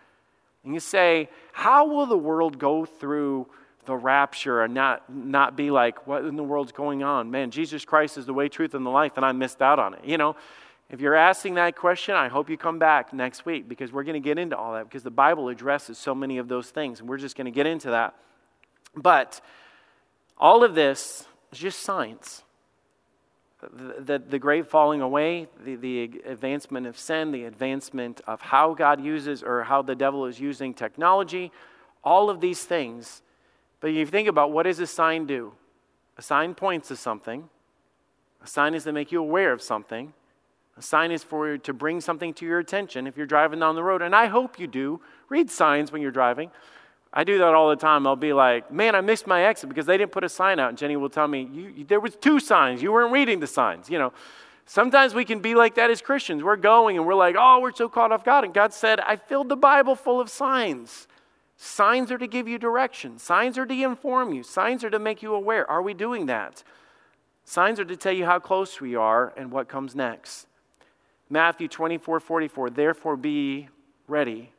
And 0.64 0.74
you 0.74 0.81
say, 0.81 1.29
how 1.53 1.87
will 1.87 2.07
the 2.07 2.18
world 2.18 2.59
go 2.59 2.85
through 2.85 3.47
the 3.89 3.97
rapture 3.97 4.62
and 4.62 4.72
not, 4.72 5.03
not 5.12 5.57
be 5.57 5.72
like, 5.72 6.07
what 6.07 6.24
in 6.24 6.36
the 6.36 6.45
world's 6.45 6.70
going 6.70 7.03
on? 7.03 7.30
Man, 7.30 7.51
Jesus 7.51 7.84
Christ 7.84 8.16
is 8.16 8.26
the 8.26 8.32
way, 8.32 8.49
truth, 8.49 8.74
and 8.74 8.86
the 8.86 8.91
life, 8.91 9.16
and 9.16 9.26
I 9.26 9.32
missed 9.32 9.61
out 9.61 9.80
on 9.80 9.95
it. 9.95 10.05
You 10.05 10.16
know, 10.16 10.36
if 10.89 11.01
you're 11.01 11.16
asking 11.16 11.55
that 11.55 11.74
question, 11.74 12.14
I 12.14 12.28
hope 12.28 12.49
you 12.49 12.57
come 12.57 12.78
back 12.78 13.12
next 13.12 13.45
week 13.45 13.68
because 13.68 13.93
we're 13.93 14.05
going 14.05 14.22
to 14.22 14.26
get 14.26 14.39
into 14.39 14.57
all 14.57 14.74
that 14.74 14.84
because 14.84 15.03
the 15.03 15.11
Bible 15.11 15.49
addresses 15.49 15.99
so 15.99 16.14
many 16.14 16.39
of 16.39 16.47
those 16.49 16.70
things, 16.70 17.01
and 17.01 17.09
we're 17.09 17.18
just 17.18 17.36
going 17.36 17.47
to 17.47 17.51
get 17.51 17.66
into 17.66 17.91
that. 17.91 18.14
But 18.95 19.41
all 20.36 20.62
of 20.62 20.74
this 20.74 21.26
is 21.53 21.59
just 21.59 21.80
science 21.80 22.43
the, 23.61 24.22
the 24.24 24.39
great 24.39 24.68
falling 24.68 25.01
away, 25.01 25.49
the, 25.64 25.74
the 25.76 26.03
advancement 26.24 26.86
of 26.86 26.99
sin, 26.99 27.32
the 27.32 27.45
advancement 27.45 28.20
of 28.26 28.41
how 28.41 28.74
God 28.74 29.03
uses 29.03 29.43
or 29.43 29.64
how 29.64 29.82
the 29.82 29.95
devil 29.95 30.26
is 30.26 30.39
using 30.39 30.74
technology, 30.74 31.51
all 32.05 32.30
of 32.30 32.41
these 32.41 32.64
things. 32.64 33.22
But 33.81 33.89
you 33.89 34.07
think 34.07 34.29
about 34.29 34.53
what 34.53 34.64
does 34.64 34.79
a 34.81 34.87
sign 34.87 35.26
do? 35.26 35.53
A 36.16 36.22
sign 36.22 36.55
points 36.55 36.89
to 36.89 36.97
something. 36.97 37.49
A 38.43 38.47
sign 38.47 38.74
is 38.74 38.85
to 38.85 38.93
make 38.93 39.12
you 39.12 39.20
aware 39.20 39.53
of 39.53 39.62
something. 39.62 40.12
A 40.76 40.83
sign 40.83 41.11
is 41.11 41.24
for 41.24 41.59
to 41.59 41.72
bring 41.72 42.01
something 42.01 42.33
to 42.35 42.47
your 42.47 42.59
attention 42.59 43.07
if 43.07 43.16
you're 43.16 43.26
driving 43.26 43.61
down 43.61 43.74
the 43.74 43.83
road. 43.83 44.03
And 44.03 44.14
I 44.14 44.26
hope 44.26 44.59
you 44.59 44.66
do 44.66 45.01
read 45.29 45.51
signs 45.51 45.91
when 45.91 46.03
you're 46.03 46.12
driving. 46.12 46.51
I 47.12 47.24
do 47.24 47.39
that 47.39 47.55
all 47.55 47.70
the 47.70 47.76
time. 47.76 48.07
I'll 48.07 48.16
be 48.16 48.33
like, 48.33 48.70
man, 48.70 48.95
I 48.95 49.01
missed 49.01 49.26
my 49.26 49.45
exit 49.45 49.68
because 49.68 49.87
they 49.87 49.97
didn't 49.97 50.12
put 50.12 50.24
a 50.24 50.29
sign 50.29 50.61
out. 50.61 50.68
And 50.68 50.79
Jenny 50.79 50.97
will 50.97 51.09
tell 51.09 51.26
me, 51.26 51.49
you, 51.53 51.85
there 51.85 52.01
was 52.01 52.14
two 52.16 52.39
signs. 52.39 52.83
You 52.83 52.93
weren't 52.93 53.12
reading 53.12 53.41
the 53.41 53.47
signs. 53.47 53.89
You 53.89 53.99
know, 53.99 54.12
sometimes 54.66 55.14
we 55.14 55.24
can 55.24 55.41
be 55.41 55.55
like 55.55 55.74
that 55.76 55.91
as 55.91 56.03
Christians. 56.03 56.45
We're 56.45 56.57
going 56.57 56.97
and 56.97 57.07
we're 57.07 57.14
like, 57.14 57.35
oh, 57.39 57.61
we're 57.61 57.72
so 57.72 57.89
caught 57.89 58.12
off 58.12 58.24
God. 58.24 58.45
And 58.45 58.53
God 58.53 58.72
said, 58.72 59.01
I 59.01 59.16
filled 59.16 59.49
the 59.49 59.57
Bible 59.57 59.97
full 59.97 60.20
of 60.20 60.29
signs. 60.29 61.09
Signs 61.61 62.13
are 62.13 62.19
to 62.19 62.29
give 62.29 62.47
you 62.47 62.57
direction. 62.57 63.19
Signs 63.19 63.59
are 63.59 63.67
to 63.67 63.75
inform 63.75 64.33
you. 64.33 64.45
Signs 64.45 64.85
are 64.85 64.91
to 64.91 64.99
make 65.01 65.23
you 65.23 65.35
aware. 65.35 65.69
Are 65.69 65.83
we 65.83 65.93
doing 65.93 66.27
that? 66.27 66.63
Signs 67.45 67.81
are 67.81 67.85
to 67.85 67.97
tell 67.97 68.13
you 68.13 68.27
how 68.27 68.39
close 68.39 68.81
we 68.81 68.95
are 68.95 69.33
and 69.37 69.51
what 69.51 69.69
comes 69.69 69.95
next. 69.97 70.47
Matthew 71.29 71.67
24, 71.67 72.21
44, 72.21 72.71
therefore 72.71 73.17
be 73.17 73.69
ready 74.07 74.53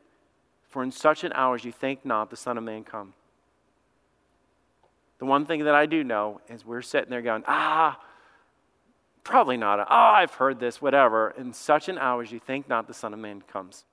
for 0.68 0.82
in 0.82 0.92
such 0.92 1.24
an 1.24 1.32
hour 1.34 1.54
as 1.54 1.64
you 1.64 1.72
think 1.72 2.04
not, 2.04 2.28
the 2.28 2.36
Son 2.36 2.58
of 2.58 2.64
Man 2.64 2.84
come. 2.84 3.14
The 5.18 5.24
one 5.24 5.46
thing 5.46 5.64
that 5.64 5.74
I 5.74 5.86
do 5.86 6.04
know 6.04 6.40
is 6.50 6.66
we're 6.66 6.82
sitting 6.82 7.10
there 7.10 7.22
going, 7.22 7.44
ah, 7.46 7.98
probably 9.24 9.56
not. 9.56 9.80
Oh, 9.80 9.84
I've 9.88 10.34
heard 10.34 10.60
this, 10.60 10.82
whatever. 10.82 11.30
In 11.30 11.54
such 11.54 11.88
an 11.88 11.96
hour 11.96 12.22
as 12.22 12.30
you 12.30 12.38
think 12.38 12.68
not, 12.68 12.86
the 12.86 12.94
Son 12.94 13.14
of 13.14 13.18
Man 13.18 13.42
comes. 13.42 13.84